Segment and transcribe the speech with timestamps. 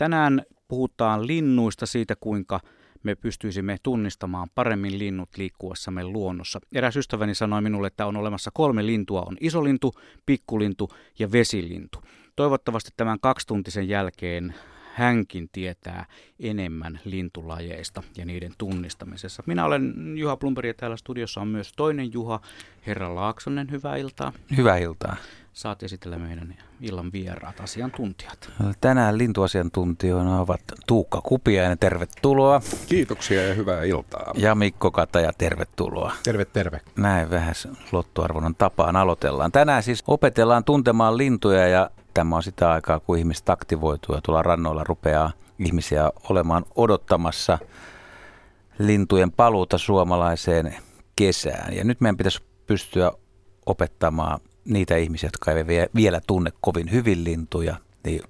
[0.00, 2.60] Tänään puhutaan linnuista siitä, kuinka
[3.02, 6.60] me pystyisimme tunnistamaan paremmin linnut liikkuessamme luonnossa.
[6.72, 9.22] Eräs ystäväni sanoi minulle, että on olemassa kolme lintua.
[9.22, 9.94] On isolintu,
[10.26, 12.02] pikkulintu ja vesilintu.
[12.36, 14.54] Toivottavasti tämän kaksituntisen jälkeen
[14.94, 16.06] hänkin tietää
[16.38, 19.42] enemmän lintulajeista ja niiden tunnistamisessa.
[19.46, 22.40] Minä olen Juha Plumperi ja täällä studiossa on myös toinen Juha,
[22.86, 23.70] herra Laaksonen.
[23.70, 24.32] Hyvää iltaa.
[24.56, 25.16] Hyvää iltaa.
[25.52, 28.50] Saat esitellä meidän illan vieraat asiantuntijat.
[28.80, 32.60] Tänään lintuasiantuntijoina ovat Tuukka Kupiainen, tervetuloa.
[32.88, 34.32] Kiitoksia ja hyvää iltaa.
[34.34, 36.12] Ja Mikko Kataja, tervetuloa.
[36.22, 36.80] Terve, terve.
[36.96, 37.54] Näin vähän
[37.92, 39.52] lottoarvonnan tapaan aloitellaan.
[39.52, 44.42] Tänään siis opetellaan tuntemaan lintuja ja Tämä on sitä aikaa, kun ihmiset aktivoituu ja tuolla
[44.42, 47.58] rannoilla rupeaa ihmisiä olemaan odottamassa
[48.78, 50.76] lintujen paluuta suomalaiseen
[51.16, 51.76] kesään.
[51.76, 53.12] Ja nyt meidän pitäisi pystyä
[53.66, 58.22] opettamaan niitä ihmisiä, jotka eivät vielä tunne kovin hyvin lintuja, niin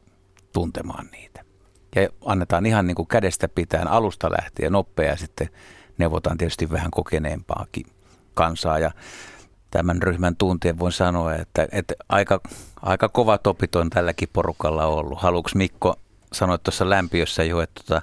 [0.52, 1.44] tuntemaan niitä.
[1.96, 5.48] Ja annetaan ihan niin kuin kädestä pitäen alusta lähtien oppia ja sitten
[5.98, 7.86] neuvotaan tietysti vähän kokeneempaakin
[8.34, 8.78] kansaa.
[8.78, 8.90] Ja
[9.70, 12.40] tämän ryhmän tuntien voin sanoa, että, että aika,
[12.82, 15.20] aika kova topit on tälläkin porukalla ollut.
[15.20, 15.96] Haluatko Mikko
[16.32, 18.02] sanoa tuossa lämpiössä jo, että tota,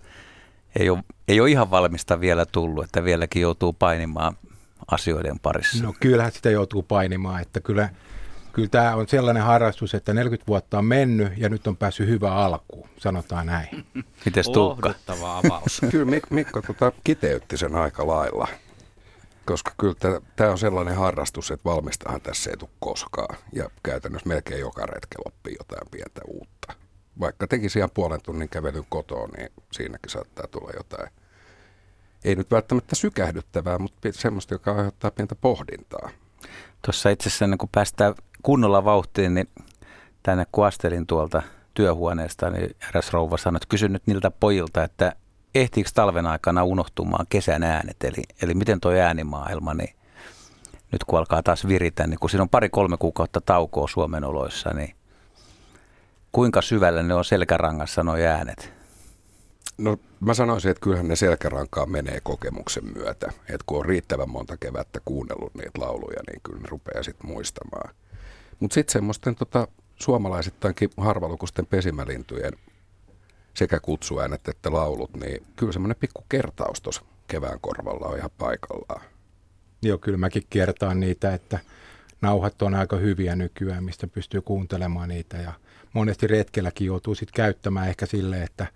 [0.79, 4.37] ei, ole, ei ole ihan valmista vielä tullut, että vieläkin joutuu painimaan
[4.91, 5.83] asioiden parissa?
[5.83, 7.89] No kyllähän sitä joutuu painimaan, että kyllä,
[8.57, 12.35] kyllä tämä on sellainen harrastus, että 40 vuotta on mennyt ja nyt on päässyt hyvä
[12.35, 13.85] alku, sanotaan näin.
[14.25, 14.93] Mites Tuukka?
[15.07, 15.81] avaus.
[15.91, 18.47] kyllä Mikko tota, kiteytti sen aika lailla
[19.47, 19.95] koska kyllä
[20.35, 23.37] tämä on sellainen harrastus, että valmistahan tässä ei tule koskaan.
[23.53, 26.73] Ja käytännössä melkein joka retke oppii jotain pientä uutta.
[27.19, 31.09] Vaikka tekisi ihan puolen tunnin kävelyn kotoa, niin siinäkin saattaa tulla jotain.
[32.23, 36.09] Ei nyt välttämättä sykähdyttävää, mutta semmoista, joka aiheuttaa pientä pohdintaa.
[36.85, 39.49] Tuossa itse asiassa kun päästään kunnolla vauhtiin, niin
[40.23, 41.41] tänne kun astelin tuolta
[41.73, 45.15] työhuoneesta, niin eräs rouva sanoi, että kysyn nyt niiltä pojilta, että
[45.55, 49.95] ehtiikö talven aikana unohtumaan kesän äänet, eli, eli miten tuo äänimaailma, niin
[50.91, 54.95] nyt kun alkaa taas viritä, niin kun siinä on pari-kolme kuukautta taukoa Suomen oloissa, niin
[56.31, 58.73] kuinka syvällä ne on selkärangassa nuo äänet?
[59.77, 63.27] No mä sanoisin, että kyllähän ne selkärankaan menee kokemuksen myötä.
[63.27, 67.95] Että kun on riittävän monta kevättä kuunnellut niitä lauluja, niin kyllä ne rupeaa sitten muistamaan.
[68.59, 72.53] Mutta sitten semmoisten tota, suomalaisittainkin harvalukusten pesimälintujen
[73.53, 79.01] sekä kutsuäänet että laulut, niin kyllä semmoinen pikku kertaus tuossa kevään korvalla on ihan paikallaan.
[79.81, 81.59] Joo, kyllä mäkin kertaan niitä, että
[82.21, 85.53] nauhat on aika hyviä nykyään, mistä pystyy kuuntelemaan niitä ja
[85.93, 88.67] monesti retkelläkin joutuu sitten käyttämään ehkä silleen, että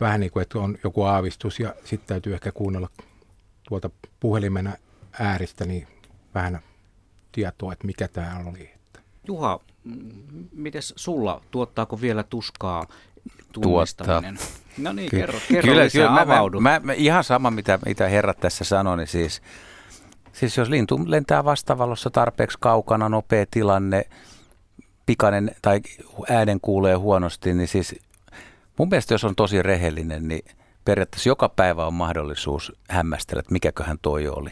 [0.00, 2.88] vähän niin kuin, että on joku aavistus ja sitten täytyy ehkä kuunnella
[3.68, 4.72] tuolta puhelimen
[5.20, 5.88] ääristä niin
[6.34, 6.60] vähän
[7.32, 8.75] tietoa, että mikä tämä oli.
[9.26, 9.60] Juha,
[10.52, 12.86] miten sulla, tuottaako vielä tuskaa
[13.52, 14.36] tunnistaminen.
[14.36, 14.56] Tuottaa.
[14.78, 16.60] No niin, Ky- kerro, kerro kyllä, lisää, kyllä, avaudu.
[16.60, 19.42] Mä, mä, mä, ihan sama, mitä, mitä herrat tässä sanoi, niin siis,
[20.32, 24.04] siis jos lintu lentää vastavalossa tarpeeksi kaukana, nopea tilanne,
[25.06, 25.80] pikainen tai
[26.30, 27.94] äänen kuulee huonosti, niin siis
[28.78, 30.44] mun mielestä jos on tosi rehellinen, niin
[30.84, 34.50] periaatteessa joka päivä on mahdollisuus hämmästellä, että mikäköhän toi oli.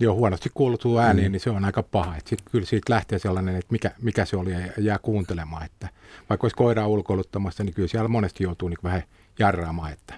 [0.00, 1.32] Joo, huonosti kuulutuu ääniin, mm.
[1.32, 2.16] niin se on aika paha.
[2.16, 5.64] Et sit, kyllä siitä lähtee sellainen, että mikä, mikä se oli ja jää kuuntelemaan.
[5.64, 5.88] Että
[6.30, 9.02] vaikka olisi koiraa ulkoiluttamassa, niin kyllä siellä monesti joutuu niin vähän
[9.38, 9.92] jarraamaan.
[9.92, 10.14] Että.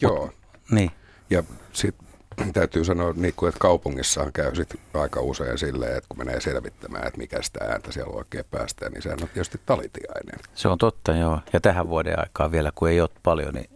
[0.00, 0.30] Joo.
[0.70, 0.90] niin.
[1.30, 1.42] Ja
[1.72, 6.40] sitten täytyy sanoa, niin kuin, että kaupungissahan käy sit aika usein silleen, että kun menee
[6.40, 10.34] selvittämään, että mikä sitä ääntä siellä oikein päästään, niin sehän on tietysti talitiainen.
[10.54, 11.40] Se on totta, joo.
[11.52, 13.70] Ja tähän vuoden aikaan vielä, kun ei ole paljon, niin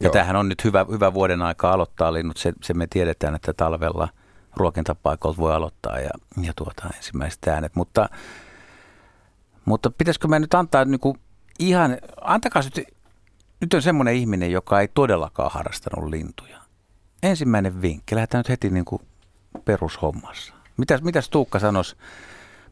[0.00, 2.36] ja tämähän on nyt hyvä, hyvä vuoden aika aloittaa linnut.
[2.36, 4.08] Se, se me tiedetään, että talvella–
[4.56, 6.10] ruokintapaikolta voi aloittaa ja,
[6.42, 7.76] ja tuota, ensimmäiset äänet.
[7.76, 8.08] Mutta,
[9.64, 11.18] mutta pitäisikö me nyt antaa niin kuin
[11.58, 12.88] ihan, antakaa nyt,
[13.60, 16.58] nyt on semmoinen ihminen, joka ei todellakaan harrastanut lintuja.
[17.22, 19.02] Ensimmäinen vinkki, lähdetään nyt heti niin kuin
[19.64, 20.54] perushommassa.
[20.76, 21.96] Mitäs, mitäs Tuukka sanoisi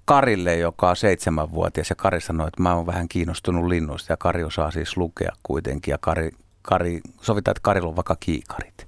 [0.05, 4.45] Karille, joka on seitsemänvuotias ja Kari sanoi, että mä oon vähän kiinnostunut linnuista ja Kari
[4.45, 6.31] osaa siis lukea kuitenkin ja Kari,
[6.63, 8.87] Kari sovitaan, että Karilla on vaikka kiikarit.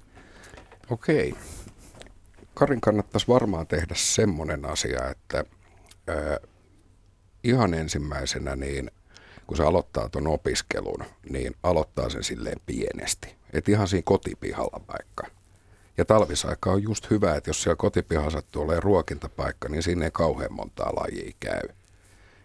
[0.89, 1.35] Okei.
[2.55, 5.43] Karin kannattaisi varmaan tehdä semmoinen asia, että
[6.07, 6.37] ää,
[7.43, 8.91] ihan ensimmäisenä niin
[9.47, 13.35] kun se aloittaa tuon opiskelun, niin aloittaa sen silleen pienesti.
[13.53, 15.27] Että ihan siinä kotipihalla vaikka.
[15.97, 20.53] Ja talvisaika on just hyvä, että jos siellä kotipihassa tulee ruokintapaikka, niin sinne ei kauhean
[20.53, 21.69] montaa lajia käy.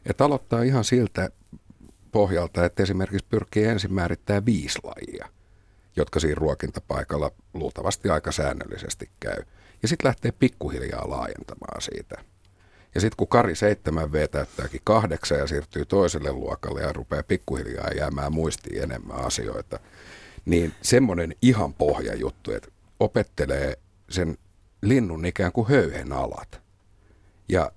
[0.07, 1.31] Että aloittaa ihan siltä
[2.13, 5.29] pohjalta, että esimerkiksi pyrkii ensin määrittää viisi lajia,
[5.97, 9.43] jotka siinä ruokintapaikalla luultavasti aika säännöllisesti käy.
[9.83, 12.25] Ja sitten lähtee pikkuhiljaa laajentamaan siitä.
[12.95, 18.33] Ja sitten kun Kari 7V täyttääkin kahdeksan ja siirtyy toiselle luokalle ja rupeaa pikkuhiljaa jäämään
[18.33, 19.81] muistiin enemmän asioita,
[20.45, 22.69] niin semmoinen ihan pohjajuttu, että
[23.01, 23.79] opettelee
[24.11, 24.39] sen
[24.83, 26.61] linnun ikään kuin höyhen alat.
[27.49, 27.73] Ja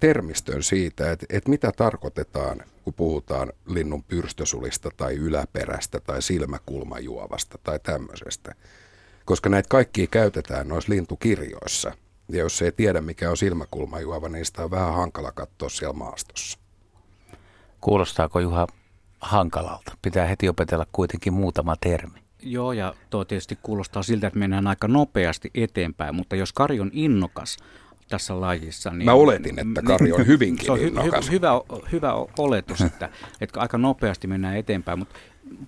[0.00, 7.80] termistön siitä, että, että mitä tarkoitetaan, kun puhutaan linnun pyrstösulista tai yläperästä tai silmäkulmajuovasta tai
[7.82, 8.54] tämmöisestä.
[9.30, 11.92] Koska näitä kaikkia käytetään noissa lintukirjoissa.
[12.28, 16.58] Ja jos ei tiedä, mikä on silmäkulmajuova, niin sitä on vähän hankala katsoa siellä maastossa.
[17.80, 18.66] Kuulostaako Juha
[19.20, 19.96] hankalalta?
[20.02, 22.18] Pitää heti opetella kuitenkin muutama termi.
[22.42, 26.90] Joo, ja tuo tietysti kuulostaa siltä, että mennään aika nopeasti eteenpäin, mutta jos Kari on
[26.92, 27.56] innokas
[28.08, 28.90] tässä lajissa.
[28.90, 31.50] Niin, Mä oletin, että Kari on hyvinkin se on hy, hy, hyvä,
[31.92, 33.10] hyvä oletus, että,
[33.40, 35.14] että aika nopeasti mennään eteenpäin, mutta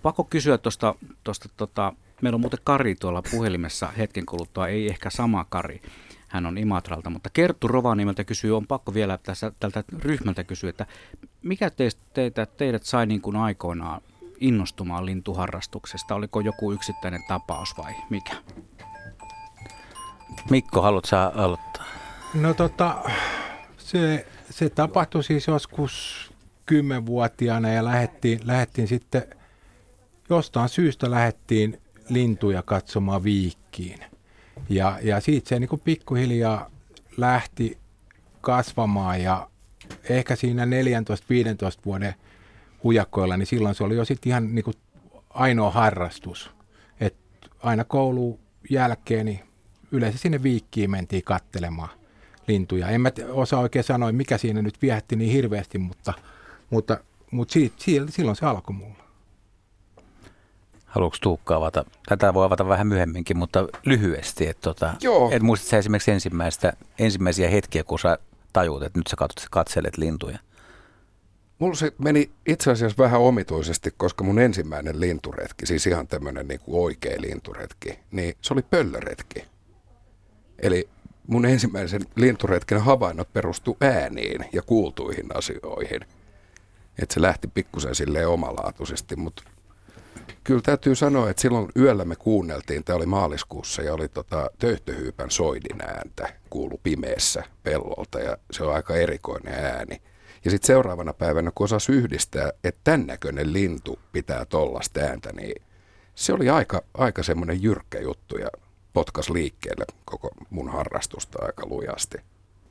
[0.02, 0.94] pakko kysyä tuosta,
[1.24, 5.82] tuosta tota, meillä on muuten Kari tuolla puhelimessa hetken kuluttua, ei ehkä sama Kari,
[6.28, 10.86] hän on Imatralta, mutta Kerttu Rovaniemeltä kysyy, on pakko vielä tässä, tältä ryhmältä kysyä, että
[11.42, 14.00] mikä teistä, teitä, teidät sai niin kuin aikoinaan
[14.40, 16.14] innostumaan lintuharrastuksesta?
[16.14, 18.34] Oliko joku yksittäinen tapaus vai mikä?
[20.50, 21.84] Mikko, haluatko aloittaa?
[22.34, 23.02] No tota,
[23.78, 26.32] se, se tapahtui siis joskus
[26.66, 29.22] kymmenvuotiaana ja lähettiin, lähettiin sitten,
[30.30, 31.81] jostain syystä lähettiin
[32.12, 33.98] lintuja katsomaan viikkiin.
[34.68, 36.70] Ja, ja siitä se niin kuin pikkuhiljaa
[37.16, 37.78] lähti
[38.40, 39.48] kasvamaan ja
[40.08, 40.68] ehkä siinä 14-15
[41.84, 42.14] vuoden
[42.84, 44.76] hujakkoilla, niin silloin se oli jo sitten ihan niin kuin
[45.30, 46.50] ainoa harrastus.
[47.00, 47.16] Et
[47.62, 48.38] aina koulun
[48.70, 49.40] jälkeen niin
[49.92, 51.88] yleensä sinne viikkiin mentiin kattelemaan
[52.48, 52.88] lintuja.
[52.88, 56.14] En mä osaa oikein sanoa, mikä siinä nyt viehätti niin hirveästi, mutta,
[56.70, 57.00] mutta,
[57.30, 57.76] mutta siitä,
[58.08, 59.01] silloin se alkoi mulla.
[60.92, 61.84] Haluatko Tuukka avata?
[62.06, 64.48] Tätä voi avata vähän myöhemminkin, mutta lyhyesti.
[64.48, 65.30] Että tota, Joo.
[65.30, 68.18] Et muistatko esimerkiksi ensimmäistä, ensimmäisiä hetkiä, kun sä
[68.52, 69.16] tajuut, että nyt sä
[69.50, 70.38] katselet lintuja?
[71.58, 76.60] Mulla se meni itse asiassa vähän omituisesti, koska mun ensimmäinen linturetki, siis ihan tämmöinen niin
[76.60, 79.44] kuin oikea linturetki, niin se oli pöllöretki.
[80.58, 80.88] Eli
[81.26, 86.00] mun ensimmäisen linturetken havainnot perustu ääniin ja kuultuihin asioihin.
[87.02, 89.42] Että se lähti pikkusen silleen omalaatuisesti, mutta
[90.44, 95.30] kyllä täytyy sanoa, että silloin yöllä me kuunneltiin, tämä oli maaliskuussa ja oli tota, töyhtöhyypän
[95.30, 100.02] soidin ääntä, kuulu pimeässä pellolta ja se on aika erikoinen ääni.
[100.44, 105.62] Ja sitten seuraavana päivänä, kun osasi yhdistää, että tämän näköinen lintu pitää tollasta ääntä, niin
[106.14, 108.48] se oli aika, aika semmoinen jyrkkä juttu ja
[108.92, 112.18] potkas liikkeelle koko mun harrastusta aika lujasti.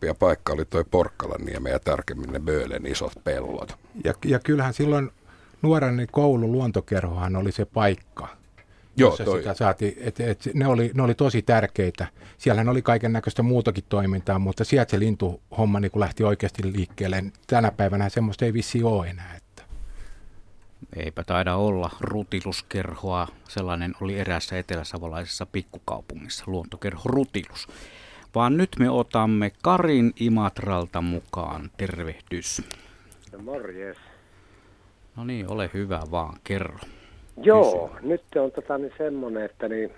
[0.02, 3.76] Ja paikka oli toi Porkkalanniemi ja tarkemmin ne Böölen isot pellot.
[4.04, 5.12] Ja, ja kyllähän silloin
[5.62, 8.28] nuoren koulun luontokerhohan oli se paikka,
[8.98, 9.40] Joo, toi.
[9.40, 12.08] sitä saatiin, et, et, ne, oli, ne oli tosi tärkeitä.
[12.38, 17.24] Siellähän oli kaiken näköistä muutakin toimintaa, mutta sieltä se lintuhomma niin lähti oikeasti liikkeelle.
[17.48, 19.36] Tänä päivänä semmoista ei vissi ole enää.
[19.36, 19.64] Että.
[20.96, 23.28] Eipä taida olla rutiluskerhoa.
[23.48, 27.68] Sellainen oli eräässä eteläsavolaisessa pikkukaupungissa, luontokerho Rutilus.
[28.36, 31.72] Vaan nyt me otamme Karin Imatralta mukaan.
[31.78, 32.62] Tervehdys.
[33.44, 34.11] Morjes.
[35.18, 36.78] No niin, ole hyvä vaan, kerro.
[37.38, 38.08] Joo, kysy.
[38.08, 39.92] nyt on tota, niin semmoinen, että niin,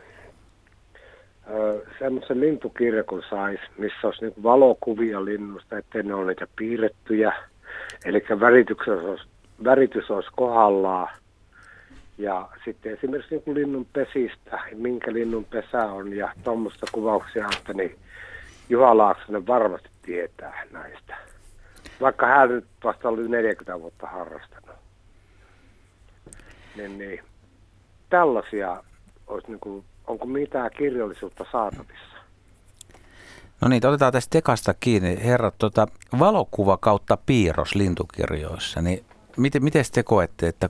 [2.00, 7.34] semmoisen lintukirjakon saisi, missä olisi niin valokuvia linnusta, ettei ne ole niitä piirrettyjä.
[8.06, 9.24] Eli väritys olisi,
[9.64, 11.08] väritys olisi kohdallaan.
[12.18, 17.96] Ja sitten esimerkiksi niin linnun pesistä, minkä linnun pesä on ja tuommoista kuvauksia, että niin
[18.70, 21.16] Juha Laaksonen varmasti tietää näistä.
[22.02, 24.63] Vaikka hän nyt vasta oli 40 vuotta harrastanut
[26.76, 27.20] niin, niin
[28.10, 28.84] tällaisia
[29.28, 32.18] olisi niin kuin, onko mitään kirjallisuutta saatavissa?
[33.62, 35.24] No niin, otetaan tästä tekasta kiinni.
[35.24, 35.88] Herrat, tuota,
[36.20, 39.06] valokuva kautta piirros lintukirjoissa, niin
[39.38, 40.70] miten, miten te koette, että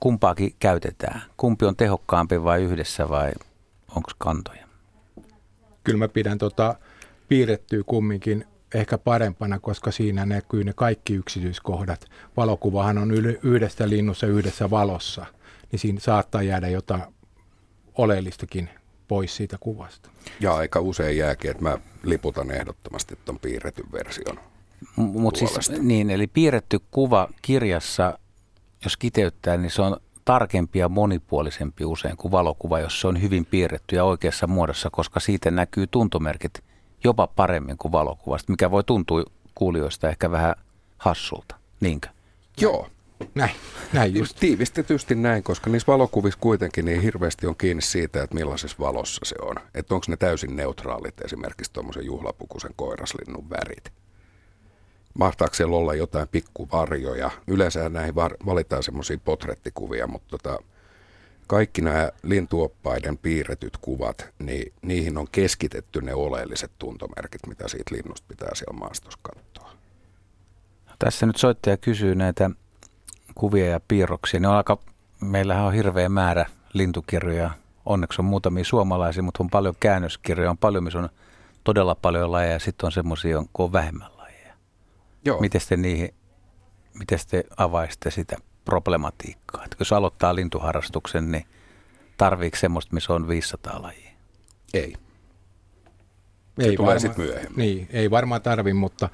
[0.00, 1.22] kumpaakin käytetään?
[1.36, 3.32] Kumpi on tehokkaampi vai yhdessä vai
[3.96, 4.66] onko kantoja?
[5.84, 6.74] Kyllä mä pidän tota
[7.28, 12.06] piirrettyä kumminkin ehkä parempana, koska siinä näkyy ne kaikki yksityiskohdat.
[12.36, 13.10] Valokuvahan on
[13.42, 15.26] yhdestä linnussa yhdessä valossa,
[15.72, 17.02] niin siinä saattaa jäädä jotain
[17.94, 18.68] oleellistakin
[19.08, 20.10] pois siitä kuvasta.
[20.40, 24.40] Ja aika usein jääkin, että mä liputan ehdottomasti tuon piirretyn version.
[24.96, 28.18] Mutta siis niin, eli piirretty kuva kirjassa,
[28.84, 33.44] jos kiteyttää, niin se on tarkempi ja monipuolisempi usein kuin valokuva, jos se on hyvin
[33.44, 36.64] piirretty ja oikeassa muodossa, koska siitä näkyy tuntomerkit
[37.06, 40.54] jopa paremmin kuin valokuvasta, mikä voi tuntua kuulijoista ehkä vähän
[40.98, 42.08] hassulta, niinkö?
[42.60, 42.88] Joo,
[43.34, 43.50] näin,
[43.92, 44.36] näin just.
[44.40, 49.36] Tiivistetysti näin, koska niissä valokuvissa kuitenkin niin hirveästi on kiinni siitä, että millaisessa valossa se
[49.42, 49.56] on.
[49.74, 53.92] Että onko ne täysin neutraalit esimerkiksi tuommoisen juhlapukuisen koiraslinnun värit.
[55.18, 57.30] mahtaako siellä olla jotain pikkuvarjoja.
[57.46, 60.58] Yleensä näihin var- valitaan semmoisia potrettikuvia, mutta tota,
[61.46, 68.26] kaikki nämä lintuoppaiden piirretyt kuvat, niin niihin on keskitetty ne oleelliset tuntomerkit, mitä siitä linnusta
[68.28, 69.72] pitää siellä maastossa katsoa.
[70.98, 72.50] Tässä nyt soittaja kysyy näitä
[73.34, 74.40] kuvia ja piirroksia.
[74.40, 74.78] Ne on aika,
[75.20, 77.50] meillähän on hirveä määrä lintukirjoja.
[77.86, 80.50] Onneksi on muutamia suomalaisia, mutta on paljon käännöskirjoja.
[80.50, 81.08] On paljon, missä on
[81.64, 84.54] todella paljon lajeja ja sitten on semmoisia, kun on vähemmän lajeja.
[85.24, 85.40] Joo.
[85.40, 86.14] Miten te niihin,
[86.98, 89.64] miten te avaisitte sitä problematiikkaa?
[89.64, 91.44] Että jos aloittaa lintuharrastuksen, niin
[92.16, 94.10] tarviiko semmoista, missä on 500 lajia?
[94.74, 94.94] Ei.
[96.60, 97.56] Se Ei tulee varma- sit myöhemmin.
[97.56, 99.08] Niin, ei varmaan tarvi, mutta,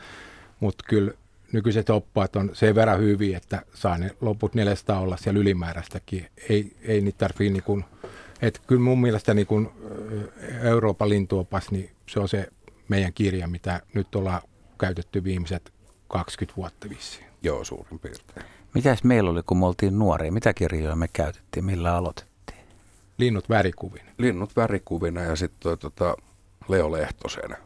[0.60, 1.12] mutta kyllä
[1.52, 6.26] nykyiset oppaat on sen verran hyviä, että saa ne loput 400 olla siellä ylimääräistäkin.
[6.48, 7.84] Ei, ei niitä tarvii niin kuin,
[8.42, 9.68] että kyllä mun mielestä niin kuin
[10.62, 12.48] Euroopan lintuopas, niin se on se
[12.88, 14.42] meidän kirja, mitä nyt ollaan
[14.78, 15.72] käytetty viimeiset
[16.08, 17.26] 20 vuotta vissiin.
[17.42, 18.46] Joo, suurin piirtein.
[18.74, 20.32] Mitäs meillä oli, kun me oltiin nuoria?
[20.32, 21.64] Mitä kirjoja me käytettiin?
[21.64, 22.58] Millä aloitettiin?
[23.18, 24.02] Linnut värikuvin.
[24.18, 26.16] Linnut värikuvina ja sitten tota,
[26.68, 27.56] Leo Lehtosen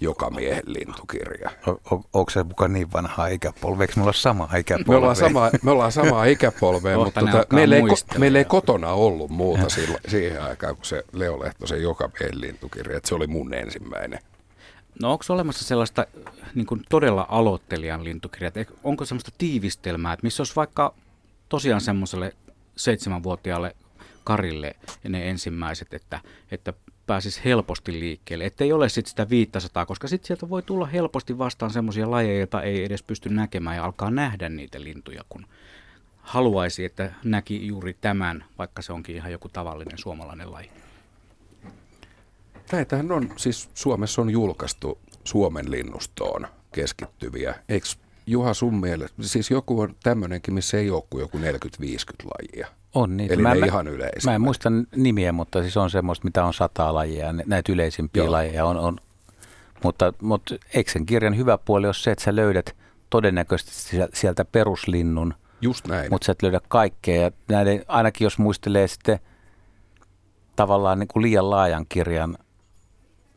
[0.00, 1.50] joka miehen lintukirja.
[1.66, 3.82] O, o, onko se mukaan niin vanha ikäpolvi?
[3.82, 4.88] Eikö mulla ole sama ikäpolvi?
[4.88, 7.82] Me ollaan, sama, me ollaan samaa ikäpolvea, Kohta mutta tota, meillä, ei,
[8.18, 12.96] meillä ei kotona ollut muuta sillä, siihen aikaan kuin se Leo Lehtosen joka miehen lintukirja.
[12.96, 14.18] Et se oli mun ensimmäinen.
[15.02, 16.06] No onko olemassa sellaista
[16.54, 18.56] niin kuin todella aloittelijan lintukirjat?
[18.56, 20.94] Eikö- Onko sellaista tiivistelmää, että missä olisi vaikka
[21.48, 22.36] tosiaan semmoiselle
[22.76, 23.76] seitsemänvuotiaalle
[24.24, 24.76] Karille
[25.08, 26.20] ne ensimmäiset, että,
[26.50, 26.72] että
[27.06, 31.70] pääsisi helposti liikkeelle, ettei ole sitten sitä 500, koska sitten sieltä voi tulla helposti vastaan
[31.70, 35.46] semmoisia lajeja, joita ei edes pysty näkemään ja alkaa nähdä niitä lintuja, kun
[36.16, 40.70] haluaisi, että näki juuri tämän, vaikka se onkin ihan joku tavallinen suomalainen laji.
[42.72, 47.54] Näitähän on, siis Suomessa on julkaistu Suomen linnustoon keskittyviä.
[47.68, 47.86] Eikö
[48.26, 51.42] Juha sun mielestä, siis joku on tämmöinenkin, missä ei ole kuin joku 40-50
[52.24, 52.68] lajia.
[52.94, 53.34] On niitä.
[53.34, 54.24] Eli mä, ne mä, ihan yleisimmät.
[54.24, 57.26] Mä en muista nimiä, mutta siis on semmoista, mitä on sata lajia.
[57.26, 58.32] ja Näitä yleisimpiä Joo.
[58.32, 58.76] lajeja on.
[58.76, 58.98] on.
[59.84, 62.76] Mutta, mutta eikö sen kirjan hyvä puoli ole se, että sä löydät
[63.10, 66.10] todennäköisesti siel- sieltä peruslinnun, Just näin.
[66.10, 67.22] mutta sä et löydä kaikkea.
[67.22, 69.18] Ja näiden, ainakin jos muistelee sitten
[70.56, 72.38] tavallaan niin kuin liian laajan kirjan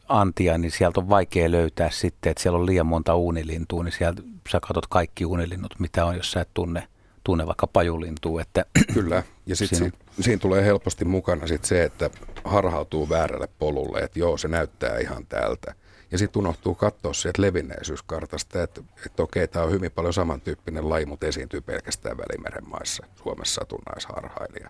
[0.10, 4.22] antia, niin sieltä on vaikea löytää sitten, että siellä on liian monta uunilintua, niin sieltä
[4.52, 6.88] sä katsot kaikki uunilinnut, mitä on, jos sä et tunne,
[7.24, 8.42] tunne vaikka pajulintua.
[8.42, 12.10] Että Kyllä, ja sitten Siinä siinä, siinä tulee helposti mukana sit se, että
[12.44, 15.76] harhautuu väärälle polulle, että joo, se näyttää ihan tältä.
[16.12, 21.06] Ja sitten unohtuu katsoa sieltä levinneisyyskartasta, että, että okei, tämä on hyvin paljon samantyyppinen laji,
[21.06, 24.70] mutta esiintyy pelkästään Välimeren maissa, Suomessa satunnaisharhailija.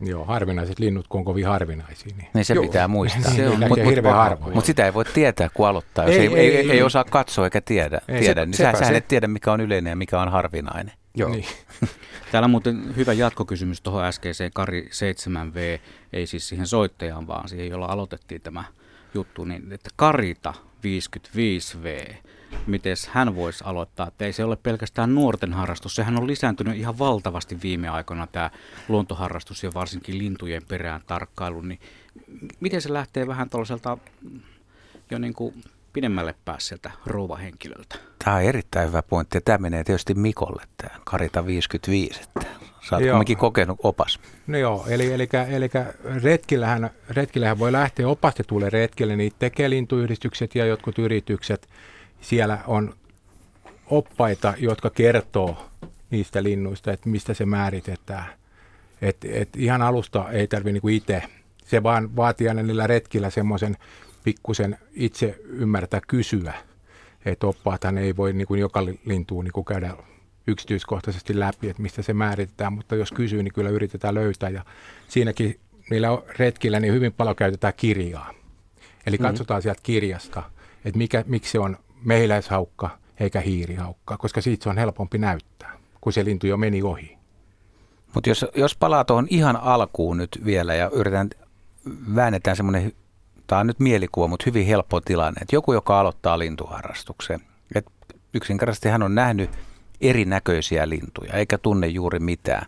[0.00, 2.12] Joo, harvinaiset linnut, kun on kovin harvinaisia.
[2.18, 2.28] Niin.
[2.34, 2.62] Niin se Joo.
[2.64, 3.32] pitää muistaa.
[3.32, 4.54] Se on Mut- näkee mut- hirveän mut- harvoin.
[4.54, 6.04] Mutta sitä ei voi tietää, kun aloittaa.
[6.04, 8.72] Jos Ei, ei, ei, ei, ei, osaa katsoa eikä tiedä, Ei, tiedä se- niin sepä
[8.72, 8.96] sä, sä se.
[8.96, 10.92] et tiedä, mikä on yleinen ja mikä on harvinainen.
[11.14, 11.44] Joo, Niin.
[12.32, 15.80] Täällä on muuten hyvä jatkokysymys tuohon äskeiseen Kari 7V,
[16.12, 18.64] ei siis siihen soittajaan, vaan siihen, jolla aloitettiin tämä
[19.14, 22.14] juttu, niin että Karita 55V,
[22.66, 26.98] miten hän voisi aloittaa, että ei se ole pelkästään nuorten harrastus, sehän on lisääntynyt ihan
[26.98, 28.50] valtavasti viime aikoina tämä
[28.88, 31.80] luontoharrastus ja varsinkin lintujen perään tarkkailu, niin
[32.60, 34.40] miten se lähtee vähän tällaiselta mm,
[35.10, 35.54] jo niin kuin
[35.92, 37.96] pidemmälle päässeltä rouvahenkilöltä?
[38.24, 42.20] Tämä on erittäin hyvä pointti ja tämä menee tietysti Mikolle, tämä Karita 55.
[42.22, 42.46] Että
[42.88, 43.12] sä oot Joo.
[43.12, 44.20] kumminkin kokenut opas.
[44.46, 45.70] No joo, eli, eli, eli
[46.22, 51.68] retkillähän, retkillähän voi lähteä opastetulle retkelle, niitä tekee lintuyhdistykset ja jotkut yritykset.
[52.20, 52.94] Siellä on
[53.86, 55.70] oppaita, jotka kertoo
[56.10, 58.26] niistä linnuista, että mistä se määritetään.
[59.02, 61.22] Et, et ihan alusta ei tarvitse niinku itse.
[61.64, 63.76] Se vaan vaatii aina niillä retkillä semmoisen
[64.24, 66.54] pikkusen itse ymmärtää kysyä.
[67.24, 69.94] Että oppaathan ei voi niinku joka li- lintuun niinku käydä
[70.46, 74.48] yksityiskohtaisesti läpi, että mistä se määritetään, mutta jos kysyy, niin kyllä yritetään löytää.
[74.50, 74.64] Ja
[75.08, 75.60] siinäkin
[75.90, 76.08] niillä
[76.38, 78.34] retkillä niin hyvin paljon käytetään kirjaa.
[79.06, 80.42] Eli katsotaan sieltä kirjasta,
[80.84, 82.90] että mikä, miksi se on mehiläishaukka
[83.20, 87.18] eikä hiirihaukka, koska siitä se on helpompi näyttää, kun se lintu jo meni ohi.
[88.14, 91.30] Mutta jos, jos palaa tuohon ihan alkuun nyt vielä ja yritetään,
[92.14, 92.92] väännetään semmoinen,
[93.46, 97.40] tämä on nyt mielikuva, mutta hyvin helppo tilanne, että joku, joka aloittaa lintuharrastuksen,
[97.74, 97.90] että
[98.34, 99.50] yksinkertaisesti hän on nähnyt
[100.00, 102.66] erinäköisiä lintuja, eikä tunne juuri mitään.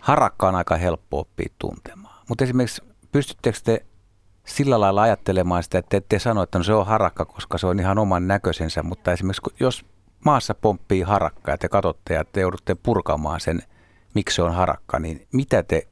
[0.00, 2.24] Harakka on aika helppo oppia tuntemaan.
[2.28, 2.82] Mutta esimerkiksi
[3.12, 3.84] pystyttekö te
[4.46, 7.80] sillä lailla ajattelemaan sitä, että ette sano, että no se on harakka, koska se on
[7.80, 9.84] ihan oman näköisensä, mutta esimerkiksi jos
[10.24, 13.62] maassa pomppii harakka ja te katsotte ja te joudutte purkamaan sen,
[14.14, 15.88] miksi se on harakka, niin mitä te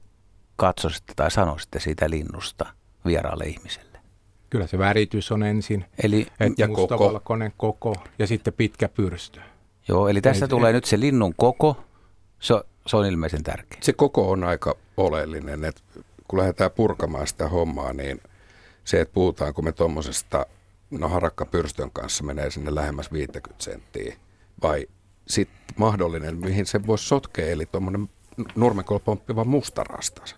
[0.57, 2.67] katsoisitte tai sanoisitte siitä linnusta
[3.07, 3.99] vieraalle ihmiselle?
[4.51, 5.85] Kyllä se väritys on ensin.
[6.03, 7.93] Eli, et ja mustavalkoinen koko.
[7.93, 9.41] koko ja sitten pitkä pyrstö.
[9.89, 10.73] Joo, eli tässä ei, tulee ei.
[10.73, 11.77] nyt se linnun koko.
[12.41, 12.55] Se,
[12.87, 13.79] se on ilmeisen tärkeä.
[13.81, 15.83] Se koko on aika oleellinen, että
[16.29, 18.21] kun lähdetään purkamaan sitä hommaa, niin
[18.85, 20.47] se, että puhutaanko me tuommoisesta,
[20.91, 24.17] no harakkapyrstön kanssa menee sinne lähemmäs 50 senttiä,
[24.63, 24.87] vai
[25.29, 28.09] sitten mahdollinen, mihin se voisi sotkea, eli tuommoinen
[28.55, 30.37] nurmekolla pomppiva mustarastas,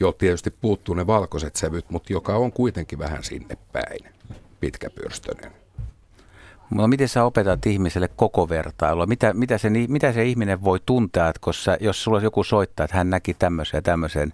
[0.00, 4.14] jo tietysti puuttuu ne valkoiset sävyt, mutta joka on kuitenkin vähän sinne päin,
[4.60, 5.52] pitkäpyrstöinen.
[6.70, 9.06] No miten sä opetat ihmiselle koko vertailua?
[9.06, 11.40] Mitä, mitä, se, mitä se ihminen voi tuntea, että
[11.80, 14.32] jos sulla joku soittaa, että hän näki tämmöisen ja tämmöisen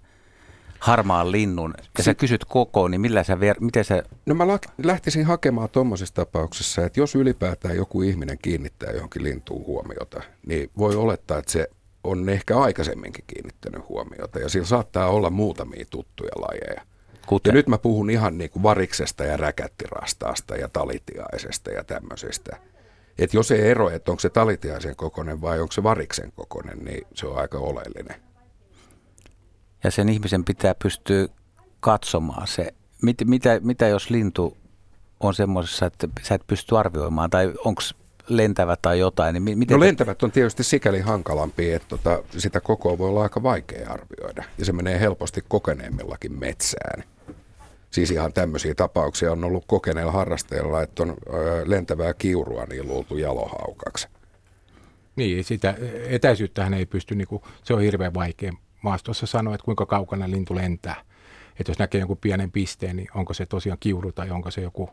[0.79, 4.03] harmaan linnun, ja sä kysyt koko, niin millä sä, ver, miten sä...
[4.25, 4.47] No mä
[4.83, 10.95] lähtisin hakemaan tuommoisessa tapauksessa, että jos ylipäätään joku ihminen kiinnittää johonkin lintuun huomiota, niin voi
[10.95, 11.67] olettaa, että se
[12.03, 16.81] on ehkä aikaisemminkin kiinnittänyt huomiota, ja sillä saattaa olla muutamia tuttuja lajeja.
[17.25, 17.51] Kuten?
[17.51, 22.57] Ja nyt mä puhun ihan niin kuin variksesta ja räkättirastaasta ja talitiaisesta ja tämmöisestä.
[23.17, 27.07] Et jos ei ero, että onko se talitiaisen kokonen vai onko se variksen kokonen, niin
[27.13, 28.15] se on aika oleellinen.
[29.85, 31.27] Ja sen ihmisen pitää pystyä
[31.79, 32.73] katsomaan se.
[33.01, 34.57] Mit, mitä, mitä jos lintu
[35.19, 37.81] on semmoisessa, että sä et pysty arvioimaan, tai onko
[38.27, 39.45] lentävä tai jotain.
[39.45, 43.43] Niin miten no lentävät on tietysti sikäli hankalampi, että tota, sitä kokoa voi olla aika
[43.43, 44.43] vaikea arvioida.
[44.57, 47.03] Ja se menee helposti kokeneemmillakin metsään.
[47.91, 53.17] Siis ihan tämmöisiä tapauksia on ollut kokeneilla harrastajilla, että on ö, lentävää kiurua niin luultu
[53.17, 54.07] jalohaukaksi.
[55.15, 55.75] Niin, sitä
[56.07, 58.51] etäisyyttähän ei pysty, niin kuin, se on hirveän vaikea
[58.85, 60.95] maastossa sanoa, että kuinka kaukana lintu lentää.
[61.59, 64.89] Että jos näkee jonkun pienen pisteen, niin onko se tosiaan kiuru tai onko se joku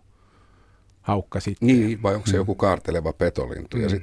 [1.03, 1.67] haukka sitten.
[1.67, 2.37] Niin, vai onko se mm.
[2.37, 3.77] joku kaarteleva petolintu.
[3.77, 3.83] Mm.
[3.83, 4.03] Ja sit,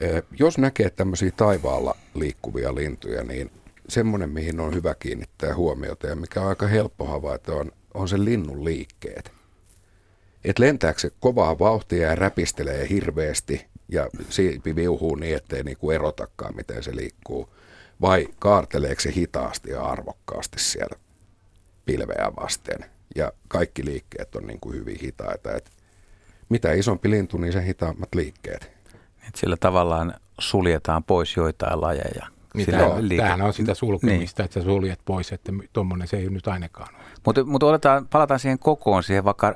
[0.00, 3.50] eh, jos näkee tämmöisiä taivaalla liikkuvia lintuja, niin
[3.88, 8.24] semmoinen, mihin on hyvä kiinnittää huomiota ja mikä on aika helppo havaita, on, on se
[8.24, 9.32] linnun liikkeet.
[10.44, 16.56] Että lentääkö se kovaa vauhtia ja räpistelee hirveästi ja siipi viuhuu niin, ettei niinku erotakaan,
[16.56, 17.48] miten se liikkuu.
[18.02, 20.96] Vai kaarteleeko se hitaasti ja arvokkaasti siellä
[21.84, 22.90] pilveä vasten.
[23.16, 25.52] Ja kaikki liikkeet on niinku hyvin hitaita.
[25.52, 25.70] Et
[26.48, 28.70] mitä isompi lintu, niin sen hitaammat liikkeet.
[29.28, 32.26] Et sillä tavallaan suljetaan pois joitain lajeja.
[32.54, 33.22] Niin sillä liike...
[33.22, 34.44] Tämähän on sitä sulkemista, niin.
[34.44, 37.04] että sä suljet pois, että tuommoinen se ei nyt ainakaan ole.
[37.26, 39.54] Mutta, mutta oletaan, palataan siihen kokoon, siihen vaikka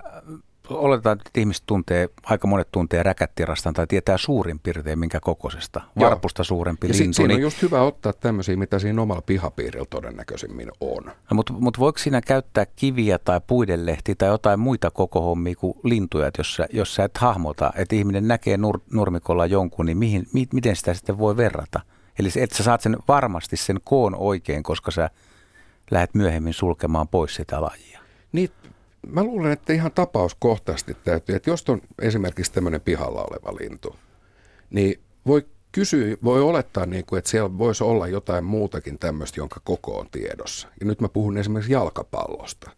[0.71, 5.81] oletetaan, että ihmiset tuntee, aika monet tuntee räkättirastan tai tietää suurin piirtein minkä kokoisesta.
[6.01, 7.17] Varpusta suurempi ja lintu.
[7.17, 7.37] Siinä niin...
[7.37, 11.05] on just hyvä ottaa tämmöisiä, mitä siinä omalla pihapiirillä todennäköisemmin on.
[11.05, 15.75] No, mutta, mutta voiko siinä käyttää kiviä tai puidenlehtiä tai jotain muita koko hommia kuin
[15.85, 19.99] lintuja, että jos sä, jos sä et hahmota, että ihminen näkee nur, nurmikolla jonkun, niin
[19.99, 21.81] mihin, mi, miten sitä sitten voi verrata?
[22.19, 25.11] Eli että sä saat sen varmasti sen koon oikein, koska sä
[25.91, 28.01] lähdet myöhemmin sulkemaan pois sitä lajia.
[28.33, 28.51] Niin,
[29.07, 33.97] mä luulen, että ihan tapauskohtaisesti täytyy, että jos on esimerkiksi tämmöinen pihalla oleva lintu,
[34.71, 39.61] niin voi kysyä, voi olettaa, niin kuin, että siellä voisi olla jotain muutakin tämmöistä, jonka
[39.65, 40.69] koko on tiedossa.
[40.81, 42.71] Ja nyt mä puhun esimerkiksi jalkapallosta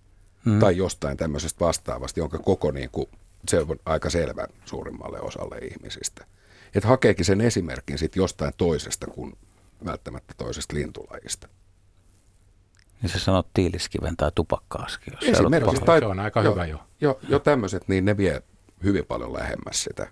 [0.45, 0.59] hmm.
[0.59, 3.07] tai jostain tämmöisestä vastaavasta, jonka koko niin kuin,
[3.49, 6.27] se on aika selvä suurimmalle osalle ihmisistä.
[6.75, 9.33] Että hakeekin sen esimerkin sitten jostain toisesta kuin
[9.85, 11.49] välttämättä toisesta lintulajista.
[13.03, 15.15] Niin sä sanot tiiliskiven tai tupakkaaskin.
[15.21, 15.85] Jos Esimerkiksi.
[15.85, 16.79] Tai, se on aika jo, hyvä jo.
[17.01, 18.43] Jo, jo tämmöiset, niin ne vie
[18.85, 20.11] hyvin paljon lähemmäs sitä.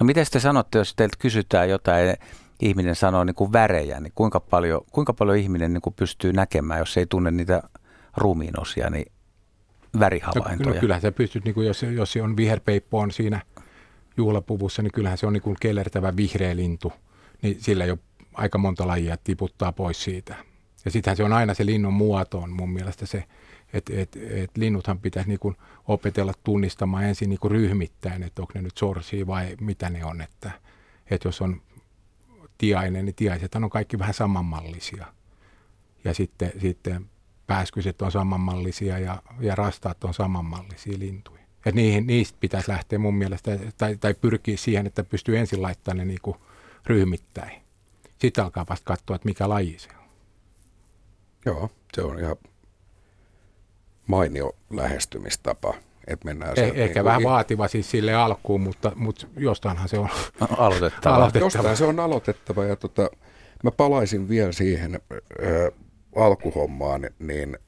[0.00, 2.16] No miten te sanotte, jos teiltä kysytään jotain,
[2.60, 6.78] ihminen sanoo niin kuin värejä, niin kuinka paljon, kuinka paljon ihminen niin kuin pystyy näkemään,
[6.78, 7.62] jos ei tunne niitä
[8.16, 9.12] ruumiinosia, niin
[10.00, 10.68] värihavaintoja?
[10.68, 13.42] No, no kyllähän sä pystyt, niin kuin jos, jos on viherpeippo on siinä
[14.16, 16.92] juhlapuvussa, niin kyllähän se on niin kuin kellertävä vihreä lintu,
[17.42, 17.98] niin sillä jo
[18.34, 20.36] aika monta lajia tiputtaa pois siitä.
[20.88, 23.24] Ja sittenhän se on aina se linnun muoto on mun mielestä se,
[23.72, 25.56] että et, et linnuthan pitäisi niin
[25.88, 30.20] opetella tunnistamaan ensin niin ryhmittäin, että onko ne nyt sorsia vai mitä ne on.
[30.20, 30.50] Että,
[31.10, 31.60] että jos on
[32.58, 35.06] tiainen, niin tiaiset on kaikki vähän samanmallisia.
[36.04, 37.06] Ja sitten, sitten
[37.46, 41.42] pääskyset on samanmallisia ja, ja rastaat on samanmallisia lintuja.
[41.66, 45.98] Et niihin, niistä pitäisi lähteä mun mielestä, tai, tai pyrkiä siihen, että pystyy ensin laittamaan
[45.98, 46.36] ne niin
[46.86, 47.62] ryhmittäin.
[48.18, 49.97] Sitten alkaa vasta katsoa, että mikä laji se on.
[51.48, 52.36] Joo, se on ihan
[54.06, 55.74] mainio lähestymistapa.
[56.06, 60.08] Että mennään eh, ehkä niin vähän vaativa siis sille alkuun, mutta, mutta jostainhan se on
[60.58, 61.14] aloitettava.
[61.16, 61.44] aloitettava.
[61.44, 63.10] Jostain se on aloitettava ja tota,
[63.62, 65.80] mä palaisin vielä siihen äh,
[66.16, 67.58] alkuhommaan, niin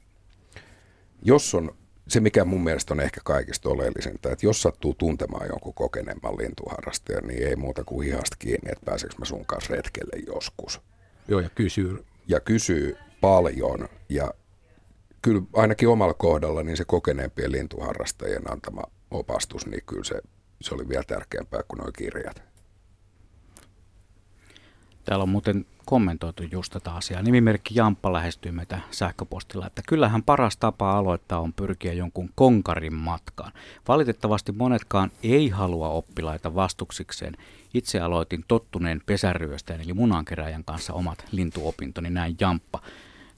[1.21, 1.75] jos on
[2.07, 7.27] se, mikä mun mielestä on ehkä kaikista oleellisinta, että jos sattuu tuntemaan jonkun kokeneemman lintuharrastajan,
[7.27, 10.81] niin ei muuta kuin hihasta kiinni, että pääseekö mä sun kanssa retkelle joskus.
[11.27, 12.05] Joo, ja kysyy.
[12.27, 14.31] Ja kysyy paljon ja
[15.21, 18.81] kyllä ainakin omalla kohdalla niin se kokeneempien lintuharrastajien antama
[19.11, 20.21] opastus, niin kyllä se,
[20.61, 22.43] se oli vielä tärkeämpää kuin nuo kirjat.
[25.05, 27.21] Täällä on muuten kommentoitu just tätä asiaa.
[27.21, 33.51] Nimimerkki Jamppa lähestyy meitä sähköpostilla, että kyllähän paras tapa aloittaa on pyrkiä jonkun konkarin matkaan.
[33.87, 37.37] Valitettavasti monetkaan ei halua oppilaita vastuksikseen.
[37.73, 42.81] Itse aloitin tottuneen pesäryöstäjän eli munankeräjän kanssa omat lintuopintoni, näin Jamppa.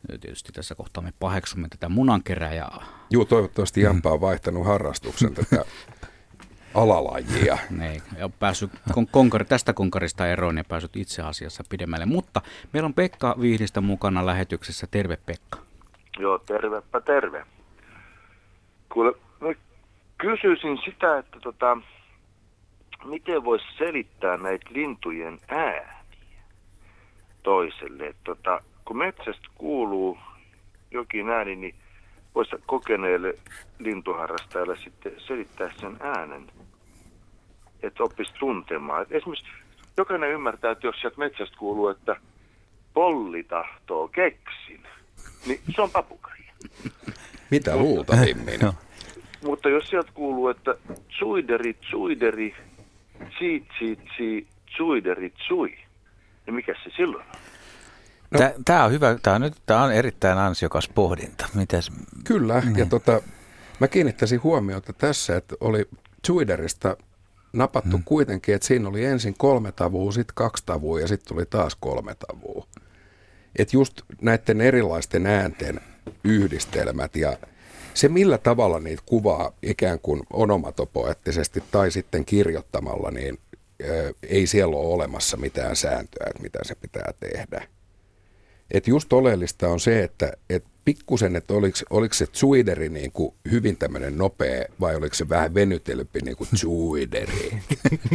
[0.08, 2.86] Tietysti tässä kohtaa me paheksumme tätä munankeräjää.
[3.10, 5.66] Joo, toivottavasti Jamppa on vaihtanut harrastuksen tätä
[6.74, 7.58] alalajia.
[7.80, 12.06] Niin, ja päässyt kon- konkari, tästä konkarista eroon ja päässyt itse asiassa pidemmälle.
[12.06, 12.42] Mutta
[12.74, 14.88] meillä on Pekka Vihdistä mukana lähetyksessä.
[14.92, 15.60] Terve Pekka.
[16.20, 17.46] Joo, tervepä terve.
[18.94, 19.54] Kuule, mä
[20.18, 21.78] kysyisin sitä, että tota,
[23.06, 25.94] miten voisi selittää näitä lintujen ääniä
[27.44, 28.08] toiselle.
[28.08, 30.18] Et tota, kun metsästä kuuluu
[30.92, 31.76] jokin ääni, niin
[32.36, 33.36] voisi kokeneelle
[33.80, 36.48] lintuharrastajalle sitten selittää sen äänen,
[37.84, 39.02] että oppisi tuntemaan.
[39.02, 39.46] Et esimerkiksi
[39.98, 42.16] jokainen ymmärtää, että jos sieltä metsästä kuuluu, että
[42.94, 44.84] polli tahtoo keksin,
[45.46, 46.54] niin se on papukaija.
[47.52, 48.60] Mitä luultavimmin?
[48.62, 48.74] Joo.
[49.44, 50.76] Mutta jos sieltä kuuluu, että
[51.08, 52.56] tsuideri, tsuideri,
[53.36, 55.78] tsiit, tsiit, tsiit, tsuideri, tsui,
[56.46, 57.53] niin mikä se silloin on?
[58.34, 58.40] No.
[58.66, 61.46] Tämä on hyvä, tämä on, nyt, tämä on erittäin ansiokas pohdinta.
[61.54, 61.92] Mitäs,
[62.24, 62.78] Kyllä, Niin.
[62.78, 63.22] ja tota,
[63.80, 65.90] mä kiinnittäisin huomiota tässä, että oli
[66.28, 66.98] Twiderista
[67.54, 68.04] napattu Mm.
[68.04, 72.16] kuitenkin, että siinä oli ensin kolme tavua, sitten kaksi tavua ja sitten tuli taas kolme
[72.28, 72.68] tavua.
[73.56, 75.80] Että just näiden erilaisten äänten
[76.24, 77.38] yhdistelmät ja
[77.94, 83.40] se millä tavalla niitä kuvaa ikään kuin onomatopoettisesti tai sitten kirjoittamalla, niin
[83.84, 87.68] ö, ei siellä ole olemassa mitään sääntöä, että mitä se pitää tehdä.
[88.72, 93.34] Et just oleellista on se, että et pikkusen, että oliko, oliko se Zuideri niin kuin
[93.52, 97.60] hyvin tämmöinen nopea vai oliko se vähän venytelympi niin kuin Zuideri.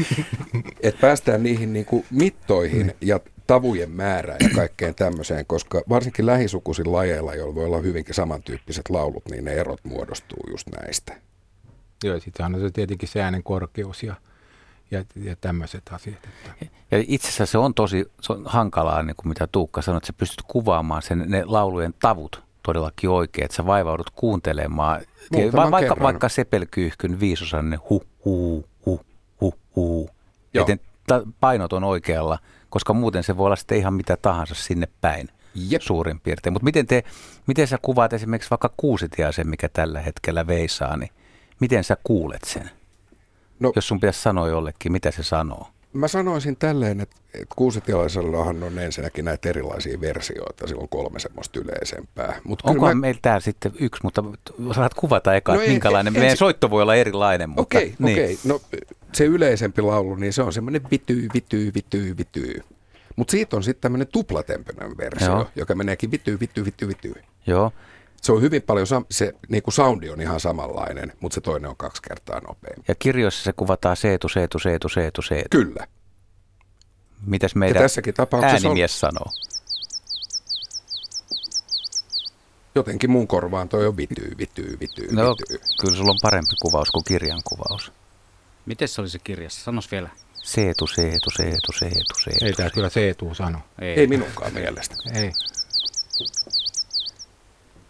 [0.83, 6.93] että päästään niihin niin kuin mittoihin ja tavujen määrään ja kaikkeen tämmöiseen, koska varsinkin lähisukuisin
[6.93, 11.21] lajeilla, joilla voi olla hyvinkin samantyyppiset laulut, niin ne erot muodostuu just näistä.
[12.05, 14.15] Joo, ja sitten on se tietenkin se äänen korkeus ja,
[14.91, 16.17] ja, ja tämmöiset asiat.
[16.17, 16.67] Että.
[16.91, 20.07] ja itse asiassa se on tosi se on hankalaa, niin kuin mitä Tuukka sanoi, että
[20.07, 25.01] sä pystyt kuvaamaan sen, ne laulujen tavut todellakin oikein, että sä vaivaudut kuuntelemaan.
[25.33, 26.05] Muutaman vaikka, kerran.
[26.05, 29.01] vaikka sepelkyyhkyn viisosanne hu, hu, hu,
[29.41, 30.11] hu, hu.
[30.55, 32.39] Joten ta- painot on oikealla,
[32.71, 35.83] koska muuten se voi olla sitten ihan mitä tahansa sinne päin Jep.
[35.83, 36.53] suurin piirtein.
[36.53, 37.05] Mutta miten, te,
[37.47, 41.11] miten sä kuvaat esimerkiksi vaikka kuusitiaisen, mikä tällä hetkellä veisaa, niin
[41.61, 42.71] miten sä kuulet sen?
[43.61, 45.69] No- Jos sun pitäisi sanoa jollekin, mitä se sanoo?
[45.93, 51.61] Mä sanoisin tälleen, että, että kuusitialaisellahan on ensinnäkin näitä erilaisia versioita, sillä on kolme semmoista
[51.61, 52.41] yleisempää.
[52.45, 54.25] Mut Onko mä- meillä täällä sitten yksi, mutta
[54.75, 56.13] saat kuvata eka, No ei- minkälainen.
[56.15, 58.19] ei- Meidän ensi- soitto voi olla erilainen, mutta Okei, niin.
[58.19, 58.39] okei.
[58.45, 58.61] No
[59.13, 62.61] se yleisempi laulu, niin se on semmoinen vityy, vityy, vityy, vityy.
[63.17, 65.29] Mutta siitä on sitten tämmöinen tuplatempinen versio.
[65.29, 65.47] Joo.
[65.57, 67.15] joka meneekin vityy, vityy, vityy, vityy.
[67.47, 67.73] Joo.
[68.23, 71.71] Se on hyvin paljon, sam- se niin kuin soundi on ihan samanlainen, mutta se toinen
[71.71, 72.83] on kaksi kertaa nopeampi.
[72.89, 75.49] Ja kirjoissa se kuvataan seetu, seetu, seetu, seetu, seetu.
[75.51, 75.87] Kyllä.
[77.27, 79.27] Mitäs meidän tässäkin tapauksessa on- äänimies sanoo?
[82.75, 85.59] Jotenkin mun korvaan toi on vityy, vityy, vityy, No, vityy.
[85.81, 87.93] kyllä sulla on parempi kuvaus kuin kirjan kuvaus.
[88.67, 89.65] Miten se oli se kirjassa?
[89.65, 90.11] Sanos vielä.
[90.35, 92.45] Seetu, seetu, seetu, seetu, seetu.
[92.45, 93.59] Ei tämä kyllä Seetu sano.
[93.81, 93.95] Ei.
[94.01, 94.95] Ei minunkaan mielestä.
[95.15, 95.33] Ei.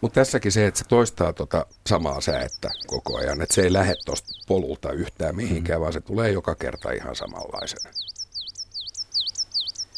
[0.01, 3.95] Mutta tässäkin se, että se toistaa tota samaa säettä koko ajan, että se ei lähde
[4.05, 5.81] tuosta polulta yhtään mihinkään, mm.
[5.81, 7.89] vaan se tulee joka kerta ihan samanlaisena.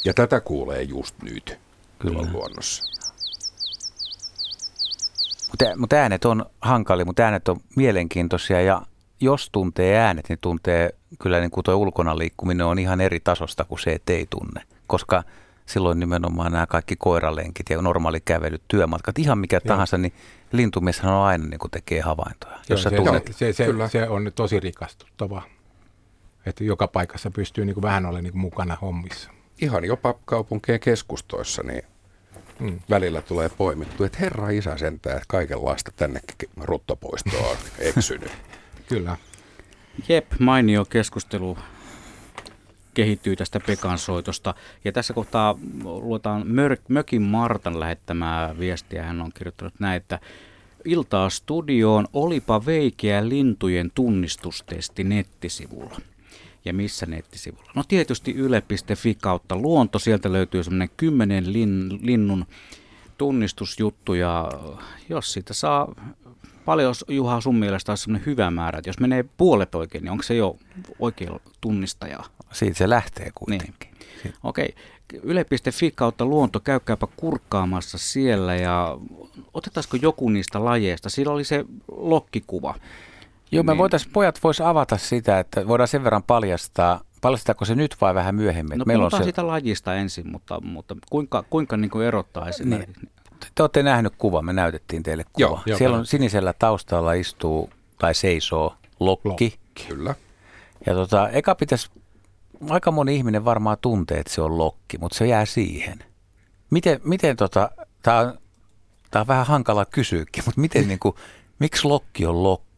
[0.05, 1.59] Ja tätä kuulee just nyt
[1.99, 2.27] Kyllä.
[2.31, 2.83] luonnossa.
[5.47, 8.81] Mutta, mutta äänet on hankali, mutta äänet on mielenkiintoisia ja
[9.19, 13.63] jos tuntee äänet, niin tuntee kyllä niin kuin tuo ulkona liikkuminen on ihan eri tasosta
[13.63, 14.61] kuin se, että ei tunne.
[14.87, 15.23] Koska
[15.65, 19.67] silloin nimenomaan nämä kaikki koiralenkit ja normaali kävelyt, työmatkat, ihan mikä Joo.
[19.67, 20.13] tahansa, niin
[20.52, 22.56] lintumieshän on aina niin kuin tekee havaintoja.
[22.58, 23.88] Jos Joo, sä se, tunnet, se, se, se, Kyllä.
[23.88, 25.43] se on tosi rikastuttavaa.
[26.45, 29.32] Että joka paikassa pystyy niin kuin vähän olemaan niin kuin mukana hommissa.
[29.62, 31.84] Ihan jopa kaupunkien keskustoissa niin
[32.62, 32.80] Mm.
[32.89, 38.32] välillä tulee poimittu, että herra isä sentään, että kaikenlaista tännekin ruttopoistoa on eksynyt.
[38.89, 39.17] Kyllä.
[40.10, 41.58] Jep, mainio keskustelu
[42.93, 44.56] kehittyy tästä Pekan soitosta.
[44.86, 46.45] Ja tässä kohtaa luetaan
[46.88, 49.04] Mökin Martan lähettämää viestiä.
[49.04, 50.19] Hän on kirjoittanut näin, että
[50.86, 56.01] Iltaa studioon, olipa veikeä lintujen tunnistustesti nettisivulla.
[56.65, 57.71] Ja missä nettisivulla?
[57.75, 59.99] No tietysti yle.fi kautta luonto.
[59.99, 62.45] Sieltä löytyy semmoinen kymmenen lin, linnun
[63.17, 64.51] tunnistusjuttu ja
[65.10, 65.95] jos siitä saa
[66.65, 70.24] paljon, Juha, sun mielestä olisi sellainen hyvä määrä, että jos menee puolet oikein, niin onko
[70.24, 70.58] se jo
[71.00, 71.30] oikein
[71.62, 72.19] tunnistaja?
[72.52, 73.89] Siitä se lähtee kuitenkin.
[74.24, 74.34] Niin.
[74.43, 74.76] Okei.
[75.24, 78.97] Yle.fi kautta luonto, käykääpä kurkkaamassa siellä ja
[79.54, 81.10] otetaanko joku niistä lajeista?
[81.10, 82.76] Siinä oli se lokkikuva.
[83.52, 83.78] Joo, me Niin.
[83.78, 88.36] voitaisiin, pojat vois avata sitä, että voidaan sen verran paljastaa, paljastaako se nyt vai vähän
[88.36, 88.78] myöhemmin?
[88.80, 93.08] No Meillä on se, siitä lajista ensin, mutta, mutta kuinka, kuinka niin kuin erottaa esimerkiksi?
[93.56, 95.47] Te olette nähnyt kuva, me näytettiin teille kuva.
[95.47, 95.77] Joo, joo.
[95.77, 99.30] Siellä on sinisellä taustalla istuu tai seisoo lokki.
[99.30, 99.60] Lokki.
[99.88, 100.15] Kyllä.
[100.86, 101.89] Ja tota, eka pitäisi,
[102.69, 106.04] aika moni ihminen varmaan tuntee, että se on lokki, mutta se jää siihen.
[106.69, 107.71] Miten, miten tota,
[108.04, 108.38] tämä on,
[109.12, 111.15] tää on vähän hankala kysyäkin, mutta miten niinku,
[111.60, 112.70] miksi lokki on lokki,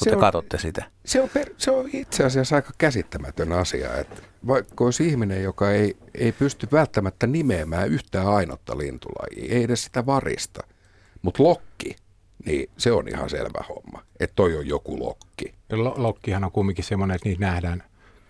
[0.00, 0.84] kun Se te on- katsotte sitä?
[1.04, 5.70] Se on, per, se on itse asiassa aika käsittämätön asia, että vaikka olisi ihminen, joka
[5.70, 10.60] ei, ei pysty välttämättä nimeämään yhtään ainutta lintulajia, ei edes sitä varista,
[11.22, 11.96] mutta lokki,
[12.46, 15.54] niin se on ihan selvä homma, että toi on joku lokki.
[15.72, 17.82] Lo- Lokkihan on kumminkin semmoinen, että niitä nähdään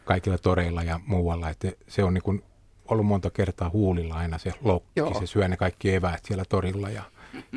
[0.04, 1.50] kaikilla toreilla ja muualla.
[1.50, 2.42] Että se on niin kuin
[2.88, 4.88] ollut monta kertaa huulilla aina se lokki.
[4.96, 5.20] Joo.
[5.20, 7.02] Se syö ne kaikki eväät siellä torilla ja,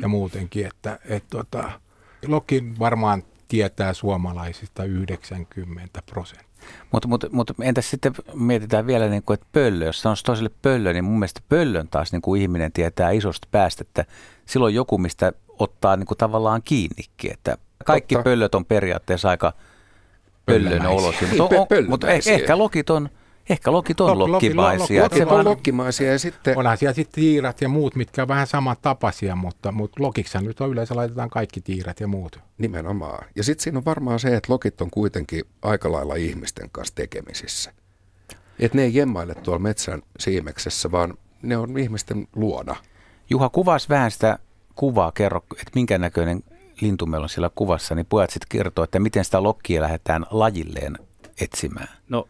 [0.02, 0.66] ja muutenkin.
[0.66, 1.80] Että, et tota,
[2.26, 6.48] lokki varmaan tietää suomalaisista 90 prosenttia.
[6.92, 10.92] Mutta mut, mut, entäs sitten mietitään vielä, niin kuin, että pöllö, jos sanoisi toiselle pöllö,
[10.92, 14.04] niin mun mielestä pöllön taas niin kuin ihminen tietää isosta päästä, että
[14.46, 18.30] silloin joku, mistä ottaa niin kuin tavallaan kiinnikin, että kaikki Totta.
[18.30, 19.52] pöllöt on periaatteessa aika
[20.46, 21.90] pöllön olosia, mutta, on, pöllömäisiä.
[21.90, 23.08] mutta ehkä, ehkä lokit on,
[23.50, 25.02] ehkä lokit on Lok- lokkimaisia.
[25.02, 29.36] Lokit on lokkimaisia ja sitten Onhan siellä sitten tiirat ja muut, mitkä on vähän samantapaisia,
[29.36, 32.38] mutta, mutta lokiksa nyt on yleensä laitetaan kaikki tiirat ja muut.
[32.58, 33.26] nimenomaan.
[33.36, 37.72] Ja sitten siinä on varmaan se, että lokit on kuitenkin aika lailla ihmisten kanssa tekemisissä.
[38.58, 42.76] Että ne ei jemmaile tuolla metsän siimeksessä, vaan ne on ihmisten luona.
[43.30, 44.38] Juha, kuvas vähän sitä
[44.74, 46.42] kuvaa, kerro, että minkä näköinen
[46.80, 50.98] lintu meillä on siellä kuvassa, niin pojat sitten kertoo, että miten sitä lokkia lähdetään lajilleen
[51.40, 51.88] etsimään.
[52.08, 52.28] No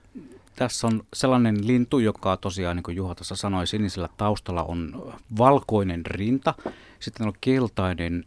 [0.57, 6.07] tässä on sellainen lintu, joka tosiaan, niin kuin Juha tässä sanoi, sinisellä taustalla on valkoinen
[6.07, 6.55] rinta.
[7.01, 8.25] Sitten on keltainen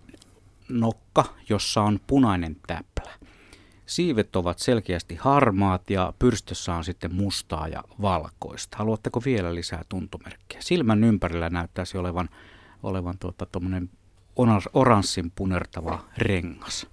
[0.69, 3.13] nokka, jossa on punainen täplä.
[3.85, 8.77] Siivet ovat selkeästi harmaat ja pyrstössä on sitten mustaa ja valkoista.
[8.77, 10.61] Haluatteko vielä lisää tuntomerkkejä?
[10.61, 12.29] Silmän ympärillä näyttäisi olevan,
[12.83, 13.47] olevan tuota,
[14.73, 16.87] oranssin punertava rengas.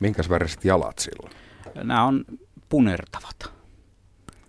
[0.00, 1.32] Minkäs väriset jalat silloin?
[1.74, 2.24] Nämä on
[2.68, 3.53] punertavat.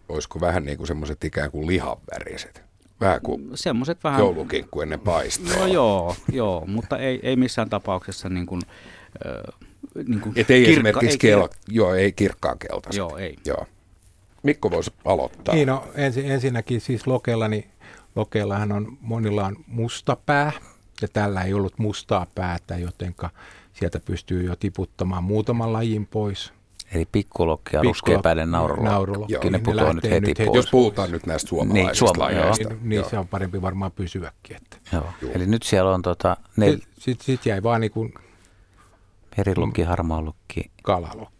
[0.10, 2.64] Olisiko vähän niin kuin semmoiset ikään kuin lihanväriset?
[3.02, 4.20] Vähän kuin Semmoiset vähän...
[4.20, 5.56] joulukinkku ennen paistoa.
[5.56, 8.62] No joo, joo, mutta ei, ei missään tapauksessa niin kuin,
[9.26, 9.60] äh,
[10.08, 11.48] niin kuin Et ei kirkka- esimerkiksi ei kel...
[11.68, 12.98] joo, ei kirkkaan keltaiset.
[12.98, 13.36] Joo, ei.
[13.46, 13.66] Joo.
[14.44, 15.56] Mikko voisi aloittaa.
[15.56, 17.66] Niin no, ensi, ensinnäkin siis lokeella, niin
[18.16, 20.52] lokeellahan on, monilla on musta pää,
[21.02, 23.30] ja tällä ei ollut mustaa päätä, jotenka
[23.74, 26.54] sieltä pystyy jo tiputtamaan muutaman lajin pois.
[26.94, 28.90] Eli pikkulokki ja ruskeapäinen naurulokki.
[28.90, 30.56] naurulokki, Joo, niin ne ne putoo nyt heti pois.
[30.56, 32.70] Jos puhutaan nyt näistä suomalaisista Niin, suoma- lajeista.
[32.70, 33.10] Niin, niin Joo.
[33.10, 34.56] se on parempi varmaan pysyäkin.
[34.58, 34.78] Että.
[34.94, 35.06] Joo.
[35.34, 38.14] Eli nyt siellä on tota, ne Sitten sit, sit jäi vaan niin kuin
[39.38, 41.36] merilukki, harmaalukki, kalalokki.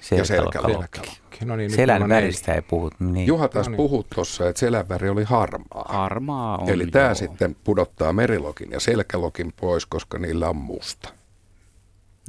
[0.00, 0.58] selkälokki.
[0.58, 1.44] selkälokki.
[1.44, 2.94] No niin, Selän väristä ei puhut.
[3.00, 3.26] Niin.
[3.26, 3.76] Juha taas No niin.
[3.76, 5.84] puhut tuossa, että selän väri oli harmaa.
[5.88, 7.14] Harmaa on, Eli tämä joo.
[7.14, 11.08] sitten pudottaa merilokin ja selkälokin pois, koska niillä on musta.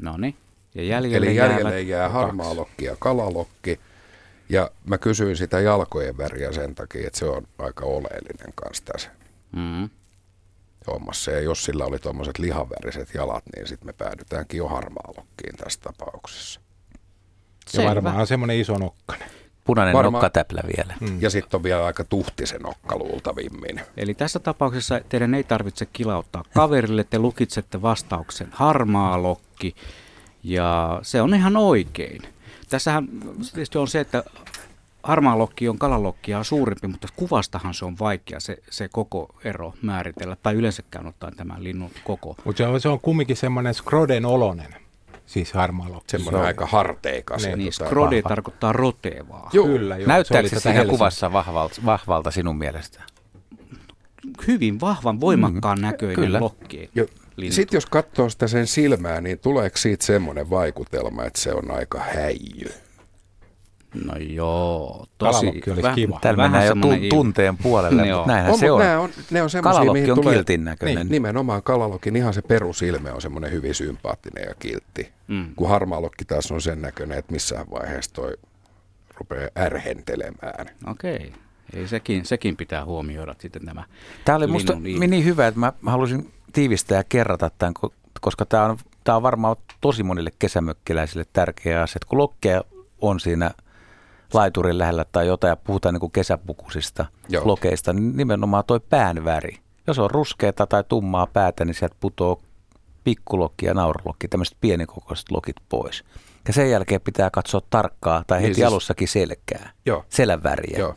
[0.01, 0.36] No niin.
[0.75, 2.58] Ja jäljelle Eli jäljelle jäävät jää harmaa kaksi.
[2.60, 3.80] lokki ja kalalokki.
[4.49, 9.10] Ja mä kysyin sitä jalkojen väriä sen takia, että se on aika oleellinen kanssa tässä
[9.51, 9.89] Mm.
[10.88, 11.32] hommassa.
[11.32, 15.80] Ja jos sillä oli tuommoiset lihaväriset jalat, niin sitten me päädytäänkin jo harmaa lokkiin tässä
[15.84, 16.60] tapauksessa.
[17.65, 17.89] Ja Selvä.
[17.89, 19.27] varmaan on semmoinen iso nokkanen.
[19.63, 20.93] Punainen Varmaan- nokkatäplä vielä.
[20.99, 21.21] Mm.
[21.21, 23.82] Ja sitten on vielä aika tuhtisen nokka luultavimmin.
[23.97, 29.75] Eli tässä tapauksessa teidän ei tarvitse kilauttaa kaverille, te lukitsette vastauksen harmaa lokki
[30.43, 32.21] ja se on ihan oikein.
[32.69, 33.08] Tässähän
[33.54, 34.23] tietysti on se, että
[35.04, 40.38] harmaa lokki on kalalokkia suurempi, mutta kuvastahan se on vaikea se, se koko ero määritellä,
[40.43, 42.36] tai yleensäkään ottaen tämän linnun koko.
[42.45, 44.76] Mutta se on, se on kumminkin semmoinen skroden olonen,
[45.26, 46.12] siis harmaa lokki.
[46.12, 47.43] Semmoinen aika harteikas.
[47.43, 48.30] ja Niin, tota- skrode vahva.
[48.30, 49.50] tarkoittaa rotevaa.
[49.54, 50.08] Joo, Kyllä, joo.
[50.08, 53.04] Näyttääkö se tätä siinä kuvassa vahvalta, vahvalta sinun mielestä?
[54.47, 56.39] Hyvin vahvan, voimakkaan näköinen kyllä.
[56.39, 56.89] lokki.
[56.95, 57.06] Jo,
[57.38, 57.56] lintu.
[57.56, 62.00] Sitten jos katsoo sitä sen silmää, niin tuleeko siitä semmoinen vaikutelma, että se on aika
[62.00, 62.71] häijy?
[64.06, 65.39] No joo, tosi.
[65.45, 66.19] Kalalokki olisi kiva.
[66.21, 68.80] Täällä vähän mennään jo semmoinen tu- il- tunteen puolelle, mutta näinhän On, se on.
[68.80, 70.36] Nämä on, ne on semmoisia, Kalalokki mihin on tulee...
[70.36, 70.95] kiltin näköinen.
[70.97, 75.12] Niin, nimenomaan kalalokin ihan se perusilme on semmoinen hyvin sympaattinen ja kiltti.
[75.28, 75.56] Mm.
[75.56, 78.34] Kun harmaalokki taas on sen näköinen, että missään vaiheessa toi
[79.17, 80.65] rupeaa ärhentelemään.
[80.88, 81.34] Okei.
[81.73, 83.84] Ei sekin, sekin pitää huomioida sitten nämä
[84.26, 85.08] Tämä oli musta ilme.
[85.08, 87.73] niin hyvä, että mä halusin tiivistää ja kerrata tämän,
[88.21, 92.63] koska tämä on, tämä on varmaan tosi monille kesämökkiläisille tärkeä asia, että kun lokkeja
[93.01, 93.51] on siinä
[94.33, 97.47] laiturin lähellä tai jotain ja puhutaan niin kuin kesäpukusista Joo.
[97.47, 99.57] lokeista, niin nimenomaan toi pään väri.
[99.88, 102.41] Jos on ruskeata tai tummaa päätä, niin sieltä putoo
[103.03, 106.03] pikkulokki ja naurulokki, tämmöiset pienikokoiset lokit pois.
[106.47, 110.05] Ja sen jälkeen pitää katsoa tarkkaa tai heti niin siis, alussakin selkää, Joo.
[110.10, 110.79] selän väriä.
[110.79, 110.95] Joo.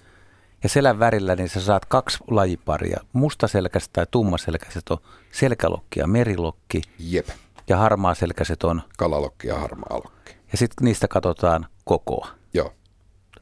[0.62, 3.00] Ja selän värillä niin sä saat kaksi lajiparia.
[3.12, 4.98] Mustaselkäiset tai tummaselkäiset on
[5.32, 6.82] selkälokki ja merilokki.
[6.98, 7.28] Jep.
[7.68, 10.32] Ja harmaaselkäiset on kalalokki ja harmaalokki.
[10.52, 12.28] Ja sitten niistä katsotaan kokoa.
[12.54, 12.72] Joo.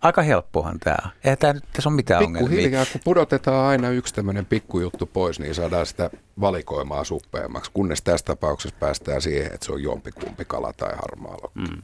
[0.00, 1.10] Aika helppohan tämä on.
[1.24, 2.62] Eihän tämä nyt tässä ole mitään Pikku ongelmia.
[2.62, 8.24] hiljaa, kun pudotetaan aina yksi tämmöinen pikkujuttu pois, niin saadaan sitä valikoimaa suppeammaksi, kunnes tässä
[8.26, 11.60] tapauksessa päästään siihen, että se on jompikumpi kala tai harmaalokki.
[11.60, 11.82] Mm.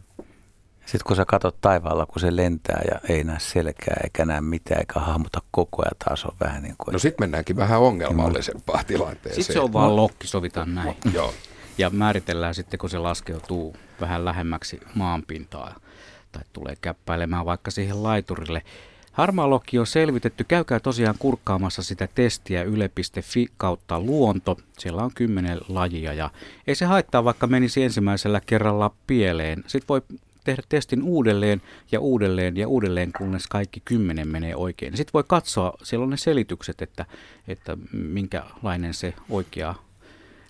[0.86, 4.80] Sitten kun sä katsot taivaalla, kun se lentää ja ei näe selkää eikä näe mitään
[4.80, 6.92] eikä hahmota koko ajan, taas on vähän niin kuin...
[6.92, 8.86] No sitten mennäänkin vähän ongelmallisempaan mm.
[8.86, 9.44] tilanteeseen.
[9.44, 10.96] Sitten se on vaan lokki, sovitaan näin.
[11.12, 11.34] Joo.
[11.78, 15.74] Ja määritellään sitten, kun se laskeutuu vähän lähemmäksi maanpintaa
[16.32, 18.62] tai tulee käppäilemään vaikka siihen laiturille.
[19.12, 20.44] Harmaa lokki on selvitetty.
[20.44, 24.56] Käykää tosiaan kurkkaamassa sitä testiä yle.fi kautta luonto.
[24.78, 26.30] Siellä on kymmenen lajia ja
[26.66, 29.64] ei se haittaa, vaikka menisi ensimmäisellä kerralla pieleen.
[29.66, 30.02] Sitten voi
[30.44, 34.96] tehdä testin uudelleen ja uudelleen ja uudelleen, kunnes kaikki kymmenen menee oikein.
[34.96, 37.04] Sitten voi katsoa, siellä on ne selitykset, että,
[37.48, 39.74] että minkälainen se oikea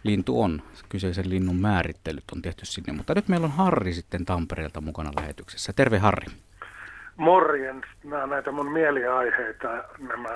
[0.03, 0.63] lintu on.
[0.89, 2.93] Kyseisen linnun määrittelyt on tehty sinne.
[2.93, 5.73] Mutta nyt meillä on Harri sitten Tampereelta mukana lähetyksessä.
[5.73, 6.27] Terve Harri.
[7.17, 7.85] Morjens.
[8.05, 10.29] Nämä näitä mun mieliaiheita, nämä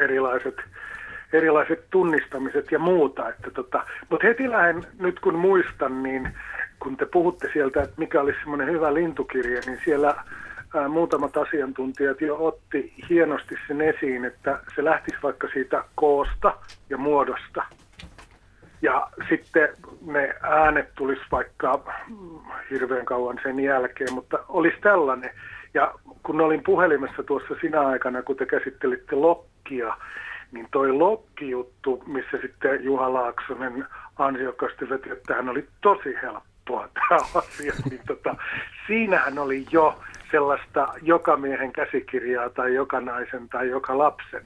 [0.00, 0.54] erilaiset
[1.32, 3.28] erilaiset tunnistamiset ja muuta.
[3.28, 6.34] Että tota, Mutta heti lähden, nyt kun muistan, niin
[6.78, 10.14] kun te puhutte sieltä, että mikä olisi semmoinen hyvä lintukirja, niin siellä
[10.74, 16.56] ää, muutamat asiantuntijat jo otti hienosti sen esiin, että se lähtisi vaikka siitä koosta
[16.90, 17.64] ja muodosta.
[18.82, 19.68] Ja sitten
[20.06, 21.84] ne äänet tulisi vaikka
[22.70, 25.30] hirveän kauan sen jälkeen, mutta olisi tällainen.
[25.74, 29.96] Ja kun olin puhelimessa tuossa sinä aikana, kun te käsittelitte lokkia,
[30.52, 33.86] niin toi lokkijuttu, missä sitten Juha Laaksonen
[34.18, 38.36] ansiokkaasti veti, että hän oli tosi helppo helppoa tämä asia, niin tota,
[38.86, 40.00] siinähän oli jo
[40.30, 44.44] sellaista joka miehen käsikirjaa tai joka naisen tai joka lapsen.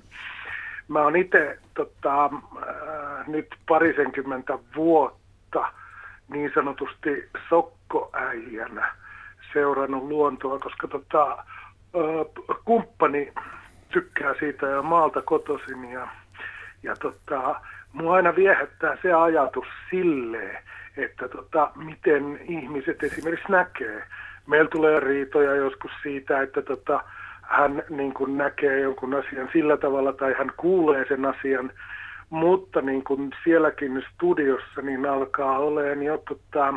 [0.89, 5.73] Mä oon itse tota, äh, nyt parisenkymmentä vuotta
[6.29, 8.95] niin sanotusti sokkoäijänä
[9.53, 13.33] seurannut luontoa, koska tota, äh, kumppani
[13.89, 16.09] tykkää siitä ja maalta kotoisin ja,
[16.83, 17.61] ja tota,
[17.93, 20.63] mua aina viehättää se ajatus silleen,
[20.99, 24.03] että tota, miten ihmiset esimerkiksi näkee.
[24.47, 27.01] Meillä tulee riitoja joskus siitä, että tota,
[27.43, 31.73] hän niin kuin näkee jonkun asian sillä tavalla tai hän kuulee sen asian,
[32.31, 36.75] mutta niin kuin sielläkin studiossa niin alkaa olemaan jo tota,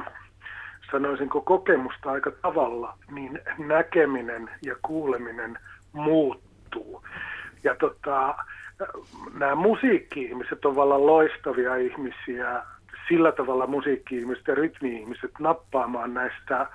[0.91, 5.57] sanoisinko kokemusta aika tavalla, niin näkeminen ja kuuleminen
[5.93, 7.03] muuttuu.
[7.63, 8.35] Ja tota,
[9.39, 12.63] nämä musiikki-ihmiset ovat vallan loistavia ihmisiä
[13.11, 16.67] sillä tavalla musiikki-ihmiset ja rytmi-ihmiset nappaamaan näistä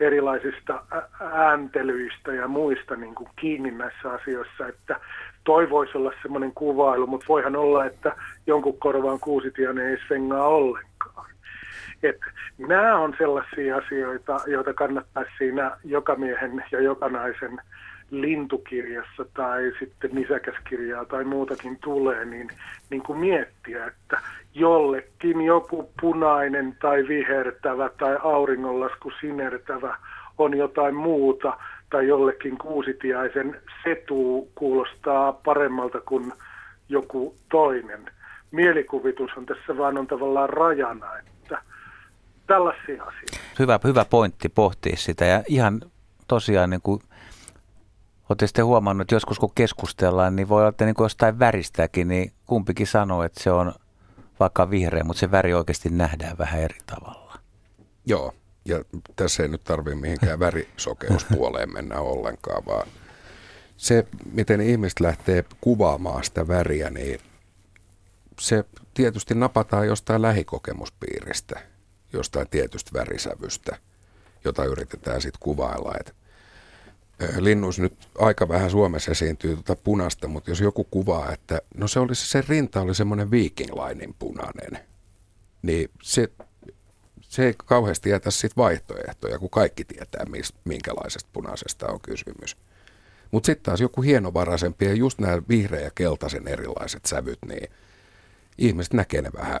[0.00, 0.82] erilaisista
[1.20, 5.00] ääntelyistä ja muista niin kuin kiinni näissä asioissa, että
[5.44, 11.30] toi voisi olla semmoinen kuvailu, mutta voihan olla, että jonkun korvaan kuusitiainen ei svengaa ollenkaan.
[12.02, 12.20] Et
[12.58, 17.60] nämä on sellaisia asioita, joita kannattaisi siinä joka miehen ja joka naisen
[18.12, 22.48] lintukirjassa tai sitten nisäkäskirjaa tai muutakin tulee, niin,
[22.90, 24.20] niin kuin miettiä, että
[24.54, 29.96] jollekin joku punainen tai vihertävä tai auringonlasku sinertävä
[30.38, 31.56] on jotain muuta
[31.90, 36.32] tai jollekin kuusitiaisen setu kuulostaa paremmalta kuin
[36.88, 38.10] joku toinen.
[38.50, 41.62] Mielikuvitus on tässä vaan on tavallaan rajana, että
[42.46, 43.38] tällaisia asioita.
[43.58, 45.80] Hyvä, hyvä pointti pohtia sitä ja ihan
[46.28, 47.00] tosiaan niin kuin
[48.32, 52.32] Olette sitten huomannut, että joskus kun keskustellaan, niin voi olla, että niin jostain väristäkin, niin
[52.46, 53.72] kumpikin sanoo, että se on
[54.40, 57.38] vaikka vihreä, mutta se väri oikeasti nähdään vähän eri tavalla.
[58.06, 58.84] Joo, ja
[59.16, 62.86] tässä ei nyt tarvitse mihinkään värisokeuspuoleen mennä ollenkaan, vaan
[63.76, 67.20] se, miten ihmiset lähtee kuvaamaan sitä väriä, niin
[68.40, 68.64] se
[68.94, 71.60] tietysti napataan jostain lähikokemuspiiristä,
[72.12, 73.76] jostain tietystä värisävystä,
[74.44, 75.94] jota yritetään sitten kuvailla.
[76.00, 76.12] Että
[77.38, 82.00] linnus nyt aika vähän Suomessa esiintyy tuota punasta, mutta jos joku kuvaa, että no se
[82.00, 84.78] olisi se rinta oli semmoinen viikinglainen punainen,
[85.62, 86.28] niin se,
[87.20, 90.24] se ei kauheasti jätä sitten vaihtoehtoja, kun kaikki tietää,
[90.64, 92.56] minkälaisesta punaisesta on kysymys.
[93.30, 97.70] Mutta sitten taas joku hienovaraisempi ja just nämä vihreä ja keltaisen erilaiset sävyt, niin
[98.58, 99.60] ihmiset näkee ne vähän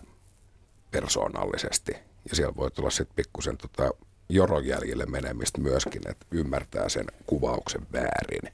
[0.90, 1.92] persoonallisesti.
[2.28, 3.90] Ja siellä voi tulla sitten pikkusen tota
[4.34, 8.52] joronjäljelle menemistä myöskin, että ymmärtää sen kuvauksen väärin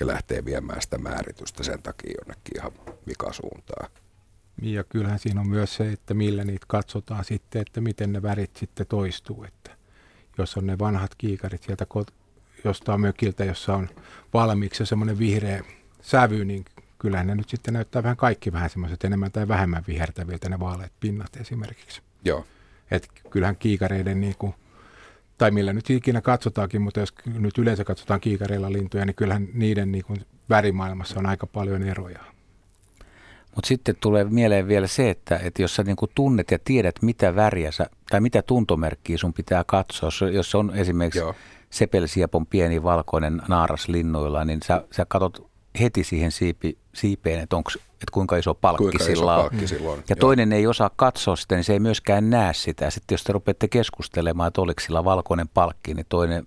[0.00, 2.72] ja lähtee viemään sitä määritystä sen takia jonnekin ihan
[3.06, 3.90] vikasuuntaan.
[4.62, 8.56] Ja kyllähän siinä on myös se, että millä niitä katsotaan sitten, että miten ne värit
[8.56, 9.44] sitten toistuu.
[9.44, 9.70] Että
[10.38, 11.86] jos on ne vanhat kiikarit sieltä
[12.64, 13.88] jostain mökiltä, jossa on
[14.34, 15.64] valmiiksi semmoinen vihreä
[16.02, 16.64] sävy, niin
[16.98, 20.92] kyllähän ne nyt sitten näyttää vähän kaikki vähän semmoiset enemmän tai vähemmän vihertäviltä ne vaaleat
[21.00, 22.02] pinnat esimerkiksi.
[22.24, 22.46] Joo.
[22.90, 24.54] Et kyllähän kiikareiden niin kuin,
[25.42, 29.92] tai millä nyt ikinä katsotaankin, mutta jos nyt yleensä katsotaan kiikareilla lintuja, niin kyllähän niiden
[29.92, 32.18] niin kuin värimaailmassa on aika paljon eroja.
[33.54, 37.34] Mutta sitten tulee mieleen vielä se, että, että jos sä niin tunnet ja tiedät, mitä
[37.34, 41.34] väriä sä, tai mitä tuntomerkkiä sun pitää katsoa, jos on esimerkiksi Joo.
[41.70, 47.78] sepelsiepon pieni valkoinen naaras linnuilla, niin sä, sä katot heti siihen siipi, siipeen, että, onks,
[48.02, 49.40] että kuinka iso palkki kuinka sillä on.
[49.40, 49.98] Palkki sillä on.
[49.98, 50.20] Ja Joo.
[50.20, 52.90] toinen ei osaa katsoa sitä, niin se ei myöskään näe sitä.
[52.90, 56.46] Sitten jos te rupeatte keskustelemaan, että oliko sillä valkoinen palkki, niin toinen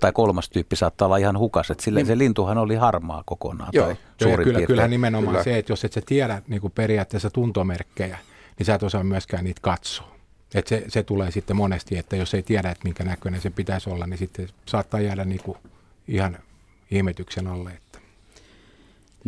[0.00, 2.06] tai kolmas tyyppi saattaa olla ihan hukas, että sillä niin.
[2.06, 3.70] se lintuhan oli harmaa kokonaan.
[3.72, 5.44] Joo, tai Joo kyllä, kyllähän nimenomaan kyllä.
[5.44, 8.18] se, että jos et sä tiedä niin kuin periaatteessa tuntomerkkejä,
[8.58, 10.08] niin sä et osaa myöskään niitä katsoa.
[10.54, 13.90] Et se, se tulee sitten monesti, että jos ei tiedä, että minkä näköinen se pitäisi
[13.90, 15.58] olla, niin sitten saattaa jäädä niin kuin
[16.08, 16.38] ihan
[16.90, 17.70] ihmetyksen alle.
[17.70, 17.87] Että.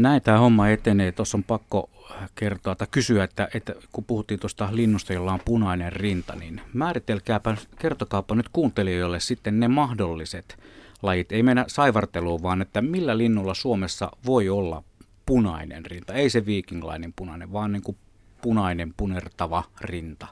[0.01, 1.13] Näin tämä homma etenee.
[1.13, 1.91] Tuossa on pakko
[2.35, 7.57] kertoa tai kysyä, että, että kun puhuttiin tuosta linnusta, jolla on punainen rinta, niin määritelkääpä,
[7.79, 10.59] kertokaapa nyt kuuntelijoille sitten ne mahdolliset
[11.03, 11.33] lajit.
[11.33, 14.83] Ei mennä saivarteluun, vaan että millä linnulla Suomessa voi olla
[15.27, 16.15] punainen rinta.
[16.15, 17.97] Ei se viikinglainen punainen, vaan niin kuin
[18.43, 20.27] punainen punertava rinta.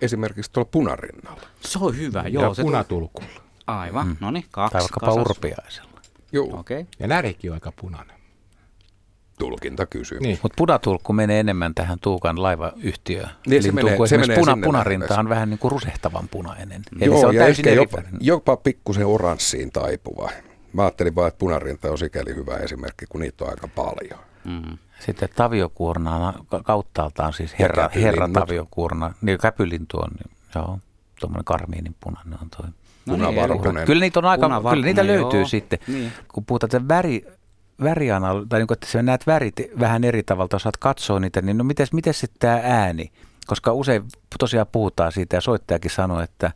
[0.00, 1.42] Esimerkiksi tuolla punarinnalla.
[1.60, 2.44] Se on hyvä, joo.
[2.44, 3.42] Ja se punatulkulla.
[3.66, 4.16] Aivan, mm.
[4.20, 6.00] no niin, kaksi Tai vaikkapa urpiaisella.
[6.32, 6.60] Joo.
[6.60, 6.84] Okay.
[6.98, 8.13] Ja närikin on aika punainen
[9.38, 10.22] tulkintakysymys.
[10.22, 10.38] Niin.
[10.42, 13.30] Mutta punatulkku menee enemmän tähän Tuukan laivayhtiöön.
[13.46, 16.82] Niin, se menee, se menee puna, punarinta on vähän niin kuin rusehtavan punainen.
[17.00, 20.30] Eli Joo, se on ja täysin ehkä jopa, jopa pikkusen oranssiin taipuva.
[20.72, 24.20] Mä ajattelin vaan, että punarinta on sikäli hyvä esimerkki, kun niitä on aika paljon.
[24.44, 24.78] Mm.
[25.06, 26.32] Sitten taviokuorna
[26.64, 29.14] kauttaaltaan siis herra, herra taviokuorna.
[29.22, 30.78] Niin käpylintu on, niin, joo,
[31.20, 32.66] tuommoinen karmiinin punainen on toi.
[33.06, 35.48] No niin, kyllä niitä on aika, kyllä niitä löytyy joo.
[35.48, 35.78] sitten.
[35.88, 36.12] Niin.
[36.32, 37.26] Kun puhutaan väri,
[37.82, 41.58] värianal, tai niin kuin, että sä näet värit vähän eri tavalla, saat katsoa niitä, niin
[41.58, 43.12] no miten, miten sitten tämä ääni?
[43.46, 44.04] Koska usein
[44.38, 46.52] tosiaan puhutaan siitä ja soittajakin sanoo, että,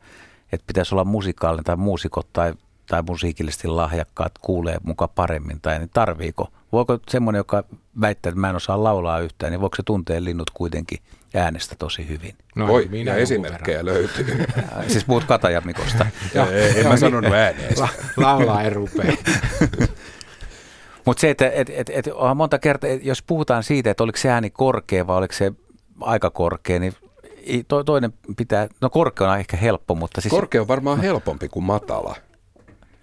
[0.53, 2.55] että pitäisi olla musikaalinen tai muusikot tai,
[2.87, 6.49] tai musiikillisesti lahjakkaat kuulee muka paremmin tai niin tarviiko?
[6.73, 7.65] Voiko semmoinen, joka
[8.01, 10.99] väittää, että mä en osaa laulaa yhtään, niin voiko se tuntea linnut kuitenkin
[11.35, 12.35] äänestä tosi hyvin?
[12.57, 14.45] No, Voi, minä esimerkkejä löytyy.
[14.89, 16.07] siis puhut Katajamikosta.
[16.77, 17.79] en mä sanonut ääneen.
[17.79, 19.13] La, laulaa ei rupea.
[21.09, 24.31] Mutta se, että et, et, et, on monta kertaa, jos puhutaan siitä, että oliko se
[24.31, 25.53] ääni korkea vai oliko se
[26.01, 26.95] aika korkea, niin
[27.69, 30.31] to, toinen pitää, no korkea on ehkä helppo, mutta siis...
[30.31, 32.17] Korkea on varmaan helpompi kuin matala.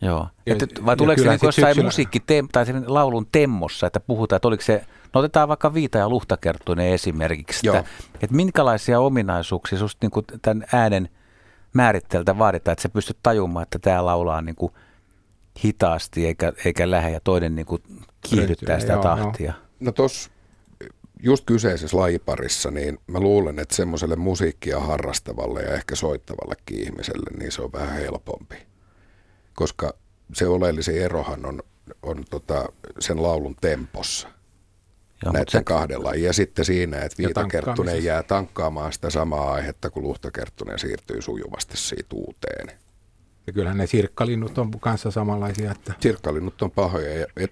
[0.02, 0.28] Joo.
[0.46, 4.48] Ja, että, vai tuleeko se niin jossain musiikki tai sen laulun temmossa, että puhutaan, että
[4.48, 7.84] oliko se, no otetaan vaikka Viita ja Luhtakerttuinen esimerkiksi, että,
[8.22, 11.10] että minkälaisia ominaisuuksia susta niin kuin tämän äänen
[11.74, 14.74] määritteltä vaaditaan, että sä pystyt tajumaan, että tämä laulaa niin kuin
[15.64, 17.84] hitaasti eikä, eikä lähde ja toinen niin kuin
[18.22, 19.52] kiihdyttää sitä joo, tahtia.
[19.52, 20.30] No, no tuossa
[21.24, 27.52] just kyseisessä lajiparissa, niin mä luulen, että semmoiselle musiikkia harrastavalle ja ehkä soittavallekin ihmiselle, niin
[27.52, 28.56] se on vähän helpompi.
[29.54, 29.94] Koska
[30.34, 31.62] se oleellisin erohan on,
[32.02, 32.66] on tota
[33.00, 34.28] sen laulun tempossa.
[35.26, 35.64] Joo, näiden se...
[35.64, 36.14] kahdella.
[36.14, 42.10] Ja sitten siinä, että Viitakerttunen jää tankkaamaan sitä samaa aihetta, kun Luhtakerttunen siirtyy sujuvasti siitä
[42.14, 42.78] uuteen.
[43.48, 45.72] Ja kyllähän ne sirkkalinnut on kanssa samanlaisia.
[45.72, 45.94] Että...
[46.00, 47.14] Sirkkalinnut on pahoja.
[47.20, 47.52] Ja et...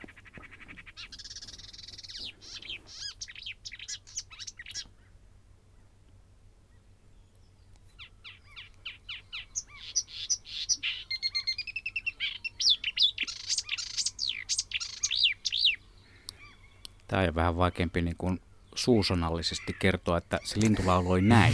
[17.07, 18.41] Tämä on vähän vaikeampi niin kuin
[18.75, 21.53] suusonallisesti kertoa, että se lintu lauloi näin.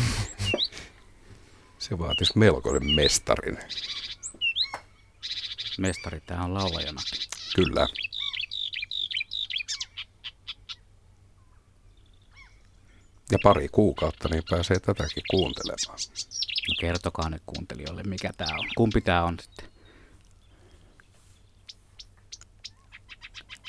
[1.79, 3.57] Se vaatisi melkoinen mestarin.
[5.79, 7.01] Mestari, tämä on laulajana.
[7.55, 7.87] Kyllä.
[13.31, 15.99] Ja pari kuukautta, niin pääsee tätäkin kuuntelemaan.
[16.69, 18.67] No kertokaa nyt kuuntelijoille, mikä tämä on.
[18.77, 19.69] Kumpi tämä on sitten?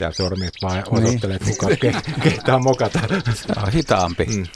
[0.00, 3.00] Ja sormet vaan odottelee, että kuka ke- kehtaa mokata.
[3.34, 4.24] Se on hitaampi.
[4.24, 4.46] Mm.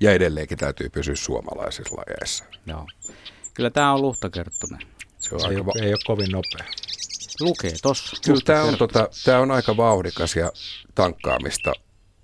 [0.00, 2.44] Ja edelleenkin täytyy pysyä suomalaisissa lajeissa.
[2.66, 2.86] Joo.
[3.54, 4.91] Kyllä tämä on luhtakerttunen.
[5.22, 6.66] Se on ei, aika va- ei ole kovin nopea.
[7.40, 8.16] Lukee tossa.
[8.24, 10.52] Kyllä tämä on, tota, tämä on aika vauhdikas ja
[10.94, 11.72] tankkaamista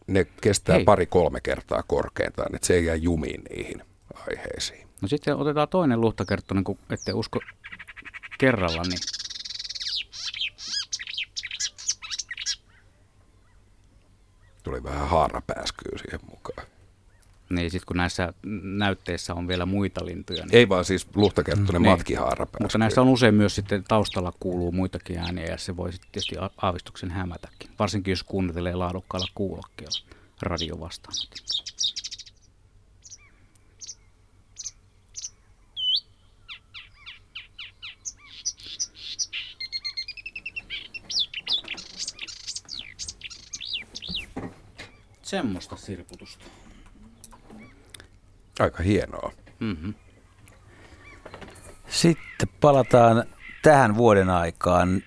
[0.06, 0.84] ne kestää Hei.
[0.84, 3.82] pari-kolme kertaa korkeintaan, että se ei jää jumiin niihin
[4.28, 4.88] aiheisiin.
[5.02, 7.40] No sitten otetaan toinen luhtakerttonen, kun ette usko
[8.38, 8.98] kerralla, niin
[14.62, 16.66] Tuli vähän haarapääskyä siihen mukaan.
[17.50, 18.32] Niin sitten kun näissä
[18.62, 20.44] näytteissä on vielä muita lintuja.
[20.44, 21.90] Niin, Ei vaan siis luhtakerttunen Niin.
[21.92, 22.64] matkihaarapääsky.
[22.64, 26.36] mutta näissä on usein myös sitten taustalla kuuluu muitakin ääniä ja se voi sitten tietysti
[26.62, 27.70] aavistuksen hämätäkin.
[27.78, 29.98] Varsinkin jos kuuntelee laadukkaalla kuulokkeella
[30.42, 31.44] radiovastaanotin.
[45.22, 46.44] Semmoista sirkutusta.
[48.58, 49.32] Aika hienoa.
[49.60, 49.94] Mm-hmm.
[51.88, 53.24] Sitten palataan
[53.62, 55.02] tähän vuoden aikaan.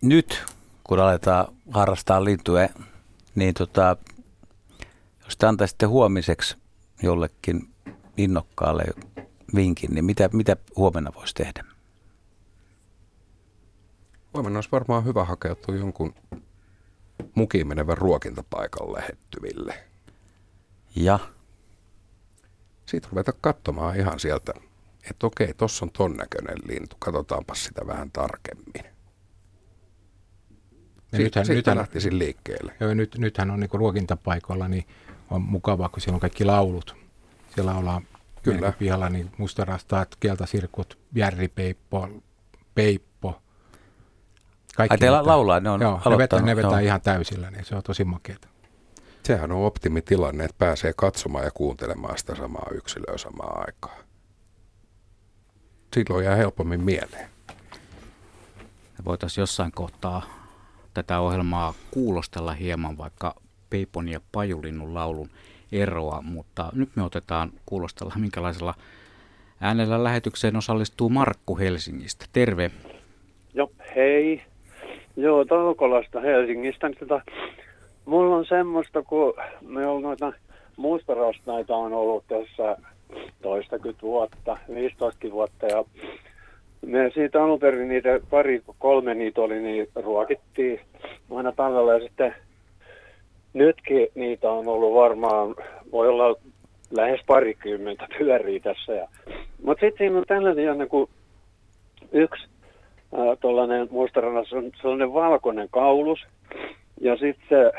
[0.00, 0.44] Nyt,
[0.84, 2.68] kun aletaan harrastaa lintuja,
[3.34, 3.96] niin tota,
[5.24, 6.56] jos te antaisitte huomiseksi
[7.02, 7.74] jollekin
[8.16, 8.84] innokkaalle
[9.54, 11.64] vinkin, niin mitä, mitä huomenna voisi tehdä?
[14.34, 16.14] Huomenna olisi varmaan hyvä hakeutua jonkun
[17.34, 19.74] mukiin menevän ruokintapaikan lähettyville.
[20.96, 21.18] Ja
[22.86, 24.52] Siitä ruveta katsomaan ihan sieltä,
[25.10, 28.92] että okei, tossa on ton näköinen lintu, katsotaanpas sitä vähän tarkemmin.
[31.12, 32.74] Ja Siitä, nythän, siitä nythän, lähtisin liikkeelle.
[32.80, 34.84] joo, nyt, nythän on niin ruokintapaikoilla, niin
[35.30, 36.96] on mukavaa, kun siellä on kaikki laulut.
[37.54, 38.02] Siellä ollaan
[38.42, 38.72] Kyllä.
[38.78, 42.08] pihalla niin mustarastaat, keltasirkut, järripeippo,
[42.74, 43.42] peippo.
[44.76, 46.78] Kaikki Ai teillä laulaa, ne on Joo, ne vetää, ne vetää joo.
[46.78, 48.48] ihan täysillä, niin se on tosi makeata.
[49.22, 54.04] Sehän on optimitilanne, että pääsee katsomaan ja kuuntelemaan sitä samaa yksilöä samaan aikaan.
[55.94, 57.28] Silloin jää helpommin mieleen.
[58.98, 60.22] Me voitaisiin jossain kohtaa
[60.94, 63.34] tätä ohjelmaa kuulostella hieman vaikka
[63.70, 65.30] Peipon ja Pajulinnun laulun
[65.72, 68.74] eroa, mutta nyt me otetaan kuulostella, minkälaisella
[69.60, 72.26] äänellä lähetykseen osallistuu Markku Helsingistä.
[72.32, 72.70] Terve.
[73.54, 74.42] Joo, hei.
[75.16, 76.88] Joo, Taukolasta Helsingistä.
[76.88, 77.22] Niin Tota,
[78.04, 80.32] mulla on semmoista, kun me on noita
[80.76, 82.76] mustarasnaita on ollut tässä
[83.42, 85.84] toistakymmentä vuotta, 15 vuotta ja
[86.86, 90.80] me siitä alun perin niitä pari, kolme niitä oli, niin ruokittiin
[91.30, 92.34] aina talvella ja sitten
[93.52, 95.54] nytkin niitä on ollut varmaan,
[95.92, 96.36] voi olla
[96.90, 98.92] lähes parikymmentä pyörii tässä.
[98.92, 99.08] Ja,
[99.64, 101.08] mutta sitten siinä on tällainen jännä, kun
[102.12, 102.46] yksi
[103.40, 106.20] tuollainen mustarannas on sellainen valkoinen kaulus.
[107.00, 107.72] Ja sitten se,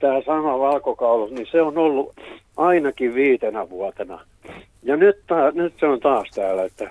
[0.00, 2.14] tämä sama valkokaulus, niin se on ollut
[2.56, 4.20] ainakin viitenä vuotena.
[4.82, 6.90] Ja nyt, ta, nyt se on taas täällä, että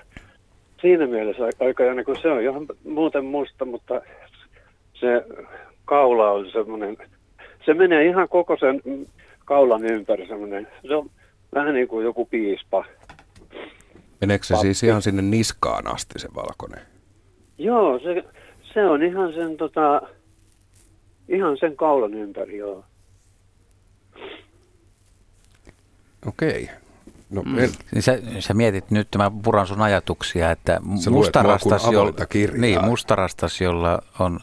[0.80, 4.00] siinä mielessä aika jännä, kun se on ihan muuten musta, mutta
[4.94, 5.24] se
[5.84, 6.96] kaula on semmoinen,
[7.66, 9.06] se menee ihan koko sen
[9.44, 11.10] kaulan ympäri semmoinen, se on
[11.54, 12.84] vähän niin kuin joku piispa.
[14.20, 16.80] Meneekö se siis ihan sinne niskaan asti se valkoinen?
[17.58, 18.24] Joo, se,
[18.74, 20.02] se on ihan sen, tota,
[21.30, 22.84] ihan sen kaulan ympäri, joo.
[26.26, 26.70] Okei.
[27.30, 27.58] No, Mm.
[27.58, 32.12] en, Niin sä, sä mietit nyt, mä puran sun ajatuksia, että mustarastas, jolla,
[32.58, 34.40] niin, mustarastas, jolla on,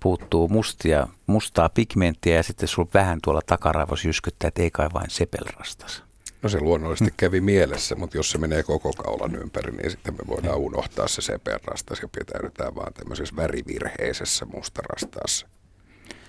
[0.00, 5.10] puuttuu mustia, mustaa pigmenttiä ja sitten sulla vähän tuolla takaraivossa jyskyttää, että ei kai vain
[5.10, 6.02] sepelrastas.
[6.42, 10.24] no se luonnollisesti kävi mielessä, mutta jos se menee koko kaulan ympäri, niin sitten me
[10.28, 15.46] voidaan unohtaa se seperrastas ja pitäydytään vaan tämmöisessä värivirheisessä mustarastaassa.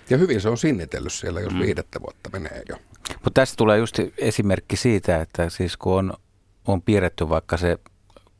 [0.10, 2.76] Ja hyvin se on sinnitellyt siellä, jos viidettä vuotta menee jo.
[3.10, 6.14] Mutta tästä tulee just esimerkki siitä, että siis kun on,
[6.68, 7.78] on piirretty vaikka se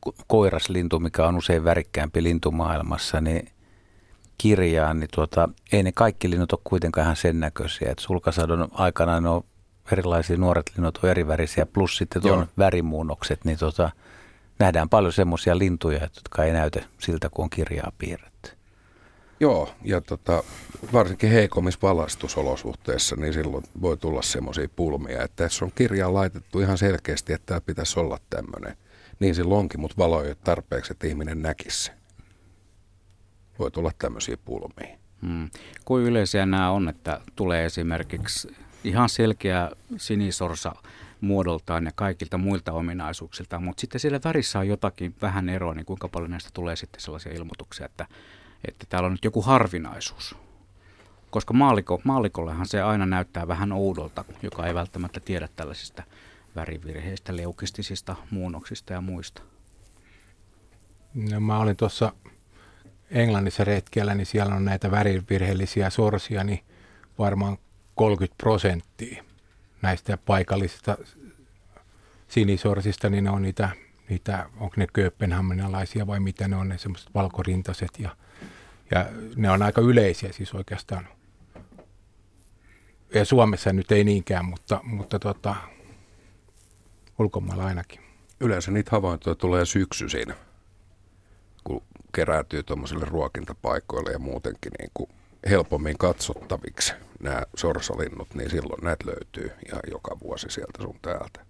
[0.06, 3.48] ko- koiraslintu, mikä on usein värikkäämpi lintu maailmassa, niin
[4.38, 7.90] kirjaan, niin tuota, ei ne kaikki linnut ole kuitenkaan ihan sen näköisiä.
[7.90, 9.44] Et sulkasadon aikana ne on
[9.92, 12.36] erilaisia, nuoret linnut on erivärisiä, plus sitten Joo.
[12.36, 13.90] tuon värimuunnokset, niin tuota,
[14.58, 18.57] nähdään paljon semmoisia lintuja, jotka ei näytä siltä, kun on kirjaa piirretty.
[19.40, 20.42] Joo, ja tota,
[20.92, 26.78] varsinkin heikommissa valaistusolosuhteissa, niin silloin voi tulla semmoisia pulmia, että jos on kirjaan laitettu ihan
[26.78, 28.76] selkeästi, että tämä pitäisi olla tämmöinen,
[29.20, 31.94] niin silloin onkin, mutta valo ei ole tarpeeksi, että ihminen näkisi sen.
[33.58, 34.98] Voi tulla tämmöisiä pulmia.
[35.22, 35.50] Hmm.
[35.84, 38.48] Kuin yleisiä nämä on, että tulee esimerkiksi
[38.84, 40.72] ihan selkeä sinisorsa
[41.20, 46.08] muodoltaan ja kaikilta muilta ominaisuuksilta, mutta sitten siellä värissä on jotakin vähän eroa, niin kuinka
[46.08, 48.06] paljon näistä tulee sitten sellaisia ilmoituksia, että,
[48.68, 50.36] että täällä on nyt joku harvinaisuus.
[51.30, 56.02] Koska maaliko, maalikollehan se aina näyttää vähän oudolta, joka ei välttämättä tiedä tällaisista
[56.56, 59.42] värivirheistä, leukistisista muunnoksista ja muista.
[61.14, 62.12] No, mä olin tuossa
[63.10, 66.60] Englannissa retkellä, niin siellä on näitä värivirheellisiä sorsia, niin
[67.18, 67.58] varmaan
[67.94, 69.24] 30 prosenttia
[69.82, 70.98] näistä paikallisista
[72.28, 73.68] sinisorsista, niin ne on niitä,
[74.08, 78.16] niitä onko ne kööpenhaminalaisia vai mitä ne on, ne semmoiset valkorintaiset ja,
[78.90, 81.08] ja ne on aika yleisiä siis oikeastaan.
[83.14, 85.56] Ja Suomessa nyt ei niinkään, mutta, mutta tota,
[87.18, 88.00] ulkomailla ainakin.
[88.40, 90.34] Yleensä niitä havaintoja tulee syksyisin,
[91.64, 91.82] kun
[92.14, 95.10] kerääntyy tuommoisille ruokintapaikoille ja muutenkin niin kuin
[95.50, 101.46] helpommin katsottaviksi nämä sorsalinnut, niin silloin näitä löytyy ihan joka vuosi sieltä sun täältä.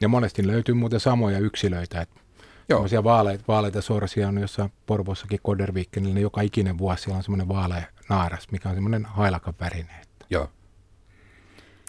[0.00, 2.20] Ja monesti löytyy muuten samoja yksilöitä, että
[2.68, 3.04] Joo.
[3.04, 7.82] vaaleita, vaaleita sorsia on jossain Porvossakin Koderviikkenillä, niin joka ikinen vuosi siellä on semmoinen vaalea
[8.08, 10.06] naaras, mikä on semmoinen hailakan värinen.
[10.30, 10.50] Joo.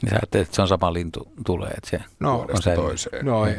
[0.02, 3.26] Niin sä ajattelet, että se on sama lintu tulee, että se no, on se toiseen.
[3.26, 3.56] No ei,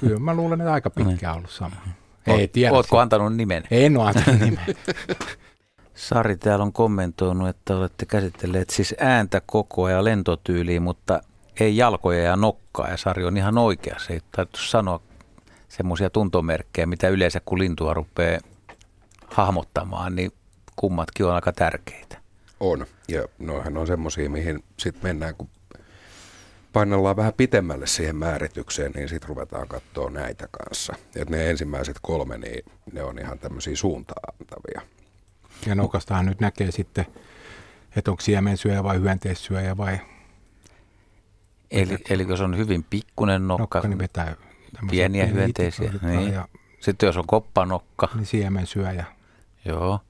[0.00, 1.76] kyllä mä luulen, että aika pitkään ollut sama.
[2.26, 2.72] Ei tiedä.
[2.72, 3.62] Ootko antanut nimen?
[3.70, 4.64] En ole antanut nimen.
[5.94, 11.20] Sari täällä on kommentoinut, että olette käsitelleet siis ääntä, kokoa ja lentotyyliä, mutta
[11.60, 12.88] ei jalkoja ja nokkaa.
[12.88, 13.98] Ja Sari on ihan oikea.
[13.98, 15.00] Se ei täytyy sanoa
[15.76, 18.40] semmoisia tuntomerkkejä, mitä yleensä kun lintua rupeaa
[19.26, 20.32] hahmottamaan, niin
[20.76, 22.18] kummatkin on aika tärkeitä.
[22.60, 22.86] On.
[23.08, 25.48] Ja noihän on semmoisia, mihin sitten mennään, kun
[26.72, 30.94] painellaan vähän pitemmälle siihen määritykseen, niin sitten ruvetaan katsoa näitä kanssa.
[31.16, 34.82] Et ne ensimmäiset kolme, niin ne on ihan tämmöisiä suuntaantavia.
[35.66, 37.06] Ja nokastahan nyt näkee sitten,
[37.96, 40.00] että onko siemensyöjä vai hyönteissyöjä vai...
[41.70, 44.36] Eli, eli jos on hyvin pikkunen nokka, nokka niin vetää
[44.90, 45.92] pieniä hyönteisiä.
[46.02, 46.32] Niin.
[46.32, 46.48] Ja
[46.80, 48.08] sitten jos on koppanokka.
[48.14, 49.04] Niin siemensyöjä.
[49.64, 50.00] Joo.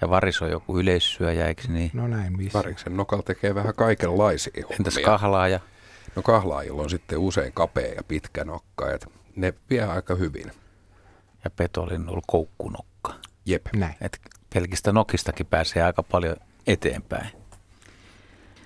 [0.00, 1.90] Ja varis on joku yleissyöjä, eikö niin?
[1.94, 2.58] No näin, missä.
[2.58, 4.76] Variksen nokal tekee vähän kaikenlaisia hommia.
[4.78, 5.60] Entäs kahlaaja?
[6.16, 9.06] No kahlaajilla on sitten usein kapea ja pitkä nokka, että
[9.36, 10.52] ne vie aika hyvin.
[11.44, 13.14] Ja petolinnulla koukkunokka.
[13.46, 13.66] Jep.
[13.76, 13.94] Näin.
[14.00, 14.20] Et
[14.54, 17.30] pelkistä nokistakin pääsee aika paljon eteenpäin.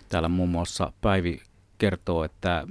[0.08, 1.42] Täällä muun muassa Päivi
[1.78, 2.64] kertoo, että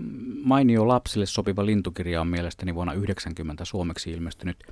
[0.44, 4.64] mainio lapsille sopiva lintukirja on mielestäni vuonna 90 suomeksi ilmestynyt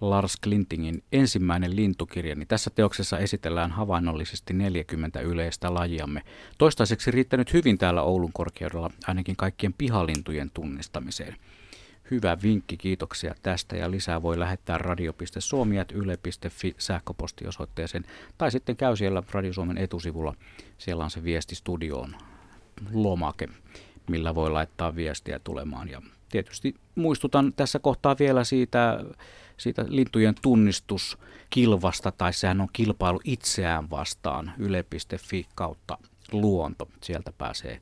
[0.00, 6.22] Lars Klintingin ensimmäinen lintukirja, niin tässä teoksessa esitellään havainnollisesti 40 yleistä lajiamme.
[6.58, 11.36] Toistaiseksi riittänyt hyvin täällä Oulun korkeudella ainakin kaikkien pihalintujen tunnistamiseen.
[12.10, 18.04] Hyvä vinkki, kiitoksia tästä ja lisää voi lähettää radio.suomi.yle.fi sähköpostiosoitteeseen
[18.38, 20.34] tai sitten käy siellä Radio Suomen etusivulla.
[20.78, 22.16] Siellä on se viesti studioon
[22.92, 23.48] lomake,
[24.10, 25.88] millä voi laittaa viestiä tulemaan.
[25.88, 29.04] Ja tietysti muistutan tässä kohtaa vielä siitä,
[29.56, 35.98] siitä lintujen tunnistuskilvasta, tai sehän on kilpailu itseään vastaan yle.fi kautta
[36.32, 36.88] luonto.
[37.02, 37.80] Sieltä pääsee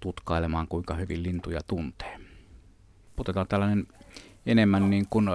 [0.00, 2.18] tutkailemaan, kuinka hyvin lintuja tuntee
[3.20, 3.86] otetaan tällainen
[4.46, 5.30] enemmän niin kuin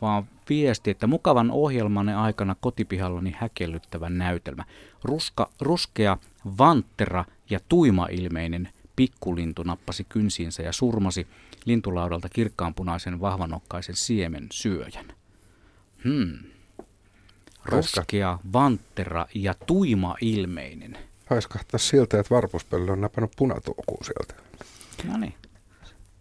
[0.00, 4.64] vaan viesti, että mukavan ohjelmanne aikana kotipihallani häkellyttävä näytelmä.
[5.04, 6.16] Ruska, ruskea,
[6.58, 11.26] vanttera ja tuimailmeinen pikkulintu nappasi kynsiinsä ja surmasi
[11.64, 15.06] lintulaudalta kirkkaanpunaisen vahvanokkaisen siemen syöjän.
[16.04, 16.38] Hmm.
[17.64, 20.98] Ruskea, vanttera ja tuimailmeinen.
[21.26, 24.42] Haiskahtaa siltä, että varpuspöllö on napannut punatuokuu sieltä.
[25.04, 25.34] No niin.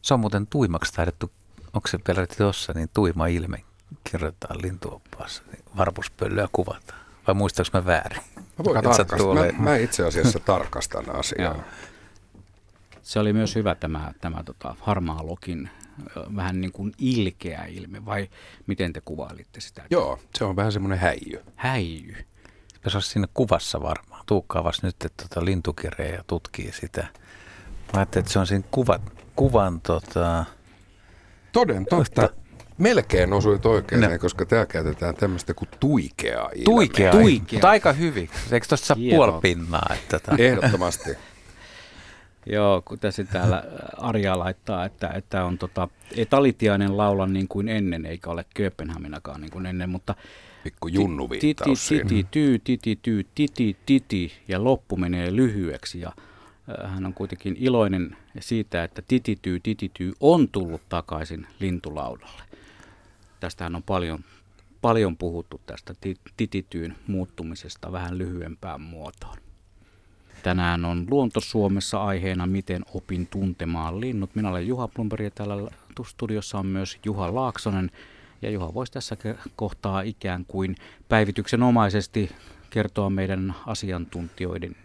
[0.01, 1.31] Se on muuten tuimaksi taidettu,
[1.73, 3.63] onko se peräti tuossa, niin tuima ilme
[4.03, 7.05] kirjoitetaan lintuoppaassa, niin varpuspöllöä kuvataan.
[7.27, 8.21] Vai muistaaks mä väärin?
[8.59, 11.63] Mä, voin mä, mä itse asiassa tarkastan asiaa.
[13.01, 15.69] Se oli myös hyvä tämä, tämä tota, harmaa lokin
[16.35, 18.29] vähän niin kuin ilkeä ilme, vai
[18.67, 19.83] miten te kuvailitte sitä?
[19.89, 21.43] Joo, se on vähän semmoinen häijy.
[21.55, 22.15] Häijy.
[22.87, 24.23] Se olisi siinä kuvassa varmaan.
[24.25, 27.01] Tuukkaavas nyt että tota lintukirja ja tutkii sitä.
[27.93, 29.01] Mä ajattelin, että se on siinä kuvat,
[29.35, 30.45] kuvan tota...
[31.51, 32.29] Toden totta.
[32.79, 34.07] Melkein osuit oikein, no.
[34.19, 36.63] koska täällä käytetään tämmöistä kuin tuikea ilme.
[36.65, 37.57] Tuikea, tuikea.
[37.57, 38.29] mutta aika hyvin.
[38.51, 39.93] Eikö tuosta saa puolipinnaa?
[39.93, 40.43] Että tota...
[40.43, 41.09] Ehdottomasti.
[42.45, 43.63] Joo, kun tässä täällä
[43.97, 49.41] Arja laittaa, että, että on tota, ei talitiainen laula niin kuin ennen, eikä ole Kööpenhaminakaan
[49.41, 50.15] niin kuin ennen, mutta
[50.63, 51.55] Pikku junnu titi,
[51.89, 56.11] titi, tyy, titi, tyy, titi, titi, ja loppu menee lyhyeksi, ja
[56.83, 62.48] hän on kuitenkin iloinen siitä, että titityy, titityy on tullut takaisin lintulaudalle.
[63.39, 64.23] Tästähän on paljon,
[64.81, 65.93] paljon puhuttu tästä
[66.37, 69.37] titityyn muuttumisesta vähän lyhyempään muotoon.
[70.43, 74.35] Tänään on Luonto Suomessa aiheena Miten opin tuntemaan linnut.
[74.35, 75.71] Minä olen Juha Plumberi ja täällä
[76.05, 77.91] studiossa on myös Juha Laaksonen.
[78.41, 79.17] Ja Juha voisi tässä
[79.55, 80.75] kohtaa ikään kuin
[81.09, 82.31] päivityksenomaisesti
[82.69, 84.75] kertoa meidän asiantuntijoiden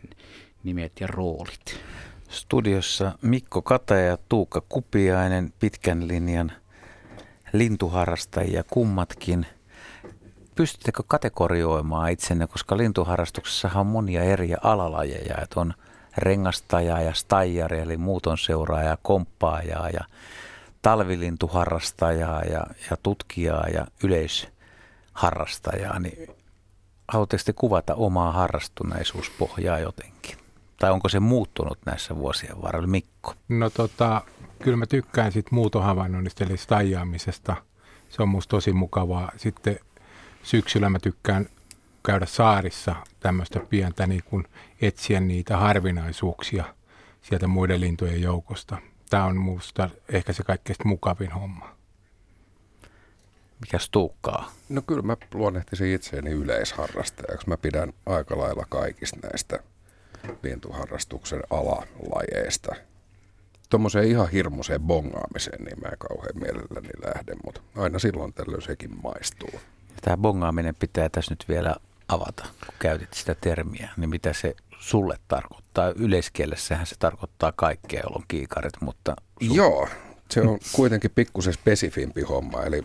[0.65, 1.81] nimet ja roolit.
[2.29, 6.53] Studiossa Mikko Kata ja Tuukka Kupiainen, pitkän linjan
[7.55, 9.47] lintuharrastajia kummatkin.
[10.55, 15.75] Pystyttekö kategorioimaan itsenne, koska lintuharrastuksessa on monia eri alalajeja, että on
[16.19, 20.05] rengastajaa ja staijari, eli muuton seuraajaa, komppaajaa ja
[20.83, 26.29] talvilintuharrastajaa ja, ja tutkijaa ja yleisharrastajaa, niin
[27.09, 30.44] haluatteko te kuvata omaa harrastuneisuuspohjaa jotenkin?
[30.85, 33.35] Tai onko se muuttunut näissä vuosien varrella, Mikko?
[33.49, 34.23] No tota,
[34.63, 37.57] kyllä mä tykkään sitten muutohavainnoinnista eli staijaamisesta.
[38.09, 39.33] Se on musta tosi mukavaa.
[39.37, 39.79] Sitten
[40.43, 41.47] syksyllä mä tykkään
[42.07, 44.45] käydä saarissa tämmöistä pientä niin kuin
[44.81, 46.65] etsiä niitä harvinaisuuksia
[47.23, 48.77] sieltä muiden lintujen joukosta.
[49.11, 51.77] Tämä on musta ehkä se kaikkein mukavin homma.
[53.61, 54.53] Mikäs tuukkaa?
[54.69, 57.49] No kyllä mä luonnehtisin itseäni yleisharrastajaksi.
[57.49, 59.59] Mä pidän aika lailla kaikista näistä
[60.43, 62.75] lintuharrastuksen alalajeista.
[63.71, 68.91] Tuommoiseen ihan hirmuiseen bongaamiseen niin mä en kauhean mielelläni lähde, mutta aina silloin tällöin sekin
[69.03, 69.61] maistuu.
[70.01, 71.77] Tämä bongaaminen pitää tässä nyt vielä
[72.09, 75.93] avata, kun käytit sitä termiä, niin mitä se sulle tarkoittaa?
[75.97, 79.17] Yleiskielessähän se tarkoittaa kaikkea, jolloin kiikarit, mutta...
[79.47, 79.57] Sun...
[79.57, 79.89] Joo,
[80.31, 82.85] se on kuitenkin pikkusen spesifimpi homma, eli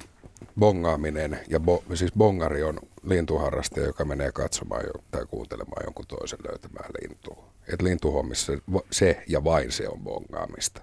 [0.60, 6.40] bongaaminen, ja bo, siis bongari on lintuharrastaja, joka menee katsomaan jo, tai kuuntelemaan jonkun toisen
[6.48, 7.50] löytämään lintua.
[7.74, 8.54] Et lintuhommissa
[8.92, 10.82] se ja vain se on bongaamista.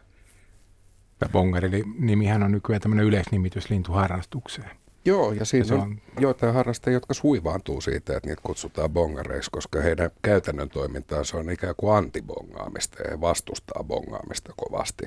[1.32, 4.70] Bongari nimihän on nykyään tämmöinen yleisnimitys lintuharrastukseen.
[5.04, 9.80] Joo, ja siinä on, on joitain harrastajia, jotka suivaantuu siitä, että niitä kutsutaan bongareiksi, koska
[9.80, 15.04] heidän käytännön toimintaansa on ikään kuin antibongaamista ja he vastustaa bongaamista kovasti.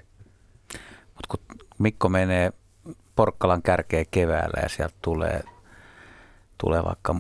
[1.06, 1.40] Mutta kun
[1.80, 2.52] Mikko menee
[3.20, 5.44] Porkkalan kärkeen keväällä ja sieltä tulee,
[6.58, 7.16] tulee vaikka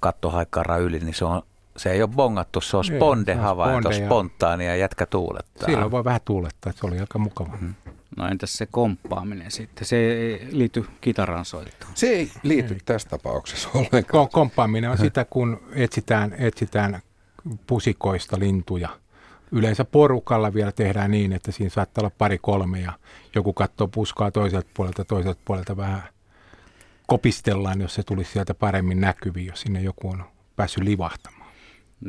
[0.00, 1.42] kattohaikkara yli, niin se, on,
[1.76, 5.66] se ei ole bongattu, se on sponde-havainto, spontaania ja jätkä tuulettaa.
[5.66, 7.48] Silloin voi vähän tuulettaa, että se oli aika mukava.
[7.48, 7.74] Mm-hmm.
[8.16, 9.86] No entäs se komppaaminen sitten?
[9.86, 11.92] Se ei liity kitaran soittoon.
[11.94, 12.80] Se ei liity ei.
[12.84, 14.28] tässä tapauksessa ollenkaan.
[14.28, 17.00] Komppaaminen on sitä, kun etsitään, etsitään
[17.66, 18.88] pusikoista lintuja.
[19.52, 22.92] Yleensä porukalla vielä tehdään niin, että siinä saattaa olla pari kolme ja
[23.34, 26.02] joku katsoo puskaa toiselta puolelta, toiselta puolelta vähän
[27.06, 30.24] kopistellaan, jos se tulisi sieltä paremmin näkyviin, jos sinne joku on
[30.56, 31.35] päässyt livahtamaan.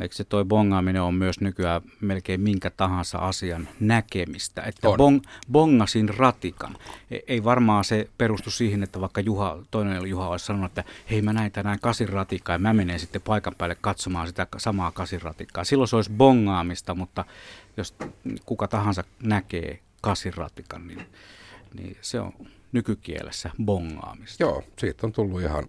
[0.02, 4.62] Eikö se toi bongaaminen on myös nykyään melkein minkä tahansa asian näkemistä?
[4.62, 5.22] Että bong,
[5.52, 6.78] bongasin ratikan.
[7.12, 11.22] E, ei varmaan se perustu siihen, että vaikka Juha, toinen Juha olisi sanonut, että hei
[11.22, 15.64] mä näin tänään kasiratikkaa ja mä menen sitten paikan päälle katsomaan sitä samaa kasiratikkaa.
[15.64, 17.26] Silloin se olisi bongaamista, mutta
[17.78, 17.96] jos
[18.46, 21.06] kuka tahansa näkee kasiratikan, niin,
[21.74, 22.34] niin se on
[22.72, 24.44] nykykielessä bongaamista.
[24.44, 25.64] Joo, siitä on tullut ihan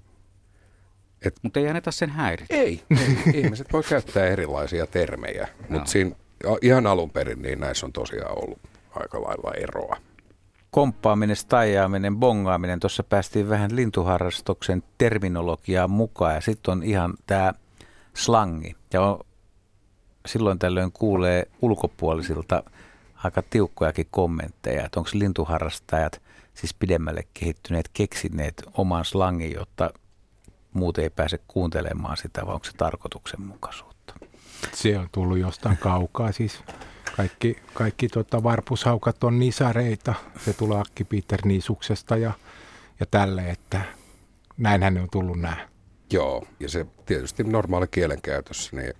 [1.22, 2.54] et, mutta ei anneta sen häiritä.
[2.54, 3.40] Ei, ei.
[3.40, 5.66] ihmiset voi käyttää erilaisia termejä, no.
[5.68, 6.16] mutta siinä
[6.62, 8.58] ihan alun perin niin näissä on tosiaan ollut
[8.90, 9.96] aika lailla eroa.
[10.70, 17.52] Komppaaminen, staijaaminen, bongaaminen, tuossa päästiin vähän lintuharrastuksen terminologiaa mukaan ja sitten on ihan tämä
[18.16, 18.76] slangi.
[18.92, 19.20] Ja on,
[20.26, 22.62] silloin tällöin kuulee ulkopuolisilta
[23.24, 26.22] aika tiukkojakin kommentteja, että onko lintuharrastajat
[26.54, 29.90] siis pidemmälle kehittyneet keksineet oman slangin, jotta
[30.78, 34.14] muut ei pääse kuuntelemaan sitä, vai onko se tarkoituksenmukaisuutta?
[34.74, 36.62] Se on tullut jostain kaukaa, siis
[37.16, 40.14] kaikki, kaikki tota varpushaukat on nisareita,
[40.44, 42.32] se tulee Akki Peter Niisuksesta ja,
[43.00, 43.82] ja tälle, että
[44.56, 45.68] näinhän ne on tullut nämä.
[46.12, 48.94] Joo, ja se tietysti normaali kielenkäytössä niin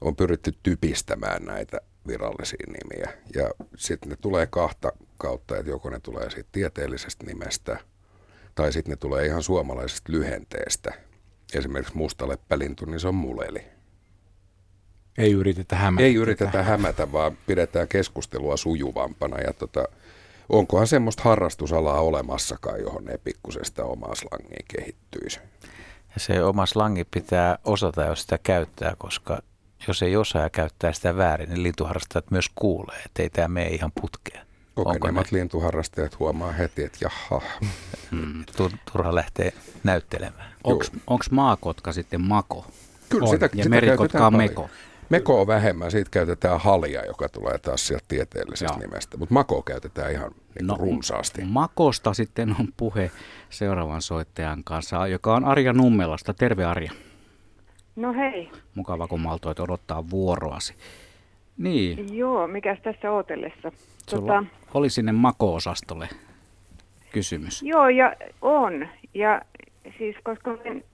[0.00, 3.18] on pyritty typistämään näitä virallisia nimiä.
[3.34, 7.78] Ja sitten ne tulee kahta kautta, että joko ne tulee siitä tieteellisestä nimestä–
[8.60, 10.94] tai sitten ne tulee ihan suomalaisesta lyhenteestä.
[11.54, 13.64] Esimerkiksi mustaleppälintu, niin se on muleli.
[15.18, 16.04] Ei yritetä hämätä.
[16.04, 19.38] Ei yritetä hämätä, vaan pidetään keskustelua sujuvampana.
[19.38, 19.84] Ja tota,
[20.48, 25.40] onkohan semmoista harrastusalaa olemassakaan, johon ne pikkusesta omaa slangiin kehittyisi.
[26.14, 29.42] Ja se oma slangi pitää osata, jos sitä käyttää, koska
[29.88, 33.68] jos ei osaa ja käyttää sitä väärin, niin lintuharrastajat myös kuulee, että ei tämä mene
[33.68, 34.49] ihan putkeen.
[34.74, 37.42] Kokeneemmat lintuharrastajat huomaa heti, että jaha.
[38.10, 38.44] Hmm,
[38.92, 39.52] turha lähtee
[39.84, 40.52] näyttelemään.
[41.06, 42.66] Onko maakotka sitten mako?
[43.08, 43.30] Kyllä, on.
[43.30, 44.70] sitä, ja sitä merikotka on meko.
[45.08, 48.78] Meko on vähemmän, siitä käytetään halia, joka tulee taas sieltä tieteellisestä Joo.
[48.78, 51.44] nimestä, mutta mako käytetään ihan niin no, runsaasti.
[51.44, 53.10] Makosta sitten on puhe
[53.50, 56.34] seuraavan soittajan kanssa, joka on Arja Nummelasta.
[56.34, 56.92] Terve Arja.
[57.96, 58.50] No hei.
[58.74, 60.74] Mukava, kun maltoit odottaa vuoroasi.
[61.58, 62.16] Niin.
[62.16, 63.72] Joo, mikäs tässä ootellessa?
[64.10, 64.44] Sulla tota,
[64.74, 66.08] oli sinne mako-osastolle
[67.12, 67.62] kysymys.
[67.62, 68.88] Joo, ja on.
[69.14, 69.42] Ja
[69.98, 70.84] siis koska olen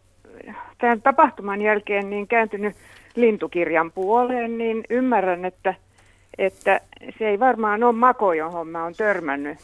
[0.78, 2.76] tämän tapahtuman jälkeen niin kääntynyt
[3.16, 5.74] lintukirjan puoleen, niin ymmärrän, että,
[6.38, 6.80] että
[7.18, 9.58] se ei varmaan ole mako, johon mä oon törmännyt.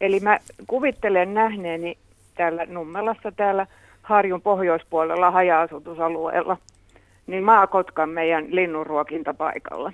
[0.00, 1.98] Eli mä kuvittelen nähneeni
[2.34, 3.66] täällä Nummelassa, täällä
[4.02, 6.56] Harjun pohjoispuolella haja-asutusalueella,
[7.26, 9.92] niin maakotkan meidän linnunruokintapaikalla.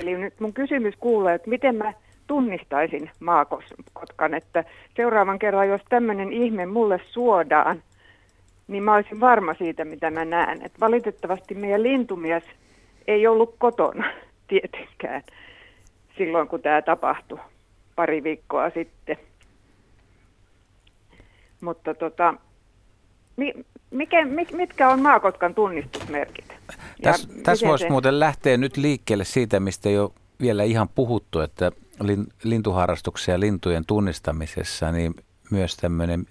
[0.00, 1.92] Eli nyt mun kysymys kuuluu, että miten mä
[2.26, 4.64] tunnistaisin maakotkan, että
[4.96, 7.82] seuraavan kerran, jos tämmöinen ihme mulle suodaan,
[8.68, 10.62] niin mä olisin varma siitä, mitä mä näen.
[10.62, 12.44] Et valitettavasti meidän lintumies
[13.06, 14.04] ei ollut kotona
[14.48, 15.22] tietenkään
[16.18, 17.38] silloin, kun tämä tapahtui
[17.96, 19.16] pari viikkoa sitten.
[21.60, 22.34] Mutta tota,
[23.90, 26.44] mikä, mitkä on maakotkan tunnistusmerkit?
[27.02, 27.90] Tässä täs voisi se...
[27.90, 31.72] muuten lähteä nyt liikkeelle siitä, mistä jo vielä ihan puhuttu, että
[32.44, 35.14] lintuharrastuksia ja lintujen tunnistamisessa, niin
[35.50, 36.26] myös tämmöinen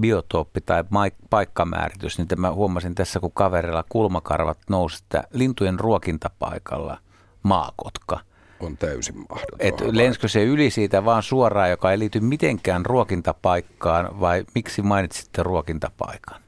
[0.00, 0.84] biotooppi tai
[1.30, 6.98] paikkamääritys, niin mä huomasin tässä, kun kaverilla kulmakarvat nousi, että lintujen ruokintapaikalla
[7.42, 8.20] maakotka.
[8.60, 9.64] On täysin mahdotonta.
[9.64, 15.42] Et lenskö se yli siitä vaan suoraan, joka ei liity mitenkään ruokintapaikkaan, vai miksi mainitsitte
[15.42, 16.40] ruokintapaikan?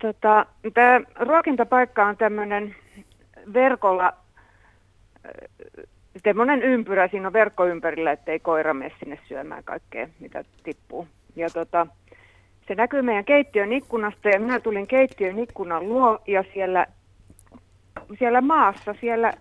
[0.00, 2.74] Tota, Tämä ruokintapaikka on tämmöinen
[3.52, 4.12] verkolla,
[6.24, 11.08] semmoinen ympyrä, siinä on verkko ympärillä, ettei koira mene sinne syömään kaikkea, mitä tippuu.
[11.36, 11.86] Ja tota,
[12.68, 16.86] se näkyy meidän keittiön ikkunasta ja minä tulin keittiön ikkunan luo ja siellä,
[18.18, 19.32] siellä maassa, siellä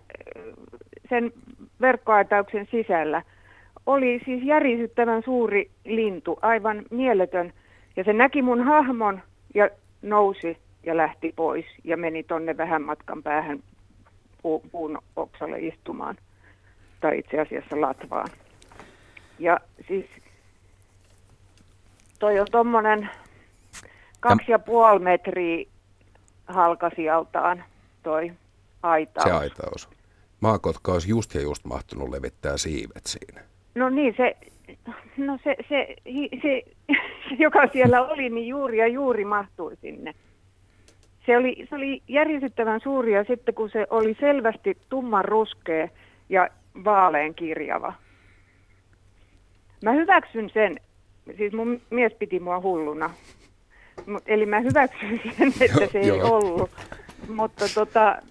[1.10, 1.32] sen
[1.82, 3.22] verkkoaitauksen sisällä
[3.86, 7.54] oli siis järisyttävän suuri lintu, aivan mieletön.
[7.96, 9.22] Ja se näki mun hahmon
[9.56, 9.70] ja
[10.02, 13.64] nousi ja lähti pois ja meni tonne vähän matkan päähän
[14.72, 16.18] puun oksalle istumaan.
[17.02, 18.28] Tai itse asiassa latvaan.
[19.40, 20.06] Ja siis
[22.20, 23.10] toi on tuommoinen
[24.20, 25.66] kaksi ja puoli metriä
[26.48, 27.64] halkasijaltaan
[28.04, 28.32] toi
[28.84, 29.24] aitaus.
[29.24, 29.90] Se aitaus.
[30.40, 33.42] Maakotka olisi just ja just mahtunut levittää siivet siinä.
[33.76, 34.38] No niin, se,
[35.18, 36.64] no se, se, se, se,
[37.46, 40.14] joka siellä oli, niin juuri ja juuri mahtui sinne.
[41.26, 45.88] Se oli, se oli järjestettävän suuri ja sitten kun se oli selvästi tumman ruskea
[46.30, 46.50] ja
[46.84, 47.94] vaalean kirjava.
[49.84, 50.80] Mä hyväksyn sen,
[51.38, 53.10] siis mun mies piti mua hulluna.
[54.06, 56.70] Mut, eli mä hyväksyn sen, että se ei ollut.
[57.28, 58.22] Mutta, tota,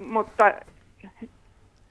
[0.00, 0.54] mutta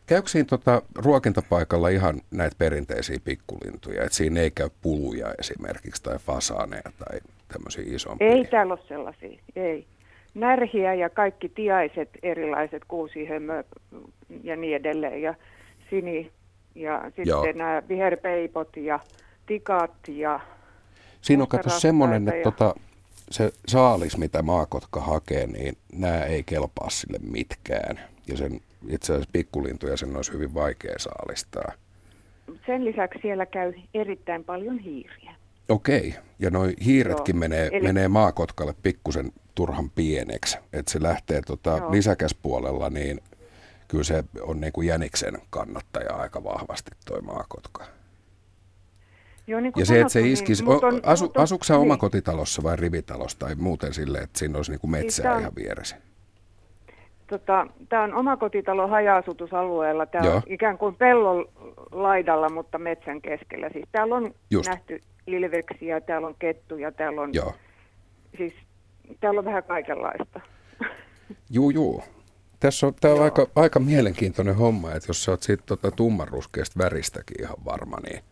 [0.09, 6.17] Käykö siinä tota, ruokintapaikalla ihan näitä perinteisiä pikkulintuja, että siinä ei käy puluja esimerkiksi tai
[6.17, 8.27] fasaaneja tai tämmöisiä isompia?
[8.27, 9.85] Ei täällä ole sellaisia, ei.
[10.33, 13.63] Närhiä ja kaikki tiaiset erilaiset, kuusihömö
[14.43, 15.35] ja niin edelleen ja
[15.89, 16.31] sini
[16.75, 17.45] ja sitten Joo.
[17.55, 18.99] nämä viherpeipot ja
[19.45, 20.39] tikat ja
[21.21, 22.43] Siinä on kato semmoinen, että ja...
[22.43, 22.75] tota,
[23.31, 27.99] se saalis, mitä maakotka hakee, niin nämä ei kelpaa sille mitkään.
[28.27, 31.71] Ja sen itse asiassa pikkulintuja sen olisi hyvin vaikea saalistaa.
[32.65, 35.35] Sen lisäksi siellä käy erittäin paljon hiiriä.
[35.69, 37.39] Okei, ja noi hiiretkin Joo.
[37.39, 37.83] menee, Eli...
[37.83, 40.57] menee maakotkalle pikkusen turhan pieneksi.
[40.73, 43.21] Että se lähtee tota lisäkäspuolella, niin
[43.87, 47.85] kyllä se on niin kuin jäniksen kannattaja aika vahvasti toi maakotka.
[49.47, 51.79] Joo, niin ja se, että se niin iskisi, niin, on, asu, asuuko niin.
[51.79, 55.95] omakotitalossa vai rivitalossa tai muuten silleen, että siinä olisi niin kuin metsää niin, ihan vieressä?
[57.29, 60.05] Tota, tämä on omakotitalo haja-asutusalueella.
[60.05, 61.45] Tämä on ikään kuin pellon
[61.91, 63.69] laidalla, mutta metsän keskellä.
[63.73, 64.69] Siis täällä on Just.
[64.69, 67.53] nähty ilveksiä, täällä on kettuja, täällä on, Joo.
[68.37, 68.53] Siis,
[69.19, 70.41] täällä on vähän kaikenlaista.
[71.49, 72.03] Juu, juu.
[72.59, 76.79] Tässä on, tämä on aika, aika mielenkiintoinen homma, että jos sä oot siitä tota, tummanruskeasta
[76.79, 78.23] väristäkin ihan varma, niin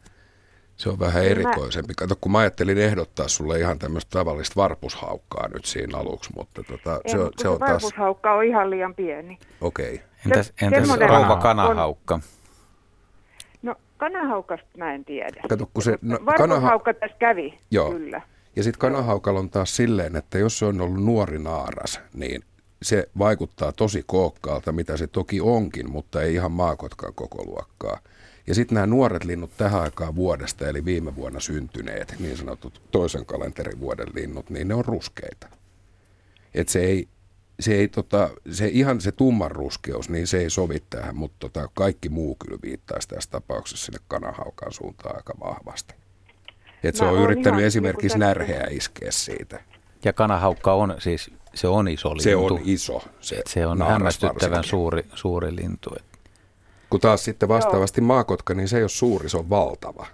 [0.78, 1.94] se on vähän erikoisempi.
[1.94, 7.02] Kato, kun mä ajattelin ehdottaa sulle ihan tämmöistä tavallista varpushaukkaa nyt siinä aluksi, mutta tota,
[7.08, 7.72] se, on, se on taas...
[7.84, 9.40] Varpushaukka on ihan liian pieni.
[9.62, 9.94] Okei.
[9.94, 10.08] Okay.
[10.26, 12.14] Entäs, entäs rouva kanahaukka?
[12.14, 12.22] On...
[13.62, 15.42] No kanahaukasta mä en tiedä.
[15.50, 17.00] Kato, kun se, no, Varpushaukka kanaha...
[17.00, 17.92] tässä kävi, Joo.
[17.92, 18.22] kyllä.
[18.56, 22.44] Ja sitten kanahaukalla on taas silleen, että jos se on ollut nuori naaras, niin
[22.82, 28.00] se vaikuttaa tosi kookkaalta, mitä se toki onkin, mutta ei ihan maakotkan koko luokkaa.
[28.48, 33.26] Ja sitten nämä nuoret linnut tähän aikaan vuodesta, eli viime vuonna syntyneet, niin sanotut toisen
[33.26, 35.48] kalenterivuoden linnut, niin ne on ruskeita.
[36.54, 37.08] Et se ei,
[37.60, 41.70] se ei tota, se ihan se tumman ruskeus, niin se ei sovi tähän, mutta tota,
[41.74, 45.94] kaikki muu kyllä viittaisi tässä tapauksessa sinne kanahaukan suuntaan aika vahvasti.
[46.84, 49.64] Et se on yrittänyt esimerkiksi niin närheä iskeä siitä.
[50.04, 52.24] Ja kanahaukka on siis, se on iso lintu.
[52.24, 53.04] Se on iso.
[53.22, 55.96] Se, se on hämmästyttävän suuri, suuri lintu.
[56.90, 58.08] Kun taas sitten vastaavasti Joo.
[58.08, 60.06] maakotka, niin se ei ole suuri, se on valtava.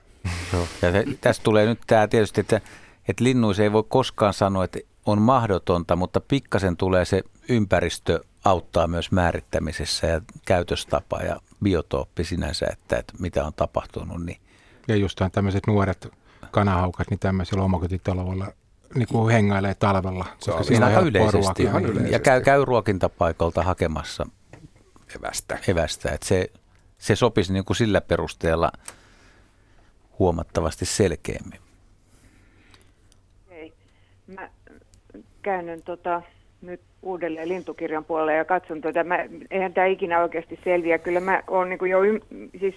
[0.53, 0.67] Joo.
[0.81, 2.61] Ja se, tästä tulee nyt tämä tietysti, että,
[3.07, 8.87] että linnuissa ei voi koskaan sanoa, että on mahdotonta, mutta pikkasen tulee se ympäristö auttaa
[8.87, 14.25] myös määrittämisessä ja käytöstapa ja biotooppi sinänsä, että, että mitä on tapahtunut.
[14.25, 14.37] Niin.
[14.87, 16.07] Ja just tämmöiset nuoret
[16.51, 18.47] kanahaukat, niin tämmöisellä omakotitalolla
[18.95, 20.25] niin kuin hengailee talvella.
[20.45, 21.69] Koska siinä on aika yleisesti.
[22.09, 24.27] Ja käy, käy ruokintapaikalta hakemassa
[25.19, 25.59] evästä.
[25.67, 26.11] evästä.
[26.11, 26.51] Että se,
[27.03, 28.71] se sopisi niin kuin sillä perusteella
[30.19, 31.59] huomattavasti selkeämmin.
[33.49, 33.73] Ei.
[34.27, 34.49] Mä
[35.41, 36.21] käännyn tota,
[36.61, 39.03] nyt uudelleen lintukirjan puolelle ja katson tuota.
[39.03, 39.19] Mä,
[39.51, 40.97] eihän tämä ikinä oikeasti selviä.
[40.97, 42.19] Kyllä mä oon niin jo, ym,
[42.59, 42.75] siis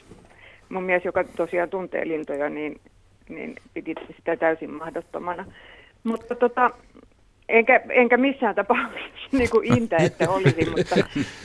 [0.68, 2.80] mun mies, joka tosiaan tuntee lintoja, niin,
[3.28, 5.44] niin piti sitä täysin mahdottomana.
[6.04, 6.70] Mutta tota,
[7.48, 10.96] enkä, enkä missään tapauksessa niin kuin intä, että olisi, mutta...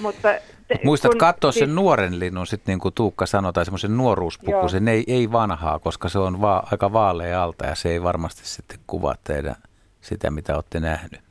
[0.01, 0.29] mutta
[0.78, 4.88] te, Muistat katsoa siis, sen nuoren linnun, sitten niin kuin Tuukka sanoi, tai semmoisen nuoruuspukusen,
[4.88, 8.80] ei, ei vanhaa, koska se on va, aika vaalea alta ja se ei varmasti sitten
[8.88, 9.55] kuvaa teidän
[10.01, 11.22] sitä, mitä olette nähnyt.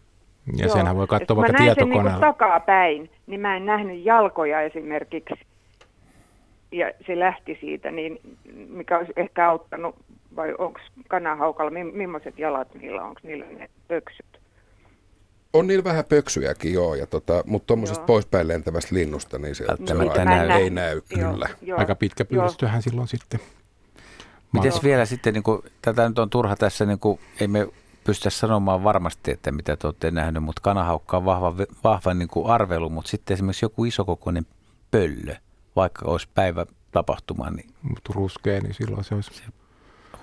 [0.57, 0.77] Ja Joo.
[0.77, 2.03] senhän voi katsoa vaikka tietokoneella.
[2.03, 5.35] Mä näin sen niin takapäin, niin mä en nähnyt jalkoja esimerkiksi.
[6.73, 8.21] Ja se lähti siitä, niin
[8.69, 9.97] mikä olisi ehkä auttanut,
[10.37, 14.40] vai onko kanahaukalla, millaiset jalat niillä, onko niillä ne pöksyt?
[15.53, 19.95] On niillä vähän pöksyjäkin, joo, ja tota, mutta tuommoisesta poispäin lentävästä linnusta, niin se, se
[19.95, 20.51] on, näy.
[20.51, 21.49] ei näy joo, kyllä.
[21.63, 23.41] Joo, Aika pitkä pyydystöhän silloin sitten.
[24.53, 27.69] Miten vielä sitten, niin kuin, tätä nyt on turha tässä, niin kuin, ei me
[28.05, 32.51] pystytä sanomaan varmasti, että mitä te olette nähneet, mutta kanahaukka on vahva, vahva niin kuin
[32.51, 34.47] arvelu, mutta sitten esimerkiksi joku isokokoinen
[34.91, 35.35] pöllö,
[35.77, 37.51] vaikka olisi päivä tapahtuma.
[37.51, 39.43] Niin mutta ruskea, niin silloin se olisi se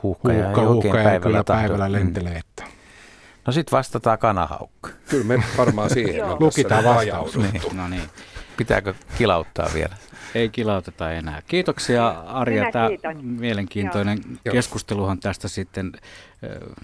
[0.03, 2.38] huuhka, ja, huuhka, huuhka ja päivällä, kyllä päivällä lentelee.
[2.38, 2.76] Että.
[3.48, 4.89] No sitten vastataan kanahaukka.
[5.10, 7.38] Kyllä me varmaan siihen Lukitaan vastaus.
[7.38, 7.62] Niin.
[7.74, 8.10] No niin.
[8.58, 9.95] Pitääkö kilauttaa vielä?
[10.36, 11.41] Ei kilauteta enää.
[11.48, 12.72] Kiitoksia Arja.
[12.72, 12.89] Tämä
[13.22, 14.54] mielenkiintoinen Joo.
[14.54, 15.91] keskusteluhan tästä sitten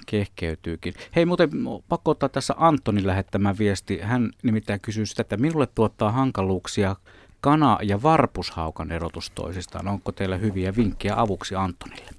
[0.06, 0.94] kehkeytyykin.
[1.16, 1.50] Hei muuten
[1.90, 4.00] pakko ottaa tässä Antonin lähettämä viesti.
[4.02, 6.96] Hän nimittäin kysyy sitä, että minulle tuottaa hankaluuksia
[7.42, 9.88] kana- ja varpushaukan erotus toisistaan.
[9.88, 12.12] Onko teillä hyviä vinkkejä avuksi Antonille?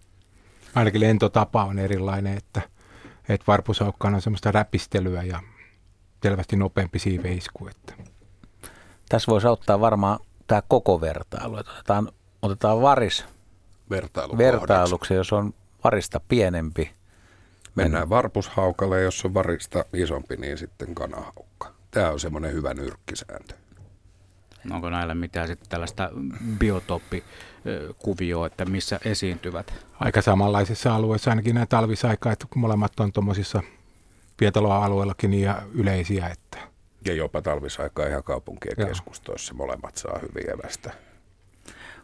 [0.74, 2.62] Ainakin lentotapa on erilainen, että,
[3.28, 5.40] että varpushaukkaan on semmoista räpistelyä ja
[6.22, 7.68] selvästi nopeampi siiveisku.
[7.68, 7.94] Että.
[9.08, 11.56] Tässä voisi auttaa varmaan tämä koko vertailu.
[11.56, 12.08] Otetaan,
[12.42, 13.24] otetaan varis
[13.90, 15.54] Vertailu vertailuksi, jos on
[15.84, 16.90] varista pienempi.
[17.74, 21.72] Mennään varpushaukalle, jos on varista isompi, niin sitten kanahaukka.
[21.90, 23.54] Tämä on semmoinen hyvä nyrkkisääntö.
[24.70, 26.10] Onko näillä mitään sitten tällaista
[26.58, 29.74] biotooppikuvioa, että missä esiintyvät?
[30.00, 33.62] Aika samanlaisissa alueissa, ainakin nämä talvisaikaa, että molemmat on tuommoisissa
[34.36, 36.28] pietaloa-alueillakin niin yleisiä.
[36.28, 36.58] Että.
[37.04, 38.88] Ja jopa talvisaikaa ihan kaupunkien Joo.
[38.88, 40.90] keskustoissa molemmat saa hyvin evästä.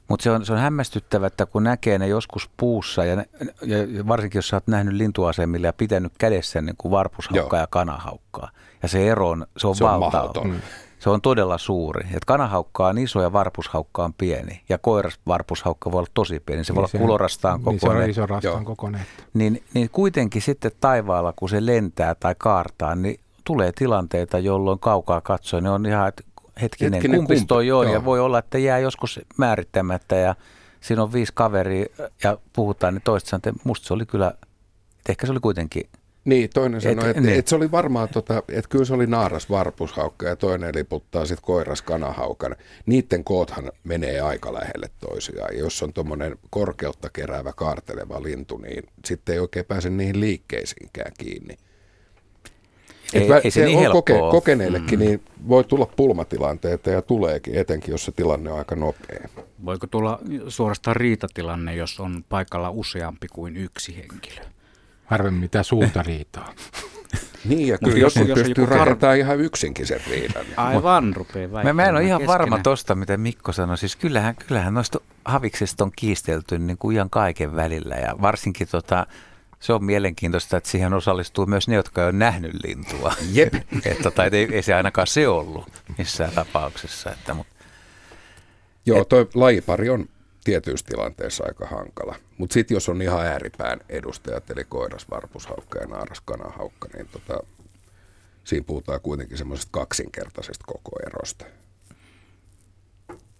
[0.09, 3.29] Mutta se on, se on hämmästyttävä, että kun näkee ne joskus puussa, ja, ne,
[3.67, 7.63] ja varsinkin jos sä oot nähnyt lintuasemilla ja pitänyt kädessä niin kuin varpushaukkaa Joo.
[7.63, 8.51] ja kanahaukkaa,
[8.83, 10.45] ja se ero on, se on, se on valtava.
[10.45, 10.61] Mm.
[11.01, 12.07] Se on todella suuri.
[12.15, 14.61] Et kanahaukka on iso ja varpushaukka on pieni.
[14.69, 16.65] Ja koirasvarpushaukka voi olla tosi pieni.
[16.65, 17.81] Se niin voi se, olla kulorastaan kokoinen.
[17.81, 19.01] Niin se on iso rastaan kokoinen.
[19.35, 25.21] Niin, niin kuitenkin sitten taivaalla, kun se lentää tai kaartaa, niin tulee tilanteita, jolloin kaukaa
[25.21, 26.23] katsoen ne on ihan, että
[26.63, 27.85] hetkinen, hetkinen kumpis toi on.
[27.85, 27.95] Joo.
[27.95, 30.35] Ja voi olla, että jää joskus määrittämättä ja
[30.81, 31.87] siinä on viisi kaveria
[32.23, 34.35] ja puhutaan, niin toista sanoo, että musta se oli kyllä,
[35.09, 35.89] ehkä se oli kuitenkin
[36.25, 37.39] niin, toinen sanoi, että niin.
[37.39, 41.47] et se oli varmaan, tota, että kyllä se oli naaras varpushaukka ja toinen liputtaa sitten
[41.47, 42.57] koiras kanahaukan.
[42.87, 45.59] Niiden koothan menee aika lähelle toisiaan.
[45.59, 51.57] Jos on tuommoinen korkeutta keräävä kaarteleva lintu, niin sitten ei oikein pääse niihin liikkeisiinkään kiinni.
[53.15, 55.05] Ei, Et ei se, se niin on koke, kokeneillekin, mm.
[55.05, 59.29] niin voi tulla pulmatilanteita ja tuleekin, etenkin jos se tilanne on aika nopea.
[59.65, 60.19] Voiko tulla
[60.49, 64.45] suorastaan riitatilanne, jos on paikalla useampi kuin yksi henkilö?
[65.11, 66.53] Harvemmin mitään suurta riitaa.
[67.45, 70.45] Niin, ja kyllä jos, jos pystyy rakentamaan ihan yksinkin sen riidan.
[70.45, 70.59] Niin.
[70.59, 72.39] Aivan, rupeaa Mä, mä en ole ihan keskenään.
[72.41, 73.79] varma tosta, mitä Mikko sanoi.
[73.79, 77.95] Siis kyllähän, kyllähän noista haviksista on kiistelty niin kuin ihan kaiken välillä.
[77.95, 79.07] Ja varsinkin tota,
[79.61, 83.15] se on mielenkiintoista, että siihen osallistuu myös ne, jotka on nähnyt lintua.
[83.33, 83.55] Jep.
[83.85, 87.11] että, tota, ei, ei, se ainakaan se ollut missään tapauksessa.
[87.11, 87.55] Että, mutta,
[88.87, 90.09] Joo, toi lajipari on
[90.45, 92.17] tietyissä tilanteissa aika hankala.
[92.39, 97.41] Mutta sitten jos on ihan ääripään edustajat, eli koiras, varpushaukka ja naaras, kanahaukka, niin tota,
[98.45, 101.45] siinä puhutaan kuitenkin semmoisesta kaksinkertaisesta koko erosta.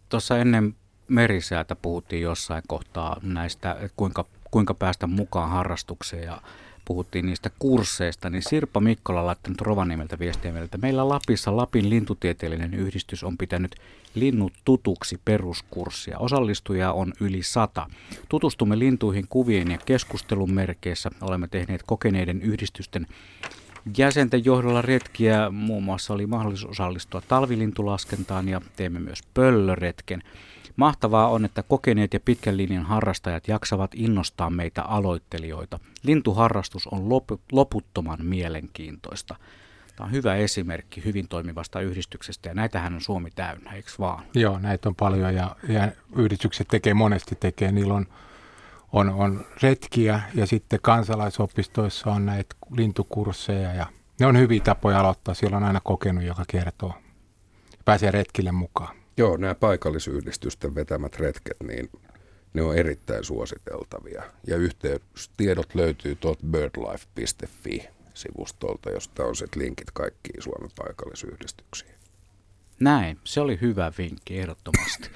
[0.09, 0.77] Tuossa ennen
[1.09, 6.43] merisäätä puhuttiin jossain kohtaa näistä, kuinka, kuinka päästä mukaan harrastukseen ja
[6.91, 12.75] puhuttiin niistä kursseista, niin Sirpa Mikkola laittanut Rovaniemeltä viestiä meille, että meillä Lapissa Lapin lintutieteellinen
[12.75, 13.77] yhdistys on pitänyt
[14.15, 16.19] linnut tutuksi peruskurssia.
[16.19, 17.87] Osallistujia on yli sata.
[18.29, 21.11] Tutustumme lintuihin kuvien ja keskustelun merkeissä.
[21.21, 23.07] Olemme tehneet kokeneiden yhdistysten
[23.97, 25.51] jäsenten johdolla retkiä.
[25.51, 30.23] Muun muassa oli mahdollisuus osallistua talvilintulaskentaan ja teemme myös pöllöretken.
[30.81, 35.79] Mahtavaa on, että kokeneet ja pitkän linjan harrastajat jaksavat innostaa meitä aloittelijoita.
[36.03, 37.09] Lintuharrastus on
[37.53, 39.37] loputtoman mielenkiintoista.
[39.97, 44.25] Tämä on hyvä esimerkki hyvin toimivasta yhdistyksestä ja näitähän on Suomi täynnä, eikö vaan?
[44.35, 47.73] Joo, näitä on paljon ja, ja yhdistykset tekee monesti tekee.
[47.73, 48.07] Niillä on,
[48.93, 53.87] on, on retkiä ja sitten kansalaisopistoissa on näitä lintukursseja ja
[54.21, 55.35] ne on hyviä tapoja aloittaa.
[55.35, 56.95] Siellä on aina kokenut, joka kertoo.
[57.85, 59.00] Pääsee retkille mukaan.
[59.17, 61.91] Joo, nämä paikallisyhdistysten vetämät retket, niin
[62.55, 64.23] ne on erittäin suositeltavia.
[64.47, 71.95] Ja yhteystiedot löytyy tuolta birdlife.fi sivustolta, josta on sitten linkit kaikkiin Suomen paikallisyhdistyksiin.
[72.81, 75.11] Näin, se oli hyvä vinkki ehdottomasti.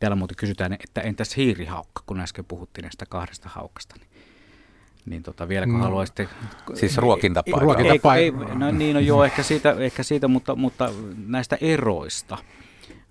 [0.00, 3.94] Täällä muuten kysytään, että entäs hiirihaukka, kun äsken puhuttiin näistä kahdesta haukasta.
[3.98, 4.10] Niin,
[5.06, 5.78] niin tota, vieläkö no.
[5.78, 6.28] haluaisitte...
[6.74, 7.60] Siis ruokintapaikka.
[7.60, 8.14] Ruokintapaikka.
[8.16, 10.90] Ei, ei, no niin, no joo, ehkä siitä, ehkä siitä mutta, mutta
[11.26, 12.38] näistä eroista.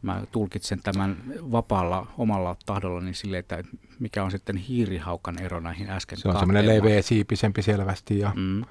[0.07, 1.17] Mä tulkitsen tämän
[1.51, 3.63] vapaalla omalla tahdollani silleen, että
[3.99, 8.65] mikä on sitten hiirihaukan ero näihin äsken Se on semmoinen leveä siipisempi selvästi ja mm.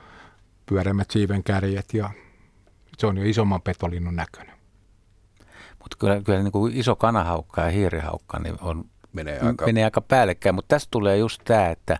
[0.66, 2.10] pyöreämmät siiven kärjet ja
[2.98, 4.56] se on jo isomman petolinnun näköinen.
[5.78, 9.66] Mutta kyllä, kyllä niin kuin iso kanahaukka ja hiirihaukka niin on, menee, aika...
[9.66, 11.98] menee aika päällekkäin, mutta tässä tulee just tämä, että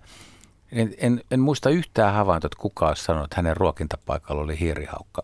[0.73, 5.23] en, en, en muista yhtään havaintoa, että kuka olisi sanonut, että hänen ruokintapaikalla oli hiirihaukka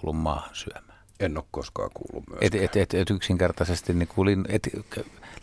[0.00, 0.83] tullut maahan syömään.
[1.20, 2.38] En ole koskaan kuullut myös.
[2.40, 4.68] Et, et, et, et yksinkertaisesti niin kuin, et,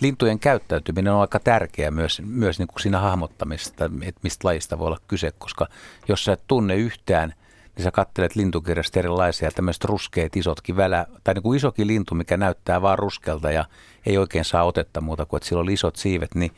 [0.01, 4.88] lintujen käyttäytyminen on aika tärkeä myös, myös niin kuin siinä hahmottamisesta, että mistä lajista voi
[4.88, 5.67] olla kyse, koska
[6.07, 7.34] jos sä et tunne yhtään,
[7.76, 12.38] niin sä kattelet lintukirjasta erilaisia tämmöiset ruskeat isotkin välä, tai niin kuin isokin lintu, mikä
[12.38, 13.65] näyttää vaan ruskelta ja
[14.05, 16.51] ei oikein saa otetta muuta kuin, että sillä on isot siivet, niin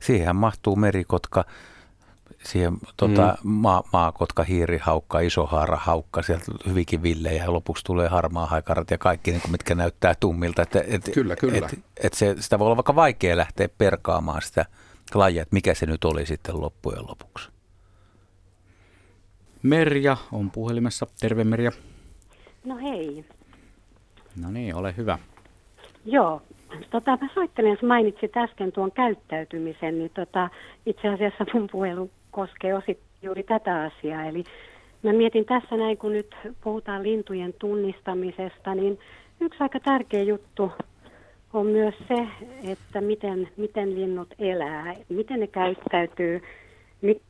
[0.00, 1.44] siihen mahtuu merikotka,
[2.44, 3.50] siihen tota, mm.
[3.50, 4.44] maa, maakotka,
[4.80, 9.52] haukka, isohaara, haukka, sieltä hyvinkin villejä ja lopuksi tulee harmaa haikarat ja kaikki, niin kuin,
[9.52, 10.62] mitkä näyttää tummilta.
[10.62, 11.68] Että, et, kyllä, kyllä.
[11.72, 14.64] Et, et se, sitä voi olla vaikka vaikea lähteä perkaamaan sitä
[15.14, 17.50] lajia, että mikä se nyt oli sitten loppujen lopuksi.
[19.62, 21.06] Merja on puhelimessa.
[21.20, 21.70] Terve Merja.
[22.64, 23.24] No hei.
[24.42, 25.18] No niin, ole hyvä.
[26.04, 26.42] Joo,
[26.90, 30.48] tota, mä soittelen, jos mainitsit äsken tuon käyttäytymisen, niin tota,
[30.86, 34.24] itse asiassa mun puhelu koskee osit juuri tätä asiaa.
[34.24, 34.44] Eli
[35.02, 38.98] mä mietin tässä näin, kun nyt puhutaan lintujen tunnistamisesta, niin
[39.40, 40.72] yksi aika tärkeä juttu
[41.52, 42.26] on myös se,
[42.70, 46.42] että miten, miten linnut elää, miten ne käyttäytyy,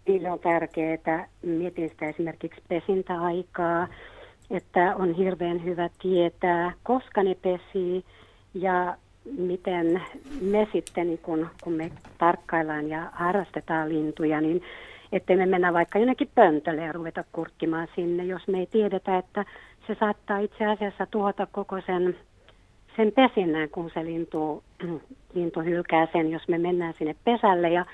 [0.07, 1.29] niille on tärkeää.
[1.43, 3.89] Mietin sitä esimerkiksi pesintäaikaa,
[4.51, 8.05] että on hirveän hyvä tietää, koska ne pesii
[8.55, 8.97] ja
[9.39, 10.03] miten
[10.41, 14.63] me sitten, niin kun, kun me tarkkaillaan ja harrastetaan lintuja, niin
[15.13, 19.45] ettei me mennä vaikka jonnekin pöntölle ja ruveta kurkkimaan sinne, jos me ei tiedetä, että
[19.87, 22.17] se saattaa itse asiassa tuhota koko sen,
[22.97, 24.63] sen pesinnän, kun se lintu,
[25.35, 27.71] lintu hylkää sen, jos me mennään sinne pesälle.
[27.71, 27.85] Ja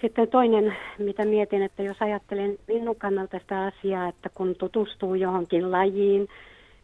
[0.00, 5.72] sitten toinen, mitä mietin, että jos ajattelen linnun kannalta sitä asiaa, että kun tutustuu johonkin
[5.72, 6.28] lajiin,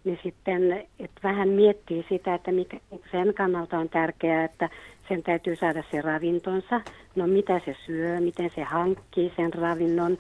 [0.05, 2.76] niin sitten että vähän miettii sitä, että mikä
[3.11, 4.68] sen kannalta on tärkeää, että
[5.09, 6.80] sen täytyy saada se ravintonsa,
[7.16, 10.18] no mitä se syö, miten se hankkii sen ravinnon.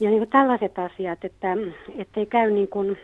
[0.00, 1.56] Ja niin kuin tällaiset asiat, että
[2.16, 2.98] ei käy niin kuin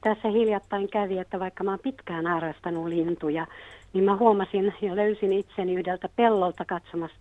[0.00, 3.46] tässä hiljattain kävi, että vaikka mä oon pitkään harrastanut lintuja,
[3.92, 7.16] niin mä huomasin ja löysin itseni yhdeltä pellolta katsomassa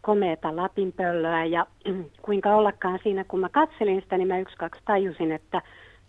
[0.00, 1.66] komeeta lapinpöllöä ja
[2.22, 5.62] kuinka ollakaan siinä, kun mä katselin sitä, niin mä yksi kaksi tajusin, että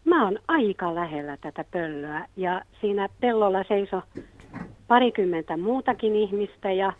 [0.05, 2.25] mä oon aika lähellä tätä pöllöä.
[2.37, 4.01] Ja siinä pellolla seiso
[4.87, 6.93] parikymmentä muutakin ihmistä ja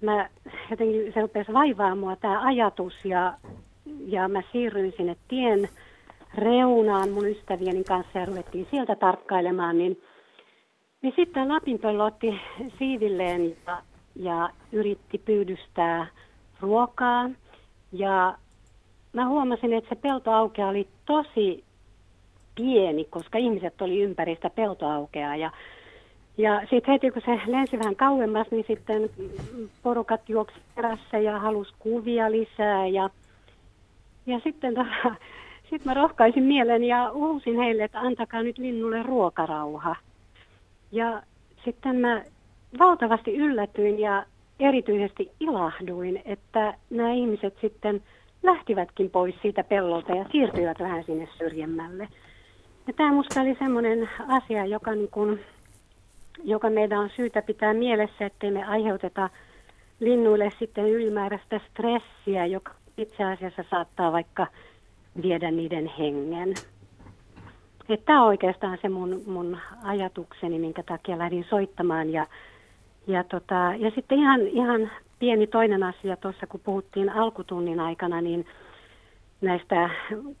[0.00, 0.28] mä
[0.70, 3.34] jotenkin se rupesi vaivaa mua tämä ajatus ja,
[4.06, 5.68] ja mä siirryin sinne tien
[6.34, 10.02] reunaan mun ystävieni kanssa ja ruvettiin sieltä tarkkailemaan, niin,
[11.02, 12.40] niin sitten lapinpöllö otti
[12.78, 13.82] siivilleen ja,
[14.16, 16.06] ja yritti pyydystää
[16.60, 17.30] ruokaa.
[17.92, 18.38] Ja
[19.12, 21.64] mä huomasin, että se peltoaukea oli tosi
[22.54, 25.50] pieni, koska ihmiset oli ympäri sitä peltoaukea ja
[26.38, 29.10] ja sitten heti kun se lensi vähän kauemmas, niin sitten
[29.82, 32.86] porukat juoksi perässä ja halusi kuvia lisää.
[32.86, 33.10] Ja,
[34.26, 35.14] ja sitten tota,
[35.70, 39.96] sit mä rohkaisin mielen ja uusin heille, että antakaa nyt linnulle ruokarauha.
[40.92, 41.22] Ja
[41.64, 42.22] sitten mä
[42.78, 44.24] valtavasti yllätyin ja
[44.60, 48.02] erityisesti ilahduin, että nämä ihmiset sitten
[48.42, 52.08] lähtivätkin pois siitä pellolta ja siirtyivät vähän sinne syrjemmälle.
[52.86, 55.40] Ja tämä musta oli semmoinen asia, joka niin kuin
[56.44, 59.30] joka meidän on syytä pitää mielessä, ettei me aiheuteta
[60.00, 64.46] linnuille sitten ylimääräistä stressiä, joka itse asiassa saattaa vaikka
[65.22, 66.54] viedä niiden hengen.
[68.04, 72.12] Tämä on oikeastaan se mun, mun ajatukseni, minkä takia lähdin soittamaan.
[72.12, 72.26] Ja,
[73.06, 78.46] ja, tota, ja sitten ihan, ihan pieni toinen asia tuossa, kun puhuttiin alkutunnin aikana, niin
[79.40, 79.90] näistä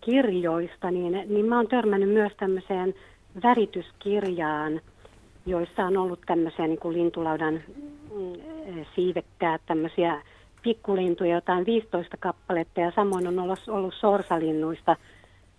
[0.00, 2.94] kirjoista, niin, niin mä oon törmännyt myös tämmöiseen
[3.42, 4.80] värityskirjaan,
[5.48, 10.22] joissa on ollut tämmöisiä niin kuin lintulaudan mm, siivekkäät, tämmöisiä
[10.62, 14.96] pikkulintuja, jotain 15 kappaletta ja samoin on ollut, ollut sorsalinnuista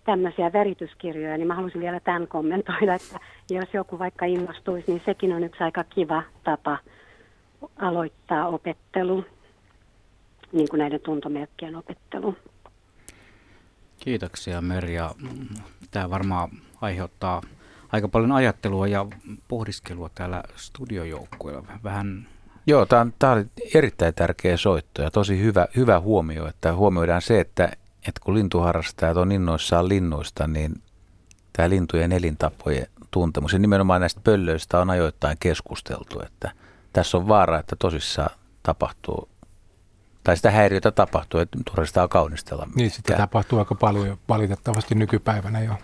[0.04, 5.32] tämmöisiä värityskirjoja, niin mä haluaisin vielä tämän kommentoida, että jos joku vaikka innostuisi, niin sekin
[5.32, 6.78] on yksi aika kiva tapa
[7.76, 9.24] aloittaa opettelu,
[10.52, 12.36] niin kuin näiden tuntomerkkien opettelu.
[13.98, 15.10] Kiitoksia Merja.
[15.90, 16.50] Tämä varmaan
[16.80, 17.42] aiheuttaa
[17.92, 19.06] aika paljon ajattelua ja
[19.48, 21.78] pohdiskelua täällä studiojoukkueella.
[21.84, 22.26] Vähän
[22.66, 27.22] Joo, tämä on, tämä oli erittäin tärkeä soitto ja tosi hyvä, hyvä huomio, että huomioidaan
[27.22, 27.64] se, että,
[28.08, 30.82] että kun lintuharrastajat on innoissaan linnuista, niin
[31.52, 36.50] tämä lintujen elintapojen tuntemus ja nimenomaan näistä pöllöistä on ajoittain keskusteltu, että
[36.92, 38.30] tässä on vaara, että tosissaan
[38.62, 39.28] tapahtuu
[40.24, 42.68] tai sitä häiriötä tapahtuu, että turvallista on kaunistella.
[42.74, 45.74] Niin, sitä tapahtuu aika paljon valitettavasti nykypäivänä jo.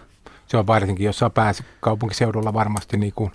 [0.47, 3.31] Se on varsinkin jossain pääkaupunkiseudulla varmasti niin kuin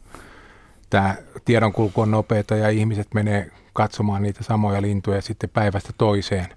[0.89, 1.15] tämä
[1.45, 6.47] tiedonkulku on nopeata ja ihmiset menee katsomaan niitä samoja lintuja sitten päivästä toiseen,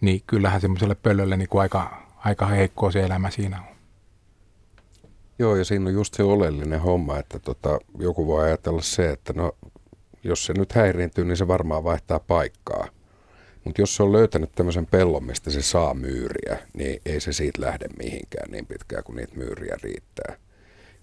[0.00, 3.74] niin kyllähän semmoiselle pöllölle niin kuin aika, aika heikkoa se elämä siinä on.
[5.38, 9.32] Joo, ja siinä on just se oleellinen homma, että tota, joku voi ajatella se, että
[9.32, 9.52] no,
[10.24, 12.86] jos se nyt häiriintyy, niin se varmaan vaihtaa paikkaa.
[13.64, 17.60] Mutta jos se on löytänyt tämmöisen pellon, mistä se saa myyriä, niin ei se siitä
[17.60, 20.36] lähde mihinkään niin pitkään kuin niitä myyriä riittää.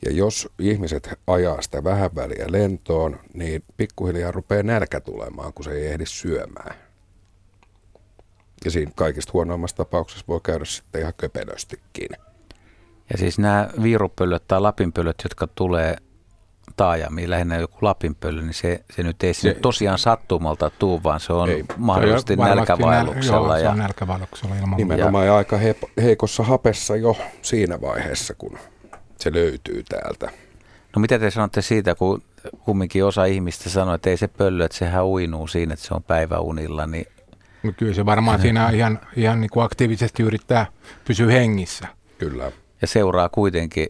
[0.05, 5.71] Ja jos ihmiset ajaa sitä vähän väliä lentoon, niin pikkuhiljaa rupeaa nälkä tulemaan, kun se
[5.71, 6.75] ei ehdi syömään.
[8.65, 12.09] Ja siinä kaikista huonoimmassa tapauksessa voi käydä sitten ihan köpelöstikin.
[13.11, 15.97] Ja siis nämä viirupöllöt tai lapinpöllöt, jotka tulee
[16.83, 21.33] taajamiin, lähinnä joku lapinpöllö, niin se, se nyt ei se, tosiaan sattumalta tuu, vaan se
[21.33, 23.57] on ei, mahdollisesti nälkävaelluksella.
[23.57, 28.57] Joo, se on nälkävaelluksella ilman Nimenomaan ja, aika he, heikossa hapessa jo siinä vaiheessa, kun
[29.17, 30.29] se löytyy täältä.
[30.95, 32.21] No mitä te sanotte siitä, kun
[32.59, 36.03] kumminkin osa ihmistä sanoo, että ei se pöllö, että sehän uinuu siinä, että se on
[36.03, 37.05] päiväunilla, niin
[37.63, 40.65] No kyllä se varmaan siinä ihan, ihan niin kuin aktiivisesti yrittää
[41.05, 41.87] pysyä hengissä.
[42.17, 42.51] Kyllä.
[42.81, 43.87] Ja seuraa kuitenkin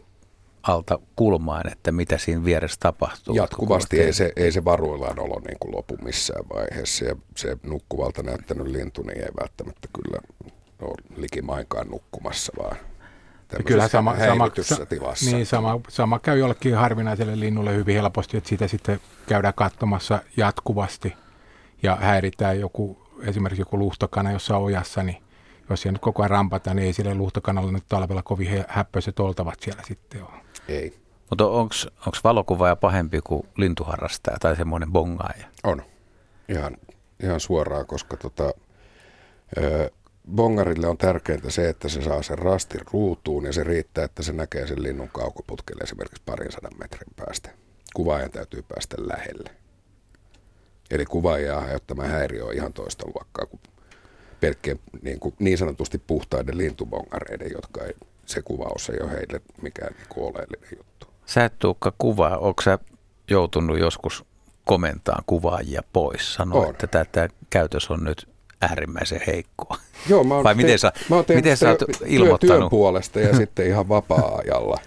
[0.62, 3.34] alta kulmaan, että mitä siinä vieressä tapahtuu.
[3.34, 7.04] Jatkuvasti ei se, ei se varuillaan olo niin kuin lopu missään vaiheessa.
[7.04, 10.18] Ja se nukkuvalta näyttänyt lintu niin ei välttämättä kyllä
[10.82, 12.76] ole likimainkaan nukkumassa, vaan
[13.64, 14.50] kyllä sama, sama,
[14.88, 15.30] tilassa.
[15.30, 21.14] Niin, sama, sama käy jollekin harvinaiselle linnulle hyvin helposti, että sitä sitten käydään katsomassa jatkuvasti
[21.82, 25.22] ja häiritään joku, esimerkiksi joku luhtokana jossain ojassa, niin
[25.70, 29.60] jos siellä nyt koko ajan rampata, niin ei sille luhtokanalle nyt talvella kovin häppöiset oltavat
[29.60, 30.42] siellä sitten ole.
[30.68, 31.02] Ei.
[31.30, 31.74] Mutta onko
[32.24, 35.46] valokuvaaja pahempi kuin lintuharrastaja tai semmoinen bongaaja?
[35.64, 35.82] On.
[36.48, 36.76] Ihan,
[37.22, 38.54] ihan suoraan, koska tota,
[39.58, 39.90] ö,
[40.34, 44.32] bongarille on tärkeintä se, että se saa sen rastin ruutuun ja se riittää, että se
[44.32, 47.50] näkee sen linnun kaukoputkelle esimerkiksi parin sadan metrin päästä.
[47.94, 49.50] Kuvaajan täytyy päästä lähelle.
[50.90, 53.60] Eli kuvaajaa aiheuttama häiriö on ihan toista luokkaa kuin
[54.40, 57.94] pelkkien niin, kuin niin sanotusti puhtaiden lintubongareiden, jotka ei,
[58.26, 61.06] se kuvaus ei ole heille mikään niin oleellinen juttu.
[61.26, 62.78] Sä et Tuukka kuvaa, onko sä
[63.30, 64.24] joutunut joskus
[64.64, 66.34] komentamaan kuvaajia pois?
[66.34, 68.28] Sanoa, että tämä käytös on nyt
[68.60, 69.76] äärimmäisen heikkoa.
[70.08, 72.58] Joo, mä oon Vai miten sä, mä oon miten sä oot ilmoittanut?
[72.58, 74.80] Työn puolesta ja sitten ihan vapaa-ajalla.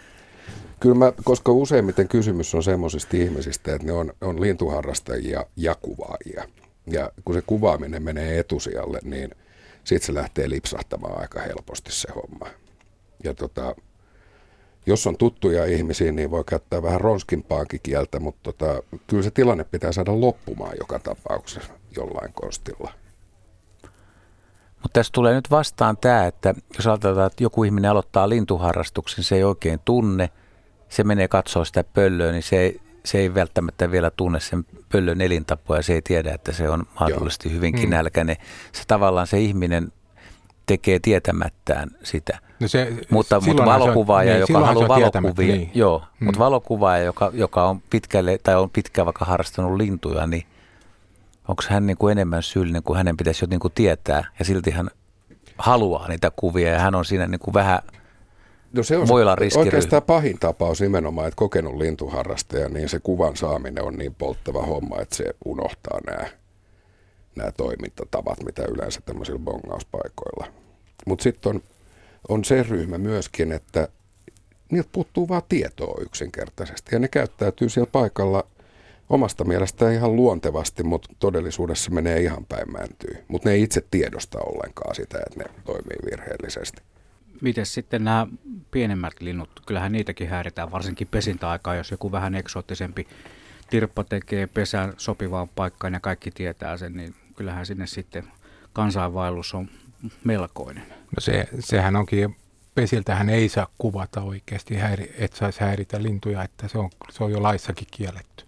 [0.80, 6.44] Kyllä mä, koska useimmiten kysymys on semmoisista ihmisistä, että ne on, on lintuharrastajia ja kuvaajia.
[6.88, 9.32] Ja kun se kuvaaminen menee etusijalle, niin
[9.84, 12.48] sitten se lähtee lipsahtamaan aika helposti se homma.
[13.26, 13.76] Ja tota,
[14.86, 19.64] jos on tuttuja ihmisiä, niin voi käyttää vähän ronskimpaakin kieltä, mutta tota, kyllä se tilanne
[19.64, 22.92] pitää saada loppumaan joka tapauksessa jollain konstilla.
[24.86, 29.36] Mutta tässä tulee nyt vastaan tämä, että jos ajatellaan, että joku ihminen aloittaa lintuharrastuksen, se
[29.36, 30.30] ei oikein tunne,
[30.90, 35.22] se menee katsoa sitä pöllöä, niin se ei, se ei välttämättä vielä tunne sen pöllön
[35.22, 37.56] elintapoja, se ei tiedä, että se on mahdollisesti Joo.
[37.56, 37.90] hyvinkin hmm.
[37.90, 38.36] nälkäinen.
[38.72, 39.92] Se tavallaan se ihminen
[40.66, 42.40] tekee tietämättään sitä.
[42.60, 45.72] No se, mutta, mutta valokuvaaja, niin, joka haluaa valokuvia, niin.
[45.74, 46.26] joo, hmm.
[46.26, 50.44] mutta valokuvaaja, joka, joka on pitkälle tai on pitkään vaikka harrastanut lintuja, niin
[51.48, 54.72] onko hän niin kuin enemmän syyllinen kuin hänen pitäisi jo niin kuin tietää ja silti
[54.72, 54.90] hän
[55.58, 57.80] haluaa niitä kuvia ja hän on siinä niin kuin vähän
[58.74, 59.08] No se on
[59.58, 65.02] oikeastaan pahin tapaus nimenomaan, että kokenut lintuharrastaja, niin se kuvan saaminen on niin polttava homma,
[65.02, 66.28] että se unohtaa nämä,
[67.36, 70.48] nämä toimintatavat, mitä yleensä tämmöisillä bongauspaikoilla.
[71.06, 71.62] Mutta sitten on,
[72.30, 73.88] on se ryhmä myöskin, että
[74.72, 78.44] niiltä puuttuu vaan tietoa yksinkertaisesti ja ne käyttäytyy siellä paikalla
[79.10, 83.24] omasta mielestään ihan luontevasti, mutta todellisuudessa menee ihan päin mäntyy.
[83.28, 86.82] Mutta ne ei itse tiedosta ollenkaan sitä, että ne toimii virheellisesti.
[87.42, 88.28] Miten sitten nämä
[88.72, 93.08] pienemmät linnut, kyllähän niitäkin häiritään, varsinkin pesintäaikaa, jos joku vähän eksoottisempi
[93.70, 98.32] tirppa tekee pesään sopivaan paikkaan ja kaikki tietää sen, niin kyllähän sinne sitten
[98.74, 99.70] kansainvaellus on
[100.24, 100.86] melkoinen.
[100.88, 102.36] No se, sehän onkin,
[102.76, 107.32] pesiltähän ei saa kuvata oikeasti, häiri, että saisi häiritä lintuja, että se on, se on
[107.32, 108.46] jo laissakin kielletty.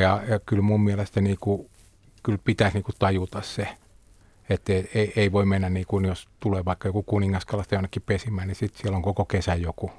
[0.00, 1.70] Ja, ja kyllä mun mielestä niin kuin,
[2.22, 3.68] kyllä pitäisi niin kuin tajuta se,
[4.50, 8.56] että ei, ei voi mennä niin kuin, jos tulee vaikka joku kuningaskalasta jonnekin pesimään, niin
[8.56, 9.90] sitten siellä on koko kesä joku.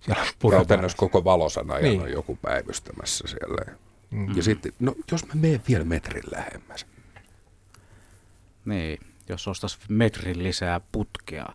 [0.00, 2.02] Siellä Käytännössä koko valosan ajan niin.
[2.02, 3.76] on joku päivystämässä siellä.
[4.10, 4.36] Mm.
[4.36, 6.86] Ja sitten, no jos mä menen vielä metrin lähemmäs.
[8.64, 11.46] Niin, jos ostas metrin lisää putkea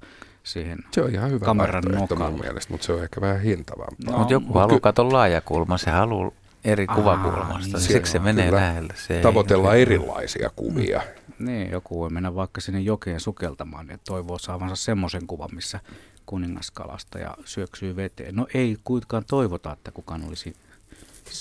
[0.44, 4.11] siihen Se on ihan hyvä kameran mun mielestä, mutta se on ehkä vähän hintavampaa.
[4.11, 6.32] No, mutta joku haluaa ky- katsoa laajakulma, se haluaa
[6.64, 7.77] eri Aa, kuvakulmasta.
[7.77, 8.94] Niin, Siksi se menee lähelle.
[8.98, 11.02] Se Tavoitellaan erilaisia kuvia.
[11.40, 15.80] Niin, joku voi mennä vaikka sinne jokeen sukeltamaan ja toivoo saavansa semmoisen kuvan, missä
[16.26, 18.36] kuningaskalasta ja syöksyy veteen.
[18.36, 20.56] No ei kuitenkaan toivota, että kukaan olisi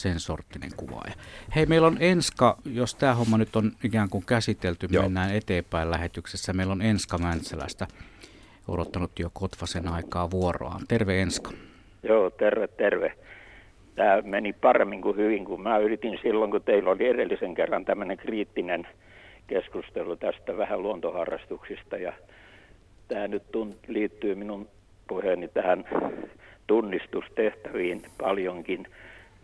[0.03, 1.15] sen sorttinen kuvaaja.
[1.57, 5.03] Hei, meillä on Enska, jos tämä homma nyt on ikään kuin käsitelty, Joo.
[5.03, 6.53] mennään eteenpäin lähetyksessä.
[6.53, 7.87] Meillä on Enska Mäntsälästä
[8.69, 10.81] odottanut jo Kotvasen aikaa vuoroaan.
[10.89, 11.51] Terve Enska.
[12.03, 13.13] Joo, terve, terve.
[13.95, 18.17] Tämä meni paremmin kuin hyvin, kun mä yritin silloin, kun teillä oli edellisen kerran tämmöinen
[18.17, 18.87] kriittinen
[19.47, 21.97] keskustelu tästä vähän luontoharrastuksista.
[21.97, 22.13] Ja
[23.09, 24.69] tämä nyt tunt, liittyy minun
[25.09, 25.85] puheeni tähän
[26.67, 28.87] tunnistustehtäviin paljonkin.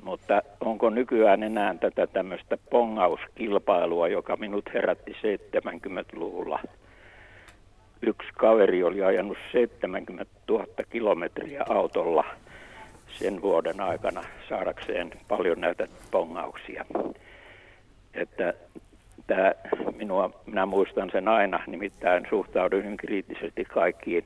[0.03, 6.59] Mutta onko nykyään enää tätä tämmöistä pongauskilpailua, joka minut herätti 70-luvulla?
[8.03, 12.25] Yksi kaveri oli ajanut 70 000 kilometriä autolla
[13.19, 16.85] sen vuoden aikana saadakseen paljon näitä pongauksia.
[18.15, 18.55] Että
[19.27, 19.53] tämä
[19.97, 24.25] minua, minä muistan sen aina, nimittäin suhtaudun kriittisesti kaikkiin,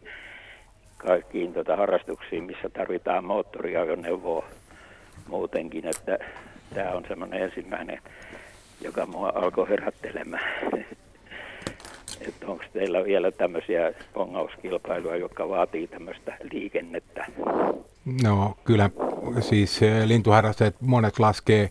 [0.97, 4.45] kaikkiin tota harrastuksiin, missä tarvitaan moottoriajoneuvoa
[5.29, 6.19] muutenkin, että
[6.75, 7.99] tämä on semmoinen ensimmäinen,
[8.81, 10.71] joka mua alkoi herättelemään.
[12.29, 17.27] että onko teillä vielä tämmöisiä pongauskilpailuja, jotka vaatii tämmöistä liikennettä?
[18.23, 18.91] No kyllä,
[19.41, 21.71] siis eh, lintuharrastajat monet laskee, eh,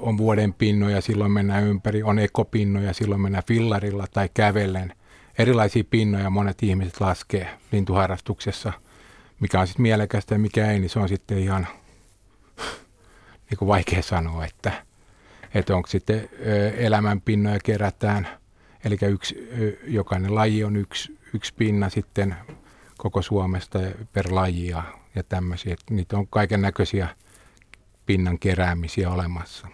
[0.00, 4.92] on vuoden pinnoja, silloin mennään ympäri, on ekopinnoja, silloin mennään fillarilla tai kävellen.
[5.38, 8.72] Erilaisia pinnoja monet ihmiset laskee lintuharrastuksessa,
[9.40, 11.66] mikä on sitten mielekästä ja mikä ei, niin se on sitten ihan
[13.50, 14.72] niin kuin vaikea sanoa, että,
[15.54, 16.28] että onko sitten
[16.76, 18.28] elämänpinnoja kerätään,
[18.84, 19.48] eli yksi,
[19.86, 22.34] jokainen laji on yksi, yksi pinna sitten
[22.98, 23.78] koko Suomesta
[24.12, 24.82] per laji ja,
[25.28, 25.72] tämmöisiä.
[25.72, 27.08] Että niitä on kaiken näköisiä
[28.06, 29.68] pinnan keräämisiä olemassa.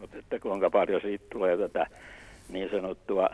[0.00, 1.86] Mutta että kuinka paljon siitä tulee tätä
[2.48, 3.28] niin sanottua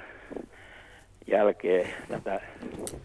[1.27, 2.41] jälkeen, tätä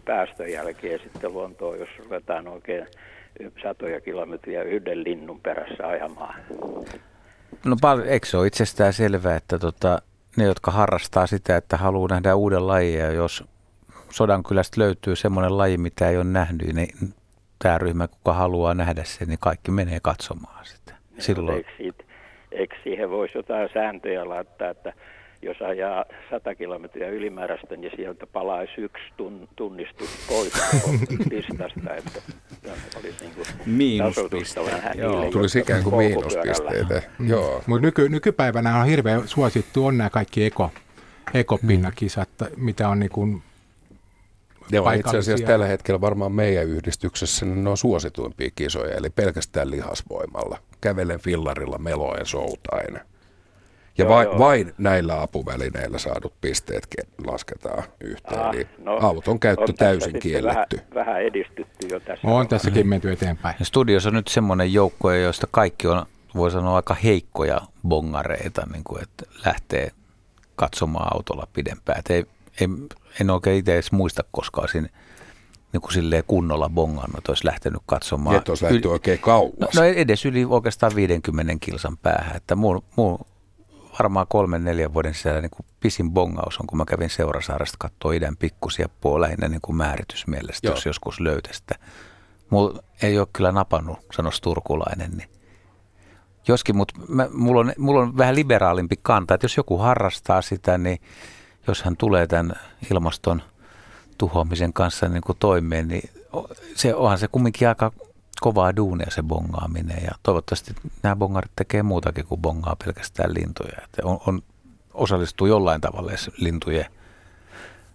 [0.04, 2.86] päästöjälkeä sitten luontoon, jos ruvetaan oikein
[3.62, 6.34] satoja kilometriä yhden linnun perässä ajamaan.
[7.64, 7.76] No
[8.06, 10.02] eikö se ole itsestään selvää, että tota,
[10.36, 13.44] ne, jotka harrastaa sitä, että haluaa nähdä uuden lajin, ja jos
[14.10, 16.88] Sodankylästä löytyy semmoinen laji, mitä ei ole nähnyt, niin
[17.62, 20.94] tämä ryhmä, kuka haluaa nähdä sen, niin kaikki menee katsomaan sitä.
[21.18, 21.56] Silloin...
[21.56, 22.04] Eikö, siitä,
[22.52, 24.92] eikö siihen voisi jotain sääntöjä laittaa, että
[25.42, 30.52] jos ajaa 100 kilometriä ylimääräistä, niin sieltä palaisi yksi tun, tunnistus pois
[31.30, 32.20] listasta, että
[32.96, 34.60] olisi niin kuin miinuspiste.
[34.94, 35.30] Joo.
[35.30, 37.02] Tulisi ikään kuin miinuspisteitä.
[37.18, 37.28] Mm.
[37.28, 37.62] Joo.
[37.66, 40.70] Mutta nyky, nykypäivänä on hirveän suosittu on nämä kaikki eko,
[41.34, 42.64] ekopinnakisat, mm.
[42.64, 43.42] mitä on niin kuin
[44.70, 49.70] Joo, itse asiassa tällä hetkellä varmaan meidän yhdistyksessä niin ne on suosituimpia kisoja, eli pelkästään
[49.70, 50.58] lihasvoimalla.
[50.80, 53.00] Kävelen fillarilla meloen soutainen.
[53.98, 54.38] Ja joo, vain, joo.
[54.38, 56.86] vain näillä apuvälineillä saadut pisteet
[57.26, 58.40] lasketaan yhteen.
[58.40, 60.76] Ah, niin no, auton käyttö täysin kielletty.
[60.76, 62.28] Vähän, vähän edistytty jo tässä.
[62.28, 63.56] On tässäkin menty eteenpäin.
[63.58, 68.84] Ja studiossa on nyt semmoinen joukko, joista kaikki on, voi sanoa, aika heikkoja bongareita, niin
[68.84, 69.90] kuin, että lähtee
[70.56, 72.02] katsomaan autolla pidempään.
[72.10, 72.26] ei,
[72.60, 72.68] ei,
[73.20, 74.88] en oikein itse edes muista koskaan siinä
[75.72, 78.36] niin kuin silleen kunnolla bongannut, olisi lähtenyt katsomaan.
[78.36, 79.52] Et olisi lähtenyt oikein kauas.
[79.58, 82.36] No, no edes yli oikeastaan 50 kilsan päähän.
[82.36, 83.26] Että muu, muu
[83.98, 88.12] varmaan kolmen neljän vuoden sisällä niin kuin pisin bongaus on, kun mä kävin Seurasaaresta katsoa
[88.12, 90.74] idän pikkusia puolella lähinnä niin kuin määritysmielestä, Joo.
[90.74, 91.74] jos joskus löytäisi sitä.
[92.50, 95.28] Mulla ei ole kyllä napannut, sanoisi turkulainen, niin
[96.48, 100.78] Joskin, mutta mä, mulla, on, mulla on vähän liberaalimpi kanta, että jos joku harrastaa sitä,
[100.78, 101.00] niin
[101.66, 102.56] jos hän tulee tämän
[102.90, 103.42] ilmaston
[104.18, 106.10] tuhoamisen kanssa niin kuin toimeen, niin
[106.74, 107.92] se, onhan se kumminkin aika
[108.40, 113.78] kovaa duunia se bongaaminen ja toivottavasti nämä bongarit tekee muutakin kuin bongaa pelkästään lintuja.
[113.84, 114.42] Että on, on,
[114.94, 116.86] osallistuu jollain tavalla lintujen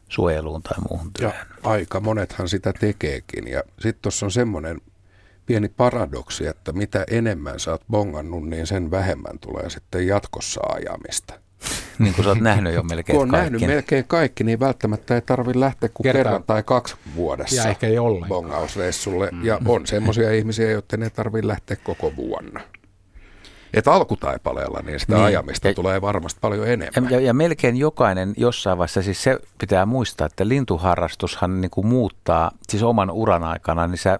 [0.09, 1.47] suojeluun tai muuhun työhön.
[1.63, 3.47] Ja aika monethan sitä tekeekin.
[3.47, 4.81] Ja sitten tuossa on semmoinen
[5.45, 11.33] pieni paradoksi, että mitä enemmän sä oot bongannut, niin sen vähemmän tulee sitten jatkossa ajamista.
[11.99, 13.51] niin kuin sä oot nähnyt jo melkein Kun on kaikki.
[13.51, 16.23] nähnyt melkein kaikki, niin välttämättä ei tarvi lähteä kuin Kertaan.
[16.25, 18.29] kerran tai kaksi vuodessa Ja ehkä ei ollenkaan.
[18.29, 19.29] bongausreissulle.
[19.31, 19.45] Mm.
[19.45, 22.61] Ja on semmoisia ihmisiä, joiden ei tarvitse lähteä koko vuonna.
[23.73, 25.25] Et alkutaipaleella niin sitä Niin.
[25.25, 27.11] ajamista Ja- tulee varmasti paljon enemmän.
[27.11, 31.87] Ja, ja, ja melkein jokainen jossain vaiheessa, siis se pitää muistaa, että lintuharrastushan niin kuin
[31.87, 34.19] muuttaa, siis oman uran aikana, niin sä,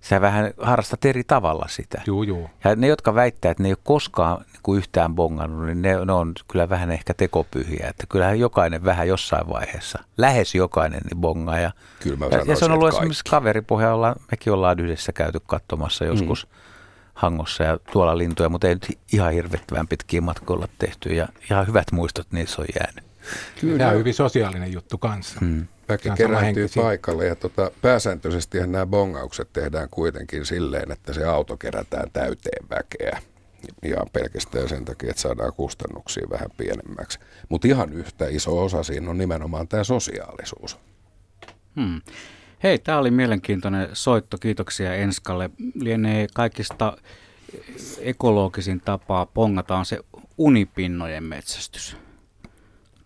[0.00, 2.02] sä vähän harrastat eri tavalla sitä.
[2.06, 2.50] Juu, juu.
[2.64, 6.04] Ja ne, jotka väittää, että ne ei ole koskaan niin kuin yhtään bongannut, niin ne,
[6.04, 7.86] ne on kyllä vähän ehkä tekopyhiä.
[7.90, 11.58] Että kyllähän jokainen vähän jossain vaiheessa, lähes jokainen, niin bongaa.
[11.58, 11.72] Ja,
[12.02, 15.40] Kyllä mä ja, ja se sanoisin, on ollut esimerkiksi kaveripohja, ollaan, mekin ollaan yhdessä käyty
[15.46, 16.52] katsomassa joskus mm.
[17.14, 21.14] Hangossa ja tuolla lintuja, mutta ei nyt ihan hirvittävän pitkiä matkoilla tehty.
[21.14, 23.04] Ja ihan hyvät muistot niissä on jäänyt.
[23.60, 23.78] Kyllä.
[23.78, 25.38] Tämä on hyvin sosiaalinen juttu kanssa.
[25.40, 25.66] Mm.
[25.88, 32.10] Väki kerääntyy paikalle ja tota, pääsääntöisesti nämä bongaukset tehdään kuitenkin silleen, että se auto kerätään
[32.12, 33.18] täyteen väkeä.
[33.82, 37.18] Ihan pelkästään sen takia, että saadaan kustannuksia vähän pienemmäksi.
[37.48, 40.78] Mutta ihan yhtä iso osa siinä on nimenomaan tämä sosiaalisuus.
[41.76, 42.00] Hmm.
[42.62, 44.38] Hei, tämä oli mielenkiintoinen soitto.
[44.38, 45.50] Kiitoksia Enskalle.
[45.74, 46.96] Lienee kaikista
[48.00, 49.98] ekologisin tapa pongata on se
[50.38, 51.96] unipinnojen metsästys.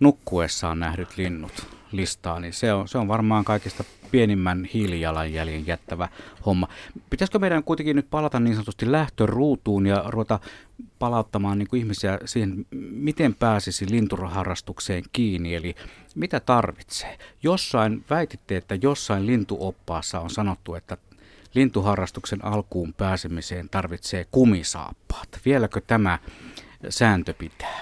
[0.01, 6.09] Nukkuessaan nähdyt linnut listaa, niin se on, se on varmaan kaikista pienimmän hiilijalanjäljen jättävä
[6.47, 6.69] homma.
[7.11, 10.39] Pitäisikö meidän kuitenkin nyt palata niin sanotusti lähtöruutuun ja ruveta
[10.99, 15.75] palauttamaan niin kuin ihmisiä siihen, miten pääsisi linturaharrastukseen kiinni, eli
[16.15, 17.19] mitä tarvitsee?
[17.43, 20.97] Jossain, väititte, että jossain lintuoppaassa on sanottu, että
[21.55, 25.29] lintuharrastuksen alkuun pääsemiseen tarvitsee kumisaappaat.
[25.45, 26.19] Vieläkö tämä
[26.89, 27.81] sääntö pitää?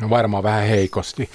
[0.00, 1.30] No varmaan vähän heikosti.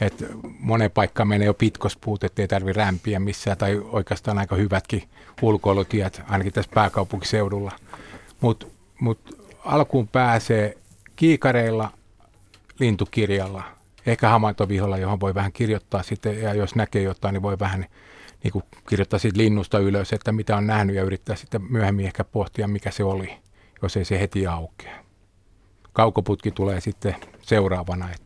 [0.00, 0.24] Et
[0.58, 5.02] monen paikkaan menee jo pitkospuut, ettei tarvi rämpiä missään, tai oikeastaan aika hyvätkin
[5.42, 7.72] ulkoilutiet, ainakin tässä pääkaupunkiseudulla.
[8.40, 8.66] Mutta
[9.00, 10.76] mut alkuun pääsee
[11.16, 11.90] kiikareilla,
[12.78, 13.62] lintukirjalla,
[14.06, 17.86] ehkä havaintoviholla, johon voi vähän kirjoittaa sitten, ja jos näkee jotain, niin voi vähän
[18.44, 22.24] niin kuin kirjoittaa siitä linnusta ylös, että mitä on nähnyt, ja yrittää sitten myöhemmin ehkä
[22.24, 23.36] pohtia, mikä se oli,
[23.82, 24.96] jos ei se heti aukea.
[25.92, 28.25] Kaukoputki tulee sitten seuraavana, että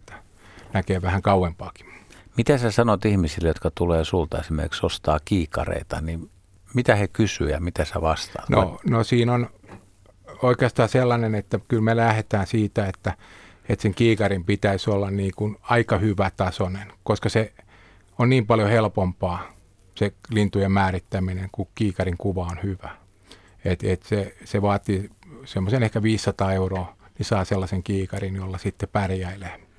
[0.73, 1.87] näkee vähän kauempaakin.
[2.37, 6.31] Mitä sä sanot ihmisille, jotka tulee sulta esimerkiksi ostaa kiikareita, niin
[6.75, 8.49] mitä he kysyy ja mitä sä vastaat?
[8.49, 9.51] No, no siinä on
[10.43, 13.15] oikeastaan sellainen, että kyllä me lähdetään siitä, että,
[13.69, 17.53] että sen kiikarin pitäisi olla niin kuin aika hyvä tasoinen, koska se
[18.19, 19.53] on niin paljon helpompaa
[19.95, 22.91] se lintujen määrittäminen, kun kiikarin kuva on hyvä.
[23.65, 25.11] Et, et se, se vaatii
[25.45, 29.70] semmoisen ehkä 500 euroa, niin saa sellaisen kiikarin, jolla sitten pärjäilee.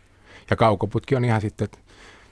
[0.51, 1.67] Ja kaukoputki on ihan sitten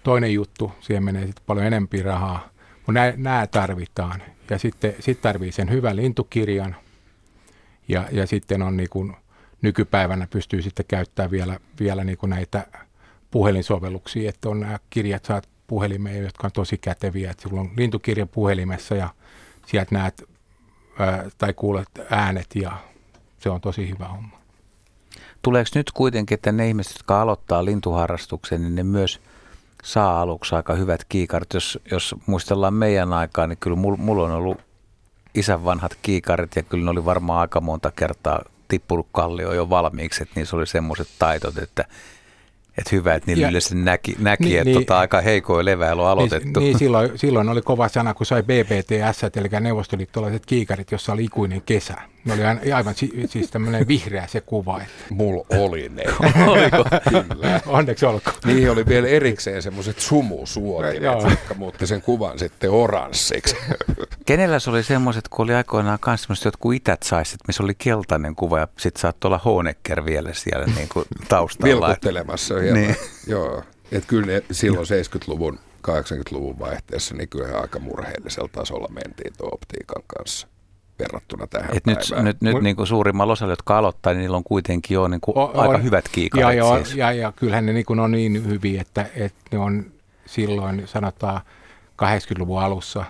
[0.03, 4.21] toinen juttu, siihen menee sitten paljon enempi rahaa, mutta nämä tarvitaan.
[4.49, 6.75] Ja sitten sit tarvii sen hyvän lintukirjan,
[7.87, 9.15] ja, ja sitten on niin kuin
[9.61, 12.67] nykypäivänä pystyy sitten käyttämään vielä, vielä niin kuin näitä
[13.31, 18.25] puhelinsovelluksia, että on nämä kirjat saat puhelimeen, jotka on tosi käteviä, että sulla on lintukirja
[18.25, 19.09] puhelimessa ja
[19.65, 20.23] sieltä näet
[20.99, 22.71] ää, tai kuulet äänet ja
[23.39, 24.38] se on tosi hyvä homma.
[25.41, 29.19] Tuleeko nyt kuitenkin, että ne ihmiset, jotka aloittaa lintuharrastuksen, niin ne myös
[29.83, 31.53] saa aluksi aika hyvät kiikarit.
[31.53, 34.57] Jos, jos muistellaan meidän aikaa, niin kyllä mulla mul on ollut
[35.35, 40.23] isän vanhat kiikarit ja kyllä ne oli varmaan aika monta kertaa tippunut kallio jo valmiiksi,
[40.23, 41.85] että niissä oli semmoiset taitot, että,
[42.77, 44.79] että hyvä, että niillä yleensä näki, näki Niin, että niin.
[44.79, 46.59] tota, aika heikoin leväily on aloitettu.
[46.59, 51.23] Niin, niin silloin, silloin oli kova sana, kun sai BBTS, eli neuvostoliittolaiset kiikarit, jossa oli
[51.23, 51.95] ikuinen kesä.
[52.25, 54.81] Ne oli aivan, aivan si, siis tämmöinen vihreä se kuva.
[54.81, 56.03] Että Mulla oli ne.
[56.47, 56.85] Oliko?
[57.09, 57.61] Kyllä.
[57.65, 58.35] onneksi olkoon.
[58.45, 63.55] Niihin oli vielä erikseen semmoiset sumusuotimet, jotka muutti sen kuvan sitten oranssiksi.
[64.25, 68.35] Kenellä se oli semmoiset, kun oli aikoinaan myös semmoiset jotkut ität saiset, missä oli keltainen
[68.35, 71.87] kuva ja sitten saattoi olla Honecker vielä siellä niin kuin taustalla.
[71.87, 72.81] Vilkuttelemassa hieman.
[72.81, 72.95] Niin.
[73.27, 73.63] Joo.
[73.91, 80.03] Et kyllä ne silloin 70-luvun, 80-luvun vaihteessa, niin kyllä aika murheellisella tasolla mentiin tuon optiikan
[80.17, 80.47] kanssa
[80.99, 82.25] verrattuna tähän Et nyt, päivään.
[82.25, 85.37] nyt, nyt niin kuin suurimmalla osalla, jotka aloittaa, niin niillä on kuitenkin jo niin kuin
[85.37, 85.83] O- aika on.
[85.83, 86.95] hyvät kiikarit ja, ja, siis.
[86.95, 89.85] ja, ja kyllähän ne niin kuin on niin hyviä, että, että ne on
[90.25, 91.41] silloin sanotaan
[92.01, 93.05] 80-luvun alussa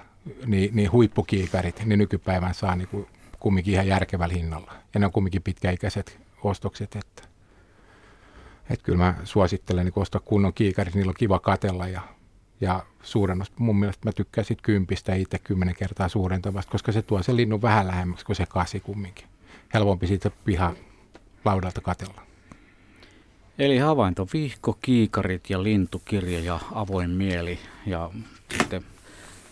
[0.45, 3.07] niin, niin huippukiikarit, niin nykypäivän saa niin kuin
[3.40, 4.74] kumminkin ihan järkevällä hinnalla.
[4.94, 7.24] Ja ne on kumminkin pitkäikäiset ostokset, että,
[8.70, 12.02] että kyllä mä suosittelen niin ostaa kunnon kiikarit, niillä on kiva katella ja,
[12.61, 17.23] ja suurennus, mun mielestä mä tykkään sit kympistä itse kymmenen kertaa suurentavasta, koska se tuo
[17.23, 19.26] sen linnun vähän lähemmäksi kuin se kasi kumminkin.
[19.73, 20.73] Helpompi siitä piha
[21.45, 22.22] laudalta katella.
[23.60, 28.10] Eli havainto, vihko, kiikarit ja lintukirja ja avoin mieli ja
[28.57, 28.84] sitten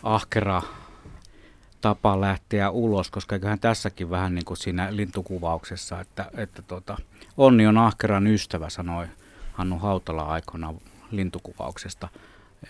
[0.03, 0.61] ahkera
[1.81, 6.97] tapa lähteä ulos, koska eiköhän tässäkin vähän niin kuin siinä lintukuvauksessa, että, että tota,
[7.37, 9.07] onni on ahkeran ystävä, sanoi
[9.53, 10.75] Hannu Hautala aikoinaan
[11.11, 12.07] lintukuvauksesta.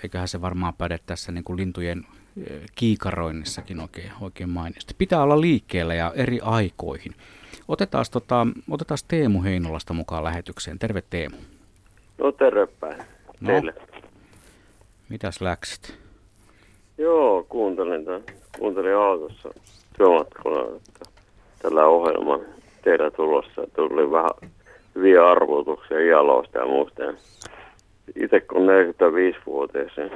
[0.03, 2.05] Eiköhän se varmaan päde tässä niin kuin lintujen
[2.49, 4.95] eh, kiikaroinnissakin oikein, oikein mainiosti.
[4.97, 7.15] Pitää olla liikkeellä ja eri aikoihin.
[7.67, 10.79] Otetaan, tota, otetaan Teemu Heinolasta mukaan lähetykseen.
[10.79, 11.37] Terve Teemu.
[12.17, 12.97] No tervepäin
[13.41, 13.51] no.
[13.51, 13.73] teille.
[15.09, 15.97] Mitäs läksit?
[16.97, 18.23] Joo, kuuntelin, tämän,
[18.59, 19.49] kuuntelin autossa
[19.97, 20.79] työmatkalla,
[21.61, 22.39] tällä ohjelman
[22.83, 24.51] teidän tulossa tuli vähän
[24.95, 27.03] hyviä arvotuksia jaloista ja muusta.
[28.15, 30.11] Itse kun 45-vuotias, niin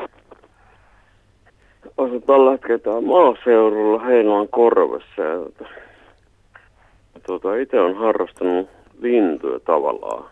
[1.98, 5.08] asun tällä hetkellä maaseudulla Heinolan korvessa.
[5.16, 5.66] Tuota,
[7.26, 8.70] tuota, itse on harrastanut
[9.02, 10.26] lintuja tavallaan.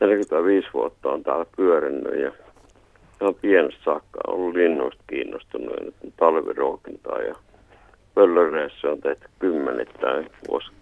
[0.00, 2.32] 45 vuotta on täällä pyörinyt ja
[3.20, 7.34] ihan pienestä saakka ollut linnuista kiinnostunut ja nyt talviruokintaa ja
[8.14, 10.72] pöllöreissä on tehty kymmenittäin vuos,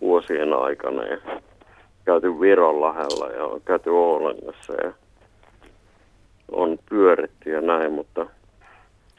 [0.00, 1.18] vuosien aikana ja
[2.04, 4.92] käyty Viron lähellä ja on käyty Oulangassa ja
[6.52, 8.26] on pyöritty ja näin, mutta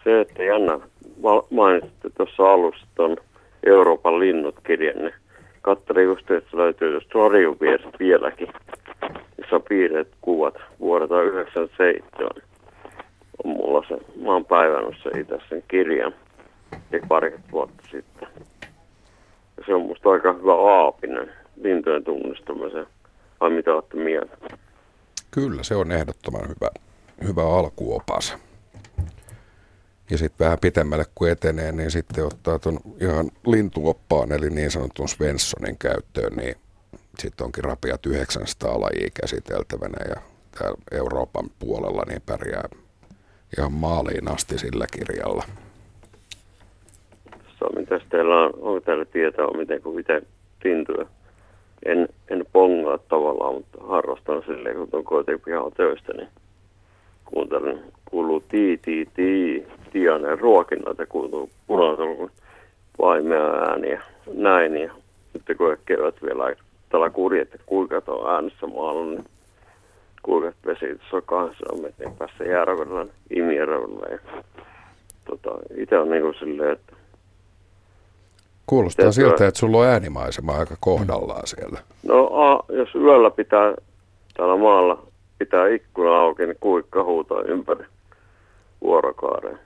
[0.03, 0.79] se, että Janna
[1.49, 3.17] mainitsitte tuossa alussa tuon
[3.65, 5.13] Euroopan linnut kirjan, niin
[5.61, 7.19] katselin just, että se löytyy tuosta
[7.99, 8.47] vieläkin,
[9.37, 12.51] missä on piirreet kuvat vuodelta 1997
[13.43, 16.13] on mulla se, mä oon päivännyt se itse sen kirjan
[17.07, 18.27] parikymmentä vuotta sitten.
[19.57, 21.31] Ja se on musta aika hyvä aapinen
[21.61, 22.87] lintujen tunnistamisen.
[23.41, 24.37] Vai mitä olette mieltä?
[25.31, 26.69] Kyllä, se on ehdottoman hyvä,
[27.23, 28.37] hyvä alkuopas.
[30.09, 35.09] Ja sitten vähän pitemmälle kun etenee, niin sitten ottaa tuon ihan lintuoppaan, eli niin sanotun
[35.09, 36.55] Svenssonin käyttöön, niin
[37.19, 40.21] sitten onkin rapiat 900 lajia käsiteltävänä ja
[40.59, 42.69] täällä Euroopan puolella niin pärjää
[43.57, 45.43] ihan maaliin asti sillä kirjalla.
[47.59, 50.27] So, mitäs teillä on, onko teillä tietoa, miten kuin miten
[50.63, 51.05] lintuja?
[51.85, 56.27] En, en pongaa tavallaan, mutta harrastan silleen, kun on kotipihan töistä, niin
[57.33, 62.29] kuuntelen, kuuluu tii, tii, tii, tianen ruokinnat ja kuuluu punaisen
[63.01, 64.01] vaimea ääniä,
[64.33, 64.77] näin.
[64.77, 64.93] Ja
[65.33, 66.55] sitten kun kevät vielä
[66.89, 69.25] tällä kurjet, että kuinka tuo äänessä maalla, niin
[70.21, 74.07] kuivat vesi tuossa 200 metrin päässä järvellä, Imijärvellä.
[74.11, 74.19] Ja,
[75.25, 76.95] tota, itse on niin kuin silleen, että
[78.65, 81.79] Kuulostaa siltä, että sulla on äänimaisema aika kohdallaan siellä.
[82.03, 83.73] No a, jos yöllä pitää
[84.37, 85.03] täällä maalla
[85.41, 87.85] pitää ikkuna auki, niin kuikka huutaa ympäri
[88.81, 89.59] vuorokauden.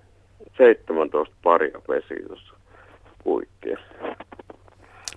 [0.57, 2.53] 17 paria vesi tuossa
[3.23, 3.77] kuikkia.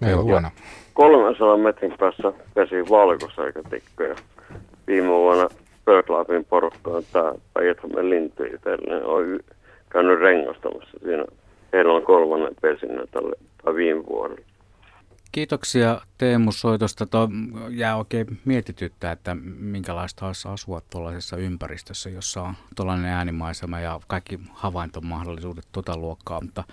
[0.07, 0.49] Ei huono.
[0.95, 4.15] 300 metrin päässä vesi valkoisa eikä tikkoja
[4.87, 5.49] viime vuonna
[5.85, 9.41] BirdLabin porukkaan tämä Päijät-Hämeen on
[9.91, 11.25] käynyt rengastamassa siinä.
[11.73, 14.48] Heillä on kolmannen pesinnän tälle tai viime vuodelle.
[15.33, 17.07] Kiitoksia Teemu soitosta.
[17.07, 17.29] Tuo
[17.71, 24.41] jää oikein mietityttää, että minkälaista olisi asua tuollaisessa ympäristössä, jossa on tuollainen äänimaisema ja kaikki
[24.53, 26.65] havaintomahdollisuudet tuota luokkaa, mutta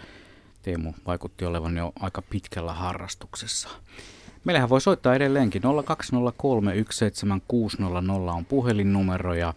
[0.62, 3.70] Teemu vaikutti olevan jo aika pitkällä harrastuksessa.
[4.46, 5.68] Meillähän voi soittaa edelleenkin 020317600
[8.36, 9.54] on puhelinnumero ja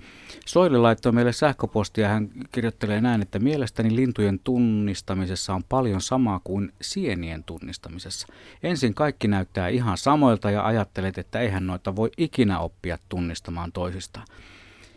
[0.47, 2.09] Soili laittoi meille sähköpostia.
[2.09, 8.27] Hän kirjoittelee näin, että mielestäni lintujen tunnistamisessa on paljon samaa kuin sienien tunnistamisessa.
[8.63, 14.27] Ensin kaikki näyttää ihan samoilta ja ajattelet, että eihän noita voi ikinä oppia tunnistamaan toisistaan.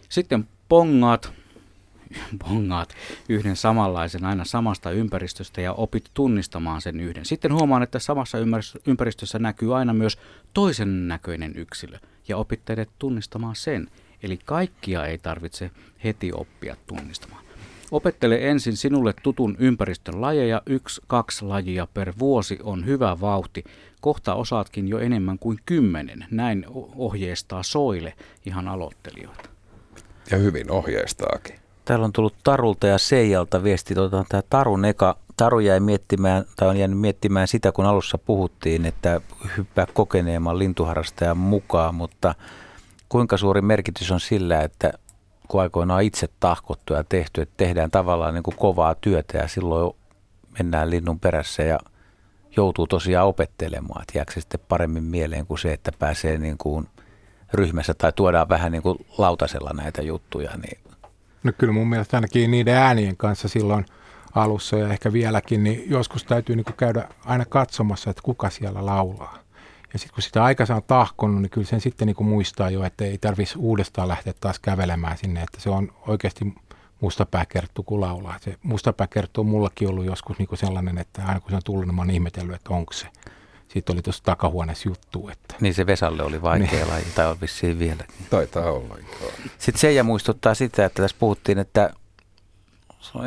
[0.09, 1.33] Sitten pongaat,
[2.37, 2.93] bongaat
[3.29, 7.25] yhden samanlaisen aina samasta ympäristöstä ja opit tunnistamaan sen yhden.
[7.25, 8.37] Sitten huomaan, että samassa
[8.87, 10.17] ympäristössä näkyy aina myös
[10.53, 11.97] toisen näköinen yksilö
[12.27, 13.87] ja opit teidät tunnistamaan sen.
[14.23, 15.71] Eli kaikkia ei tarvitse
[16.03, 17.45] heti oppia tunnistamaan.
[17.91, 23.63] Opettele ensin sinulle tutun ympäristön lajeja, yksi, kaksi lajia per vuosi on hyvä vauhti.
[24.01, 26.25] Kohta osaatkin jo enemmän kuin kymmenen.
[26.31, 26.65] Näin
[26.95, 28.13] ohjeistaa Soile
[28.45, 29.49] ihan aloittelijoita.
[30.31, 31.55] Ja hyvin ohjeistaakin.
[31.85, 33.95] Täällä on tullut Tarulta ja Seijalta viesti.
[33.95, 38.85] Tuota, tämä Tarun eka, Taru jäi miettimään, tai on jäänyt miettimään sitä, kun alussa puhuttiin,
[38.85, 39.21] että
[39.57, 42.35] hyppää kokeneemman lintuharrastajan mukaan, mutta
[43.09, 44.93] kuinka suuri merkitys on sillä, että
[45.47, 49.95] kun aikoinaan itse tahkottu ja tehty, että tehdään tavallaan niin kuin kovaa työtä ja silloin
[50.59, 51.79] mennään linnun perässä ja
[52.57, 56.87] joutuu tosiaan opettelemaan, että jääkö se sitten paremmin mieleen kuin se, että pääsee niin kuin
[57.53, 60.77] ryhmässä tai tuodaan vähän niin kuin lautasella näitä juttuja, niin
[61.43, 63.85] No kyllä mun mielestä ainakin niiden äänien kanssa silloin
[64.35, 69.37] alussa ja ehkä vieläkin, niin joskus täytyy niin käydä aina katsomassa, että kuka siellä laulaa.
[69.93, 73.05] Ja sitten kun sitä aikansa on tahkonut, niin kyllä sen sitten niin muistaa jo, että
[73.05, 76.53] ei tarvitsisi uudestaan lähteä taas kävelemään sinne, että se on oikeasti
[77.01, 78.39] mustapääkerttu kun laulaa.
[78.41, 81.95] Se mustapääkerttu on mullakin ollut joskus niin sellainen, että aina kun se on tullut, niin
[81.95, 83.07] mä oon ihmetellyt, että onko se.
[83.73, 85.29] Siitä oli tuossa takahuoneessa juttu.
[85.29, 85.55] Että.
[85.61, 86.87] Niin se Vesalle oli vaikea niin.
[86.87, 88.03] laji, tai on vissiin vielä.
[88.29, 88.97] Taitaa olla.
[89.57, 91.93] Sitten Seija muistuttaa sitä, että tässä puhuttiin, että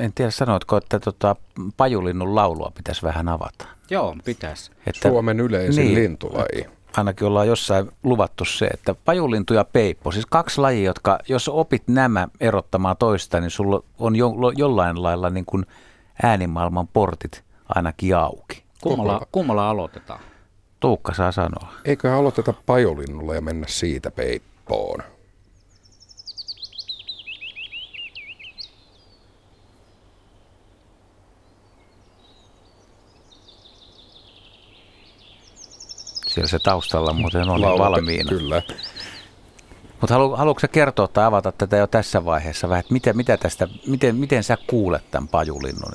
[0.00, 1.36] en tiedä sanoitko, että tota,
[1.76, 3.66] pajulinnun laulua pitäisi vähän avata.
[3.90, 4.70] Joo, pitäisi.
[4.86, 6.66] Että, Suomen yleisin niin, lintulaji.
[6.96, 11.82] Ainakin ollaan jossain luvattu se, että pajulintu ja peippo, siis kaksi lajia, jotka jos opit
[11.88, 15.66] nämä erottamaan toista, niin sulla on jo, jollain lailla niin kuin
[16.22, 18.64] äänimaailman portit ainakin auki.
[18.82, 20.20] Kummalla, kummalla aloitetaan?
[20.85, 21.73] Tuukka saa sanoa.
[21.85, 25.02] Eikö aloiteta pajulinnulla ja mennä siitä peippoon?
[36.27, 38.28] Siellä se taustalla muuten oli Laulate, valmiina.
[38.28, 38.62] Kyllä.
[40.01, 43.69] Mutta halu, haluatko kertoa tai avata tätä jo tässä vaiheessa vähän, että mitä, mitä tästä,
[43.86, 45.93] miten, miten sä kuulet tämän pajulinnun?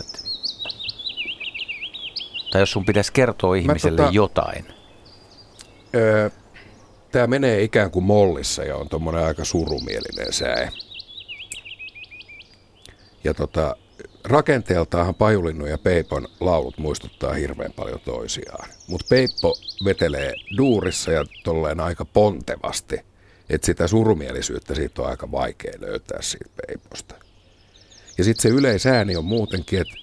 [2.51, 4.78] Tai jos sun pitäisi kertoa ihmiselle tota, jotain.
[7.11, 10.71] Tämä menee ikään kuin mollissa ja on tuommoinen aika surumielinen sää.
[13.23, 13.75] Ja tota,
[14.23, 18.69] rakenteeltaan Pajulinnun ja Peipon laulut muistuttaa hirveän paljon toisiaan.
[18.87, 19.55] Mutta Peippo
[19.85, 22.99] vetelee duurissa ja tolleen aika pontevasti.
[23.49, 27.15] Että sitä surumielisyyttä siitä on aika vaikea löytää siitä Peiposta.
[28.17, 29.93] Ja sitten se yleisääni on muutenkin, että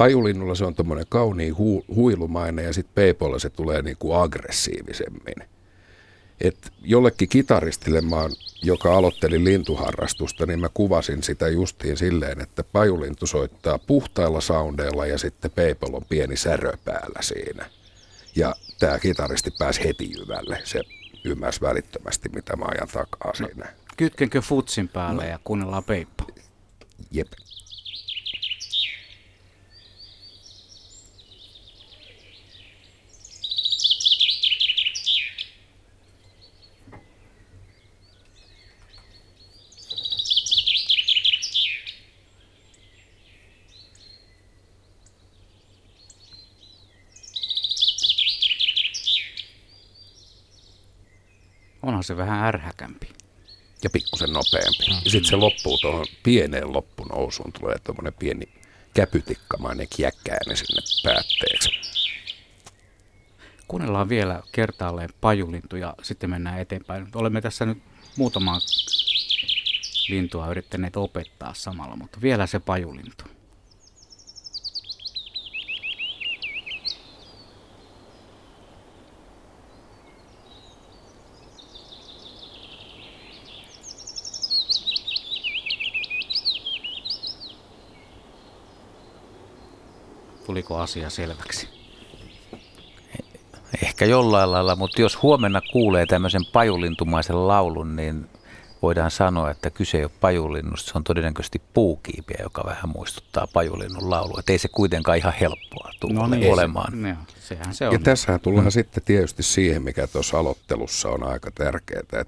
[0.00, 5.48] Pajulinnulla se on tuommoinen kauniin hu- huilumainen ja sitten Peipolla se tulee niinku aggressiivisemmin.
[6.40, 8.30] Et jollekin kitaristille mä oon,
[8.62, 15.18] joka aloitteli lintuharrastusta, niin mä kuvasin sitä justiin silleen, että pajulintu soittaa puhtailla soundeilla ja
[15.18, 17.70] sitten Peipol on pieni särö päällä siinä.
[18.36, 20.58] Ja tämä kitaristi pääsi heti jyvälle.
[20.64, 20.80] Se
[21.24, 23.68] ymmärsi välittömästi, mitä mä ajan takaa no, siinä.
[23.96, 25.30] Kytkenkö futsin päälle no.
[25.30, 26.24] ja kuunnellaan Peippo?
[27.10, 27.28] Jep.
[51.90, 53.08] Onhan se vähän ärhäkämpi.
[53.84, 54.84] Ja pikkusen nopeampi.
[54.88, 54.94] Mm.
[55.04, 57.52] Ja sitten se loppuu tuohon pieneen loppunousuun.
[57.52, 58.48] Tulee tuommoinen pieni
[58.94, 61.70] käpytikkamainen kiäkkääne sinne päätteeksi.
[63.68, 67.08] Kuunnellaan vielä kertaalleen pajulintu ja sitten mennään eteenpäin.
[67.14, 67.82] Olemme tässä nyt
[68.16, 68.58] muutama
[70.08, 73.24] lintua yrittäneet opettaa samalla, mutta vielä se pajulintu.
[90.50, 91.68] Tuliko asia selväksi?
[93.82, 98.26] Ehkä jollain lailla, mutta jos huomenna kuulee tämmöisen pajulintumaisen laulun, niin
[98.82, 104.10] voidaan sanoa, että kyse ei ole pajulinnusta, se on todennäköisesti puukiipiä, joka vähän muistuttaa pajulinnun
[104.10, 104.36] laulua.
[104.38, 106.92] Että ei se kuitenkaan ihan helppoa tule no niin, olemaan.
[107.28, 107.92] Se, sehän se on.
[107.92, 108.70] Ja tässähän tullaan mm.
[108.70, 112.24] sitten tietysti siihen, mikä tuossa aloittelussa on aika tärkeää, että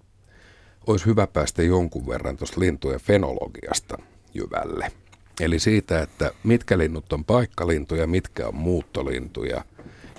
[0.86, 3.98] olisi hyvä päästä jonkun verran tuosta lintujen fenologiasta
[4.34, 4.92] jyvälle.
[5.40, 9.64] Eli siitä, että mitkä linnut on paikkalintuja, mitkä on muuttolintuja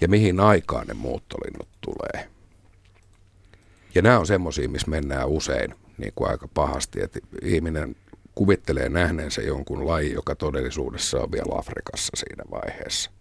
[0.01, 2.29] ja mihin aikaan ne muuttolinnut tulee.
[3.95, 7.95] Ja nämä on semmoisia, missä mennään usein niin kuin aika pahasti, että ihminen
[8.35, 13.11] kuvittelee nähneensä jonkun laji, joka todellisuudessa on vielä Afrikassa siinä vaiheessa.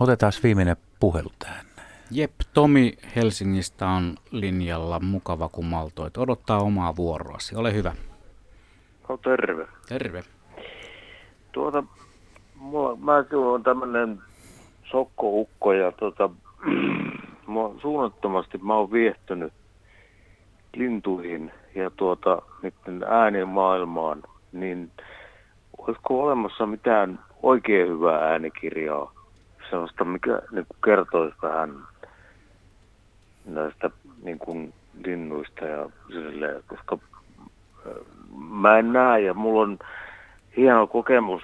[0.00, 1.66] Otetaan viimeinen puhelu tähän.
[2.10, 6.16] Jep, Tomi Helsingistä on linjalla mukava kun maltoit.
[6.16, 7.56] Odottaa omaa vuoroasi.
[7.56, 7.94] Ole hyvä.
[9.08, 9.66] No, terve.
[9.88, 10.24] Terve.
[11.52, 11.84] Tuota,
[12.54, 14.18] mulla, mäkin olen tämmöinen
[14.84, 16.30] sokkoukko ja tuota,
[17.46, 19.52] mua suunnattomasti mä oon viehtynyt
[20.76, 24.22] lintuihin ja tuota, niiden äänien maailmaan,
[24.52, 24.90] niin
[25.78, 29.12] olisiko olemassa mitään oikein hyvää äänikirjaa,
[29.70, 31.74] sellaista, mikä niin kertoisi vähän
[33.44, 33.90] näistä
[34.22, 34.74] niin kuin
[35.04, 36.98] linnuista ja silleen, koska
[38.50, 39.78] mä en näe ja mulla on
[40.60, 41.42] hieno kokemus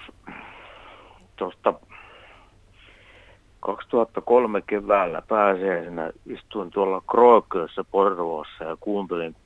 [1.36, 1.74] tuosta
[3.60, 9.36] 2003 keväällä pääsiäisenä istuin tuolla Kroakössä Porvoossa ja kuuntelin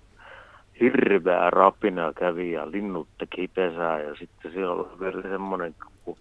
[0.81, 5.75] hirveää rapinaa kävi ja linnut teki pesää ja sitten siellä oli vielä semmoinen,
[6.05, 6.17] kun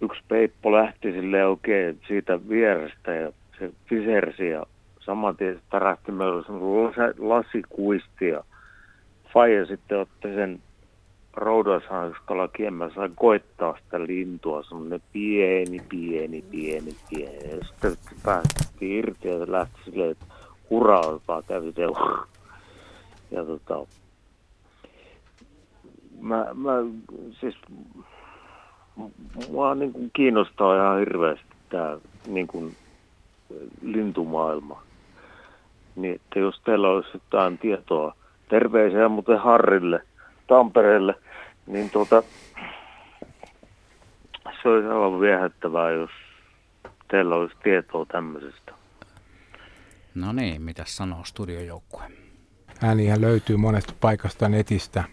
[0.00, 4.66] yksi peippo lähti sille oikein siitä vierestä ja se fisersi ja
[5.00, 8.44] saman tien tärähti, meillä semmoinen lasikuisti ja
[9.32, 10.60] Faija sitten otti sen
[11.34, 17.50] roudashanskalla kiemmä, sai koittaa sitä lintua, semmoinen pieni, pieni, pieni, pieni.
[17.50, 20.24] Ja sitten päästiin irti ja se lähti silleen, että
[20.70, 21.72] hurraa, kävi
[23.30, 23.86] Ja tota,
[26.20, 26.72] mä, mä
[27.40, 27.56] siis,
[29.50, 32.76] mua niin kuin kiinnostaa ihan hirveästi tämä niin kuin,
[33.82, 34.82] lintumaailma.
[35.96, 38.14] Niin, että jos teillä olisi jotain tietoa,
[38.48, 40.02] terveisiä muuten Harrille,
[40.50, 41.14] Tampereelle,
[41.66, 42.22] niin tuota,
[44.62, 46.10] se olisi aivan viehättävää, jos
[47.10, 48.72] teillä olisi tietoa tämmöisestä.
[50.14, 52.02] No niin, mitä sanoo studiojoukkue?
[52.82, 55.04] Ääniä löytyy monesta paikasta netistä.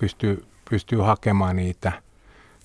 [0.00, 1.92] Pystyy, pystyy hakemaan niitä.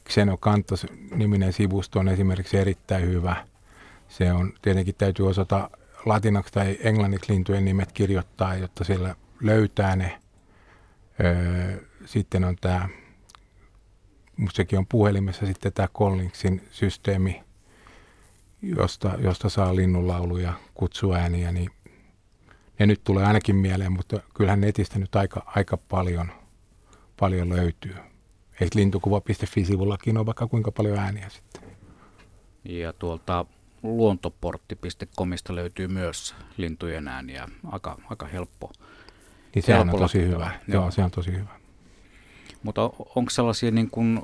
[0.10, 3.36] Xenokantos niminen sivusto on esimerkiksi erittäin hyvä.
[4.08, 5.70] Se on, tietenkin täytyy osata
[6.06, 10.20] latinaksi tai englanniksi lintujen nimet kirjoittaa, jotta sillä löytää ne.
[11.24, 12.90] Öö, sitten on tämä,
[14.54, 17.44] sekin on puhelimessa sitten tämä Collinsin systeemi,
[18.62, 21.70] josta, josta saa linnunlauluja, kutsuääniä, niin
[22.80, 26.32] ne nyt tulee ainakin mieleen, mutta kyllähän netistä nyt aika, aika paljon,
[27.20, 27.96] paljon löytyy.
[28.62, 31.64] Ei lintukuva.fi-sivullakin ole vaikka kuinka paljon ääniä sitten.
[32.64, 33.46] Ja tuolta
[33.84, 37.48] luontoportti.comista löytyy myös lintujen ääniä.
[37.72, 38.72] Aika, aika helppo.
[39.56, 40.52] Niin se on tosi hyvä.
[40.68, 40.82] Joo.
[40.82, 41.63] Joo, se on tosi hyvä.
[42.64, 42.82] Mutta
[43.16, 44.22] onko sellaisia niin kuin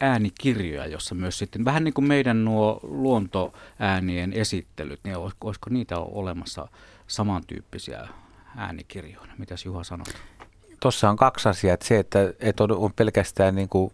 [0.00, 6.68] äänikirjoja, jossa myös sitten, vähän niin kuin meidän nuo luontoäänien esittelyt, niin olisiko niitä olemassa
[7.06, 8.08] samantyyppisiä
[8.56, 9.32] äänikirjoja?
[9.38, 10.06] Mitäs Juha sanoo?
[10.80, 11.76] Tuossa on kaksi asiaa.
[11.82, 13.92] Se, että, että on pelkästään niin kuin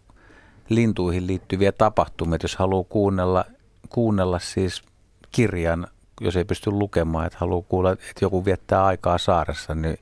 [0.68, 3.44] lintuihin liittyviä tapahtumia, että jos haluaa kuunnella,
[3.88, 4.82] kuunnella siis
[5.32, 5.86] kirjan,
[6.20, 9.98] jos ei pysty lukemaan, että haluaa kuulla, että joku viettää aikaa saaressa, niin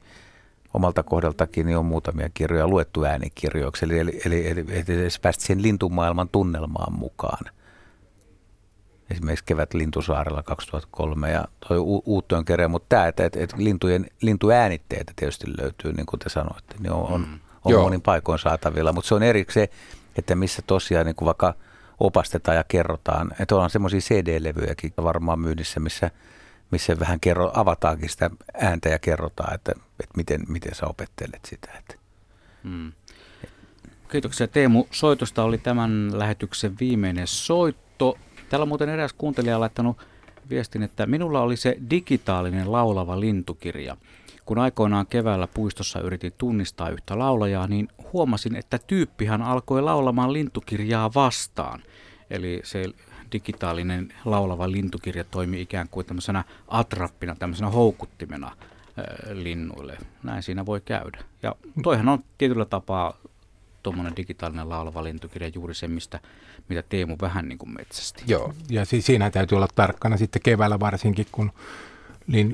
[0.78, 5.62] omalta kohdaltakin niin on muutamia kirjoja luettu äänikirjoiksi, eli, eli, eli, eli, eli päästä siihen
[5.62, 7.44] lintumaailman tunnelmaan mukaan.
[9.10, 14.06] Esimerkiksi Kevät Lintusaarella 2003 ja toi u- Uuttojen kerran, mutta tämä, että, että, että lintujen,
[14.20, 17.38] lintuäänitteitä tietysti löytyy, niin kuin te sanoitte, niin on, on, mm.
[17.64, 19.68] on monin paikoin saatavilla, mutta se on erikseen,
[20.16, 21.54] että missä tosiaan niin kuin vaikka
[22.00, 26.10] opastetaan ja kerrotaan, että on semmoisia CD-levyjäkin varmaan myynnissä, missä
[26.70, 31.68] missä vähän kerro, avataankin sitä ääntä ja kerrotaan, että, että miten, miten sä opettelet sitä.
[31.78, 31.94] Että.
[32.64, 32.92] Hmm.
[34.10, 34.84] Kiitoksia Teemu.
[34.90, 38.18] Soitosta oli tämän lähetyksen viimeinen soitto.
[38.48, 39.96] Täällä on muuten eräs kuuntelija laittanut
[40.50, 43.96] viestin, että minulla oli se digitaalinen laulava lintukirja.
[44.44, 51.10] Kun aikoinaan keväällä puistossa yritin tunnistaa yhtä laulajaa, niin huomasin, että tyyppihän alkoi laulamaan lintukirjaa
[51.14, 51.82] vastaan.
[52.30, 52.84] Eli se
[53.32, 58.56] digitaalinen laulava lintukirja toimi ikään kuin tämmöisenä atrappina, tämmöisenä houkuttimena
[59.32, 59.98] linnuille.
[60.22, 61.18] Näin siinä voi käydä.
[61.42, 63.16] Ja toihan on tietyllä tapaa
[63.82, 66.20] tuommoinen digitaalinen laulava lintukirja juuri se, mistä,
[66.68, 68.22] mitä Teemu vähän niin kuin metsästi.
[68.26, 71.52] Joo, ja siis siinä täytyy olla tarkkana sitten keväällä varsinkin, kun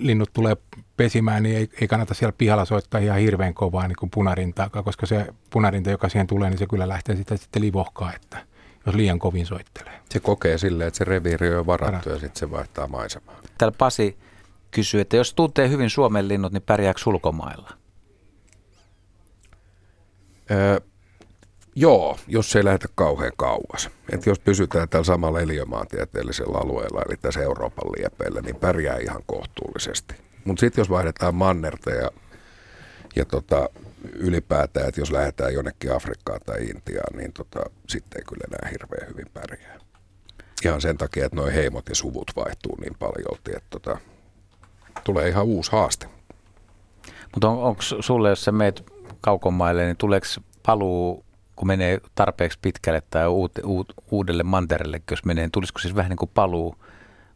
[0.00, 0.56] linnut tulee
[0.96, 5.06] pesimään, niin ei, ei kannata siellä pihalla soittaa ihan hirveän kovaa niin kuin punarintaa, koska
[5.06, 8.46] se punarinta, joka siihen tulee, niin se kyllä lähtee sitä sitten livohkaa, että
[8.86, 10.00] jos liian kovin soittelee.
[10.10, 12.06] Se kokee silleen, että se reviiri on varattu Varat.
[12.06, 13.40] ja sitten se vaihtaa maisemaa.
[13.58, 14.18] Täällä Pasi
[14.70, 17.70] kysyy, että jos tuntee hyvin Suomen linnut, niin pärjääkö ulkomailla?
[20.50, 20.80] Öö,
[21.74, 23.90] joo, jos ei lähdetä kauhean kauas.
[24.12, 30.14] Et jos pysytään tällä samalla eliömaantieteellisellä alueella, eli tässä Euroopan liepeillä, niin pärjää ihan kohtuullisesti.
[30.44, 32.10] Mutta sitten jos vaihdetaan mannerta ja,
[33.16, 33.68] ja tota,
[34.12, 39.08] ylipäätään, että jos lähdetään jonnekin Afrikkaan tai Intiaan, niin tota, sitten ei kyllä enää hirveän
[39.08, 39.78] hyvin pärjää.
[40.64, 43.98] Ihan sen takia, että nuo heimot ja suvut vaihtuu niin paljon, että tota,
[45.04, 46.06] tulee ihan uusi haaste.
[47.34, 50.26] Mutta on, onko sulle, jos sä meet kaukomaille, niin tuleeko
[50.66, 51.24] paluu,
[51.56, 56.10] kun menee tarpeeksi pitkälle tai uut, uut, uudelle mantereelle, jos menee, niin tulisiko siis vähän
[56.10, 56.76] niin kuin paluu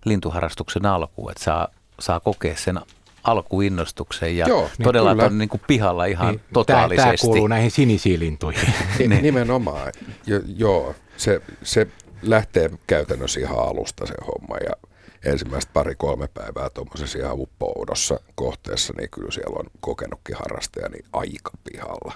[0.05, 1.69] lintuharrastuksen alkuun, että saa,
[2.01, 2.81] saa kokea sen
[3.25, 5.25] alkuinnostuksen ja Joo, niin todella kyllä.
[5.25, 6.97] on niin kuin pihalla ihan niin, totaalisesti.
[6.97, 8.75] Tämä, tämä kuuluu näihin sinisiin lintuihin.
[8.99, 9.23] niin.
[9.23, 9.93] Nimenomaan.
[10.27, 11.87] Jo, joo, se, se
[12.23, 14.89] lähtee käytännössä ihan alusta se homma ja
[15.25, 21.51] ensimmäistä pari-kolme päivää tuommoisessa ihan uppoudossa kohteessa, niin kyllä siellä on kokenutkin harrastaja niin aika
[21.73, 22.15] pihalla.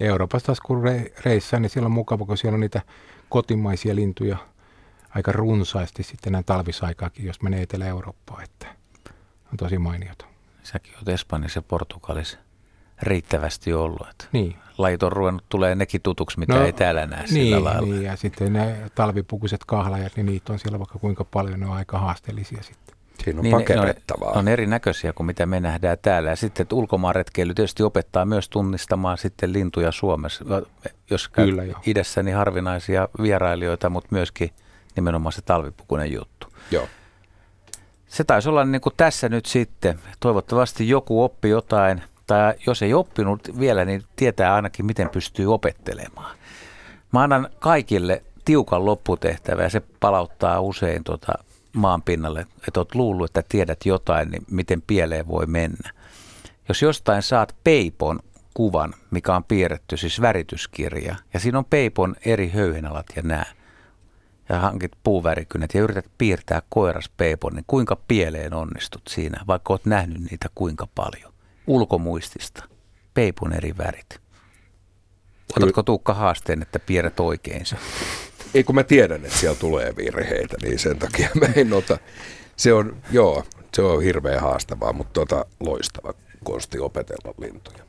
[0.00, 0.82] Euroopassa taas kun
[1.24, 2.82] reissaa, niin siellä on mukava, kun siellä on niitä
[3.28, 4.36] kotimaisia lintuja
[5.14, 8.66] aika runsaasti sitten näin talvisaikaakin, jos menee Etelä-Eurooppaan, että
[9.52, 10.24] on tosi mainiota.
[10.62, 12.38] Säkin olet Espanjassa ja Portugalissa
[13.02, 14.06] riittävästi ollut.
[14.10, 14.56] Että Niin.
[14.78, 17.86] Lajit on ruvennut tulee nekin tutuksi, mitä No, ei täällä näe niin, sillä lailla.
[17.86, 21.72] Niin, ja sitten ne talvipukuiset kahlajat, niin niitä on siellä vaikka kuinka paljon, ne on
[21.72, 22.96] aika haasteellisia sitten.
[23.24, 24.32] Siinä on Niin, ne- pakerettavaa.
[24.32, 26.30] Ne on erinäköisiä kuin mitä me nähdään täällä.
[26.30, 30.44] Ja sitten että ulkomaanretkeily tietysti opettaa myös tunnistamaan sitten lintuja Suomessa.
[31.10, 31.80] Jos käy Kyllä, joo.
[31.86, 34.50] idässä, niin harvinaisia vierailijoita, mutta myöskin
[34.96, 36.46] nimenomaan se talvipukunen juttu.
[36.70, 36.88] Joo.
[38.10, 39.98] Se taisi olla niin kuin tässä nyt sitten.
[40.20, 46.36] Toivottavasti joku oppi jotain, tai jos ei oppinut vielä, niin tietää ainakin, miten pystyy opettelemaan.
[47.12, 51.32] Mä annan kaikille tiukan lopputehtävän ja se palauttaa usein tota
[51.72, 55.90] maan pinnalle, että oot luullut, että tiedät jotain, niin miten pieleen voi mennä.
[56.68, 58.20] Jos jostain saat peipon
[58.54, 63.46] kuvan, mikä on piirretty, siis värityskirja, ja siinä on peipon eri höyhenalat ja nää,
[64.50, 69.86] ja hankit puuvärikynät ja yrität piirtää koiras peipon, niin kuinka pieleen onnistut siinä, vaikka oot
[69.86, 71.32] nähnyt niitä kuinka paljon.
[71.66, 72.64] Ulkomuistista.
[73.14, 74.20] Peipon eri värit.
[75.56, 77.78] Otatko Tuukka haasteen, että piirrät oikein sen?
[78.54, 81.98] Ei kun mä tiedän, että siellä tulee virheitä, niin sen takia mä en ota.
[82.56, 83.44] Se on, joo,
[83.74, 86.14] se on hirveän haastavaa, mutta tota, loistava
[86.44, 87.78] konsti opetella lintuja.